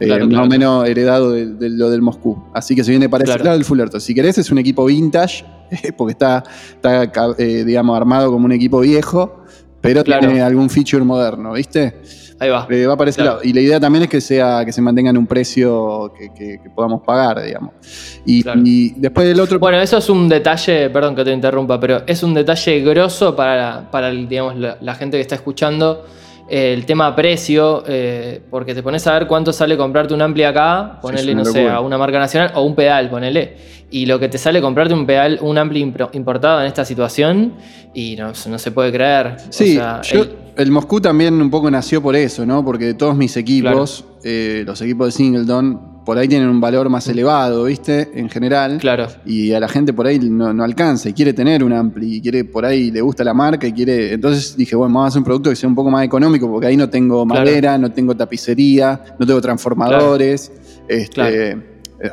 Eh, 0.00 0.24
más 0.24 0.44
o 0.44 0.48
menos 0.48 0.88
heredado 0.88 1.30
de, 1.30 1.70
lo 1.70 1.88
del 1.88 2.02
Moscú. 2.02 2.50
Así 2.52 2.74
que 2.74 2.82
se 2.82 2.90
viene 2.90 3.08
para 3.08 3.22
ese 3.22 3.38
lado 3.38 3.56
el 3.56 3.64
Fullerton. 3.64 4.00
Si 4.00 4.12
querés, 4.12 4.38
es 4.38 4.50
un 4.50 4.58
equipo 4.58 4.84
vintage, 4.86 5.44
porque 5.96 6.12
está, 6.12 6.42
está 6.74 7.10
eh, 7.38 7.64
digamos, 7.64 7.96
armado 7.96 8.32
como 8.32 8.44
un 8.44 8.52
equipo 8.52 8.80
viejo 8.80 9.44
pero 9.86 10.04
Claro. 10.04 10.26
tiene 10.26 10.42
algún 10.42 10.68
feature 10.70 11.02
moderno, 11.04 11.52
¿viste? 11.52 11.96
Ahí 12.38 12.50
va. 12.50 12.66
Eh, 12.68 12.84
va 12.86 12.96
para 12.98 13.08
ese 13.08 13.22
Claro. 13.22 13.36
lado. 13.36 13.48
Y 13.48 13.52
la 13.54 13.60
idea 13.62 13.80
también 13.80 14.02
es 14.04 14.10
que 14.10 14.20
sea 14.20 14.62
que 14.64 14.70
se 14.72 14.82
mantenga 14.82 15.08
en 15.08 15.16
un 15.16 15.26
precio 15.26 16.12
que, 16.18 16.28
que- 16.34 16.60
que 16.62 16.68
podamos 16.70 17.00
pagar, 17.02 17.42
digamos. 17.42 17.70
Y, 18.26 18.42
Claro. 18.42 18.60
y 18.62 18.90
después 18.96 19.26
del 19.26 19.40
otro. 19.40 19.58
Bueno, 19.58 19.80
eso 19.80 19.96
es 19.96 20.08
un 20.10 20.28
detalle, 20.28 20.90
perdón 20.90 21.14
que 21.16 21.24
te 21.24 21.32
interrumpa, 21.32 21.80
pero 21.80 22.02
es 22.06 22.22
un 22.22 22.34
detalle 22.34 22.80
grosso 22.80 23.34
para, 23.34 23.90
para 23.90 24.10
digamos, 24.10 24.56
la, 24.56 24.76
la 24.82 24.94
gente 24.94 25.16
que 25.16 25.22
está 25.22 25.34
escuchando 25.36 26.04
eh, 26.48 26.74
el 26.74 26.84
tema 26.86 27.16
precio, 27.16 27.82
eh, 27.88 28.40
porque 28.50 28.72
te 28.74 28.80
pones 28.82 29.04
a 29.08 29.14
ver 29.14 29.26
cuánto 29.26 29.52
sale 29.52 29.76
comprarte 29.76 30.14
un 30.14 30.22
ampli 30.22 30.44
acá, 30.44 30.98
ponele, 31.02 31.34
no 31.34 31.44
sé, 31.44 31.68
a 31.68 31.80
una 31.80 31.98
marca 31.98 32.18
nacional, 32.20 32.52
o 32.54 32.62
un 32.62 32.74
pedal, 32.76 33.08
ponele. 33.10 33.56
Y 33.96 34.04
lo 34.06 34.18
que 34.18 34.28
te 34.28 34.36
sale 34.36 34.60
comprarte 34.60 34.92
un 34.92 35.06
pedal, 35.06 35.38
un 35.40 35.56
ampli 35.56 35.80
importado 35.80 36.60
en 36.60 36.66
esta 36.66 36.84
situación, 36.84 37.54
y 37.94 38.14
no, 38.16 38.32
no 38.48 38.58
se 38.58 38.70
puede 38.70 38.92
creer. 38.92 39.36
O 39.48 39.52
Sí, 39.52 39.74
sea, 39.74 40.02
yo- 40.02 40.22
el- 40.22 40.36
el, 40.56 40.70
Moscú 40.70 41.00
también 41.00 41.40
un 41.40 41.50
poco 41.50 41.70
nació 41.70 42.02
por 42.02 42.14
eso, 42.14 42.44
¿no? 42.44 42.62
Porque 42.64 42.92
todos 42.94 43.16
mis 43.16 43.36
equipos, 43.38 44.04
eh, 44.22 44.64
los 44.66 44.80
equipos 44.82 45.06
de 45.06 45.12
Singleton, 45.12 46.04
por 46.04 46.18
ahí 46.18 46.28
tienen 46.28 46.48
un 46.48 46.60
valor 46.60 46.88
más 46.90 47.08
elevado, 47.08 47.64
¿viste? 47.64 48.10
En 48.14 48.28
general. 48.28 48.78
claro. 48.78 49.06
Y 49.24 49.52
a 49.52 49.60
la 49.60 49.66
gente 49.68 49.92
por 49.92 50.06
ahí 50.06 50.18
no, 50.20 50.52
no 50.52 50.62
alcanza 50.62 51.08
y 51.08 51.12
quiere 51.14 51.32
tener 51.32 51.64
un 51.64 51.72
ampli, 51.72 52.16
y 52.16 52.20
quiere 52.20 52.44
por 52.44 52.64
ahí 52.66 52.90
le 52.90 53.00
gusta 53.00 53.24
la 53.24 53.32
marca 53.34 53.66
y 53.66 53.72
quiere. 53.72 54.12
Entonces 54.12 54.56
dije, 54.56 54.76
bueno, 54.76 54.92
vamos 54.94 55.06
a 55.06 55.08
hacer 55.08 55.18
un 55.20 55.24
producto 55.24 55.48
que 55.50 55.56
sea 55.56 55.68
un 55.68 55.74
poco 55.74 55.90
más 55.90 56.04
económico, 56.04 56.48
porque 56.50 56.66
ahí 56.66 56.76
no 56.76 56.88
tengo 56.90 57.24
Claro. 57.26 57.40
madera, 57.44 57.76
no 57.78 57.90
tengo 57.90 58.14
tapicería, 58.14 59.00
no 59.18 59.26
tengo 59.26 59.40
transformadores. 59.40 60.52
Este, 60.88 61.14
Claro. 61.14 61.62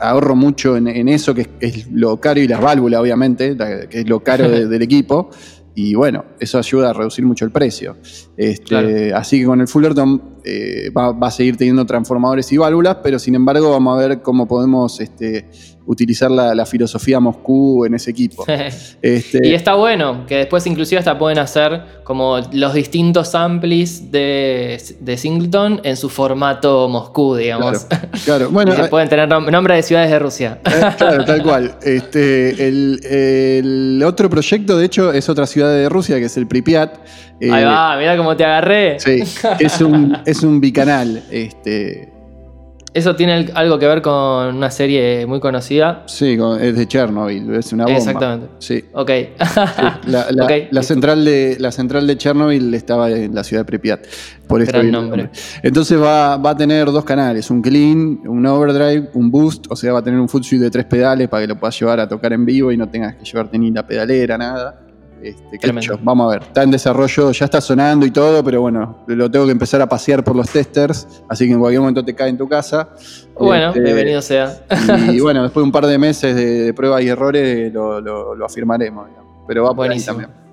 Ahorro 0.01 0.36
mucho 0.36 0.77
en, 0.77 0.88
en 0.88 1.07
eso, 1.09 1.34
que 1.36 1.41
es, 1.41 1.49
es 1.59 1.88
lo 1.91 2.19
caro, 2.19 2.39
y 2.39 2.47
las 2.47 2.61
válvulas, 2.61 2.99
obviamente, 3.01 3.55
la- 3.55 3.88
que 3.88 3.99
es 4.01 4.07
lo 4.09 4.21
caro 4.21 4.49
de- 4.49 4.67
del 4.69 4.81
equipo. 4.81 5.29
Y 5.75 5.95
bueno, 5.95 6.25
eso 6.39 6.59
ayuda 6.59 6.91
a 6.91 6.93
reducir 6.93 7.25
mucho 7.25 7.45
el 7.45 7.51
precio. 7.51 7.97
Este, 8.38 8.63
Claro. 8.65 8.89
Así 9.17 9.39
que 9.39 9.45
con 9.45 9.59
el 9.61 9.67
Fullerton 9.67 10.32
eh, 10.45 10.89
va, 10.95 11.11
va 11.11 11.27
a 11.27 11.31
seguir 11.31 11.57
teniendo 11.57 11.85
transformadores 11.85 12.51
y 12.51 12.57
válvulas, 12.57 12.97
pero 13.03 13.19
sin 13.19 13.35
embargo 13.35 13.71
vamos 13.71 13.95
a 13.97 14.07
ver 14.07 14.21
cómo 14.21 14.47
podemos 14.47 14.99
este, 14.99 15.47
utilizar 15.85 16.31
la, 16.31 16.53
la 16.55 16.65
filosofía 16.65 17.19
Moscú 17.19 17.85
en 17.85 17.93
ese 17.95 18.11
equipo. 18.11 18.45
Este, 19.01 19.45
Y 19.47 19.53
está 19.53 19.73
bueno, 19.75 20.25
que 20.27 20.37
después 20.37 20.65
inclusive 20.65 20.99
hasta 20.99 21.17
pueden 21.17 21.37
hacer 21.39 21.81
como 22.05 22.39
los 22.53 22.73
distintos 22.73 23.35
amplis 23.35 24.11
de, 24.11 24.81
de 25.01 25.17
Singleton 25.17 25.81
en 25.83 25.97
su 25.97 26.09
formato 26.09 26.87
Moscú, 26.87 27.35
digamos. 27.35 27.85
claro, 27.85 28.07
claro. 28.25 28.49
Bueno, 28.51 28.73
y 28.73 28.75
se 28.77 28.81
eh, 28.83 28.87
pueden 28.87 29.09
tener 29.09 29.27
nom- 29.27 29.49
nombre 29.51 29.75
de 29.75 29.83
ciudades 29.83 30.09
de 30.09 30.19
Rusia. 30.19 30.59
eh, 30.65 30.91
claro, 30.97 31.25
tal 31.25 31.43
cual. 31.43 31.75
Este, 31.83 32.67
el, 32.67 32.99
el 33.05 34.03
otro 34.05 34.29
proyecto, 34.29 34.77
de 34.77 34.85
hecho, 34.85 35.11
es 35.11 35.27
otra 35.29 35.45
ciudad 35.47 35.69
de 35.73 35.89
Rusia, 35.89 36.17
que 36.19 36.25
es 36.25 36.37
el 36.37 36.47
Pripyat. 36.47 36.95
Eh, 37.41 37.51
Ahí 37.51 37.63
va, 37.65 37.97
mira 37.97 38.15
cómo 38.15 38.37
te 38.37 38.45
agarré. 38.45 38.99
Sí, 38.99 39.21
es 39.59 39.81
un, 39.81 40.17
es 40.25 40.32
un 40.41 40.59
bicanal. 40.59 41.21
Este, 41.29 42.09
Eso 42.95 43.15
tiene 43.15 43.47
algo 43.55 43.77
que 43.77 43.88
ver 43.88 44.01
con 44.01 44.55
una 44.55 44.71
serie 44.71 45.25
muy 45.25 45.39
conocida. 45.39 46.03
sí, 46.07 46.38
es 46.61 46.75
de 46.75 46.88
Chernobyl, 46.88 47.53
es 47.55 47.73
una 47.73 47.86
bomba. 47.86 47.97
Exactamente. 47.97 48.47
Sí. 48.59 48.86
Ok. 48.93 49.09
La, 50.07 50.27
la- 50.31 50.45
Ok, 50.45 50.51
la 50.71 50.84
central 50.84 51.25
de, 51.25 51.57
la 51.59 51.71
central 51.71 52.05
de 52.07 52.17
Chernobyl 52.17 52.73
estaba 52.73 53.09
en 53.11 53.34
la 53.36 53.43
ciudad 53.43 53.61
de 53.61 53.65
Pripyat. 53.65 54.05
Por 54.47 54.63
Gran 54.65 54.91
nombre. 54.91 55.29
Entonces 55.63 55.99
va, 55.99 56.38
va 56.38 56.51
a 56.51 56.57
tener 56.57 56.86
dos 56.91 57.03
canales, 57.03 57.49
un 57.49 57.61
clean, 57.63 58.19
un 58.27 58.45
overdrive, 58.45 59.09
un 59.15 59.31
boost, 59.31 59.65
o 59.69 59.75
sea, 59.75 59.93
va 59.93 59.99
a 59.99 60.03
tener 60.03 60.19
un 60.19 60.29
full 60.29 60.43
suite 60.43 60.63
de 60.65 60.69
tres 60.69 60.86
pedales 60.86 61.27
para 61.29 61.41
que 61.43 61.47
lo 61.47 61.59
puedas 61.59 61.79
llevar 61.79 61.99
a 61.99 62.07
tocar 62.07 62.31
en 62.34 62.45
vivo 62.45 62.71
y 62.71 62.77
no 62.77 62.88
tengas 62.89 63.15
que 63.15 63.25
llevarte 63.25 63.57
ni 63.57 63.71
la 63.71 63.88
pedalera, 63.88 64.38
nada. 64.38 64.82
Este, 65.24 65.57
Tremendo. 65.57 65.97
vamos 66.03 66.28
a 66.28 66.36
ver, 66.38 66.43
está 66.47 66.63
en 66.63 66.71
desarrollo, 66.71 67.32
ya 67.32 67.45
está 67.45 67.61
sonando 67.61 68.05
y 68.05 68.11
todo, 68.11 68.43
pero 68.43 68.61
bueno, 68.61 68.97
lo 69.07 69.32
tengo 69.32 69.45
que 69.45 69.51
empezar 69.53 69.82
a 69.82 69.88
pasear 69.88 70.24
por 70.24 70.36
los 70.36 70.49
testers, 70.49 71.07
así 71.30 71.47
que 71.47 71.53
en 71.53 71.59
cualquier 71.59 71.80
momento 71.82 72.03
te 72.03 72.13
cae 72.13 72.30
en 72.30 72.38
tu 72.38 72.47
casa. 72.49 72.89
Bueno, 73.39 73.67
Este, 73.69 73.80
bienvenido 73.82 74.21
sea. 74.21 74.57
Y 75.11 75.19
bueno, 75.21 75.43
después 75.43 75.61
de 75.61 75.65
un 75.65 75.71
par 75.71 75.86
de 75.88 75.97
meses 75.97 76.36
de, 76.36 76.45
de 76.63 76.74
pruebas 76.74 77.01
y 77.03 77.07
errores 77.07 77.71
lo, 77.74 78.01
lo- 78.01 78.36
lo 78.36 78.45
afirmaremos, 78.45 79.07
digamos. 79.07 79.32
pero 79.47 79.63
va 79.63 79.69
por 79.74 79.84
ahí 79.86 79.89
Buenísimo. 79.89 80.17
también. 80.17 80.43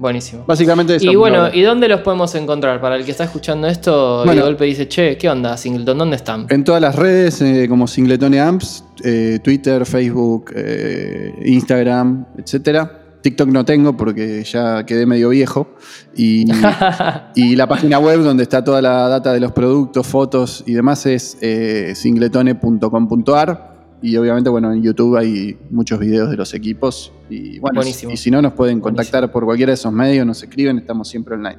Buenísimo. 0.00 0.44
Básicamente 0.46 0.94
eso. 0.94 1.10
Y 1.10 1.16
bueno. 1.16 1.48
¿y 1.52 1.60
dónde 1.62 1.88
los 1.88 2.02
podemos 2.02 2.32
encontrar? 2.36 2.80
Para 2.80 2.94
el 2.94 3.04
que 3.04 3.10
está 3.10 3.24
escuchando 3.24 3.66
esto 3.66 4.22
y 4.22 4.26
Bueno. 4.26 4.42
de 4.42 4.46
golpe 4.48 4.64
dice, 4.64 4.86
che, 4.86 5.18
¿qué 5.18 5.28
onda, 5.28 5.56
Singleton? 5.56 5.98
¿Dónde 5.98 6.14
están? 6.14 6.46
En 6.50 6.62
todas 6.62 6.80
las 6.80 6.94
redes, 6.94 7.42
eh, 7.42 7.66
como 7.68 7.88
Singletone 7.88 8.38
Amps, 8.40 8.84
eh, 9.02 9.40
Twitter, 9.42 9.84
Facebook, 9.84 10.52
eh, 10.54 11.34
Instagram, 11.46 12.26
etcétera. 12.38 12.97
TikTok 13.22 13.48
no 13.48 13.64
tengo 13.64 13.96
porque 13.96 14.44
ya 14.44 14.84
quedé 14.86 15.06
medio 15.06 15.30
viejo. 15.30 15.68
Y, 16.14 16.46
y 17.34 17.56
la 17.56 17.66
página 17.66 17.98
web 17.98 18.22
donde 18.22 18.42
está 18.42 18.62
toda 18.62 18.80
la 18.80 19.08
data 19.08 19.32
de 19.32 19.40
los 19.40 19.52
productos, 19.52 20.06
fotos 20.06 20.64
y 20.66 20.74
demás 20.74 21.06
es 21.06 21.36
eh, 21.40 21.92
singletone.com.ar. 21.94 23.78
Y 24.00 24.16
obviamente, 24.16 24.48
bueno, 24.48 24.72
en 24.72 24.82
YouTube 24.82 25.16
hay 25.16 25.58
muchos 25.70 25.98
videos 25.98 26.30
de 26.30 26.36
los 26.36 26.54
equipos. 26.54 27.12
Y 27.28 27.58
bueno, 27.58 27.78
Buenísimo. 27.78 28.12
y 28.12 28.16
si 28.16 28.30
no, 28.30 28.40
nos 28.40 28.52
pueden 28.52 28.80
contactar 28.80 29.30
por 29.32 29.44
cualquiera 29.44 29.70
de 29.70 29.74
esos 29.74 29.92
medios, 29.92 30.24
nos 30.24 30.42
escriben, 30.42 30.78
estamos 30.78 31.08
siempre 31.08 31.34
online. 31.34 31.58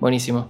Buenísimo. 0.00 0.48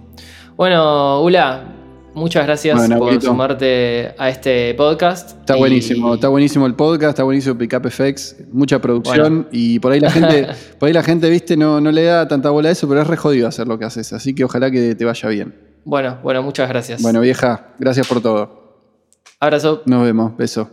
Bueno, 0.55 1.21
Ula, 1.21 1.78
muchas 2.19 2.45
gracias 2.45 2.77
Bueno, 2.77 2.95
por 2.97 3.07
Abuelito. 3.07 3.25
sumarte 3.27 4.13
a 4.17 4.29
este 4.29 4.73
podcast. 4.75 5.31
Está 5.39 5.55
Y- 5.55 5.59
buenísimo, 5.59 6.13
está 6.13 6.27
buenísimo 6.27 6.65
el 6.67 6.75
podcast, 6.75 7.09
está 7.11 7.23
buenísimo 7.23 7.57
Pickup 7.57 7.89
FX, 7.89 8.35
mucha 8.51 8.79
producción 8.79 9.47
y 9.51 9.79
por 9.79 9.91
ahí 9.93 9.99
la 9.99 10.11
gente, 10.11 10.47
por 10.79 10.87
ahí 10.87 10.93
la 10.93 11.01
gente, 11.03 11.29
viste, 11.29 11.57
no, 11.57 11.81
no 11.81 11.91
le 11.91 12.03
da 12.03 12.27
tanta 12.27 12.49
bola 12.51 12.69
a 12.69 12.71
eso, 12.71 12.87
pero 12.87 13.01
es 13.01 13.07
re 13.07 13.17
jodido 13.17 13.47
hacer 13.47 13.67
lo 13.67 13.79
que 13.79 13.85
haces, 13.85 14.13
así 14.13 14.35
que 14.35 14.43
ojalá 14.43 14.69
que 14.69 14.93
te 14.95 15.05
vaya 15.05 15.29
bien. 15.29 15.55
Bueno, 15.85 16.19
bueno, 16.21 16.43
muchas 16.43 16.69
gracias. 16.69 17.01
Bueno, 17.01 17.21
vieja, 17.21 17.69
gracias 17.79 18.07
por 18.07 18.21
todo. 18.21 18.59
Abrazo. 19.39 19.81
Nos 19.85 20.03
vemos, 20.03 20.35
beso. 20.37 20.69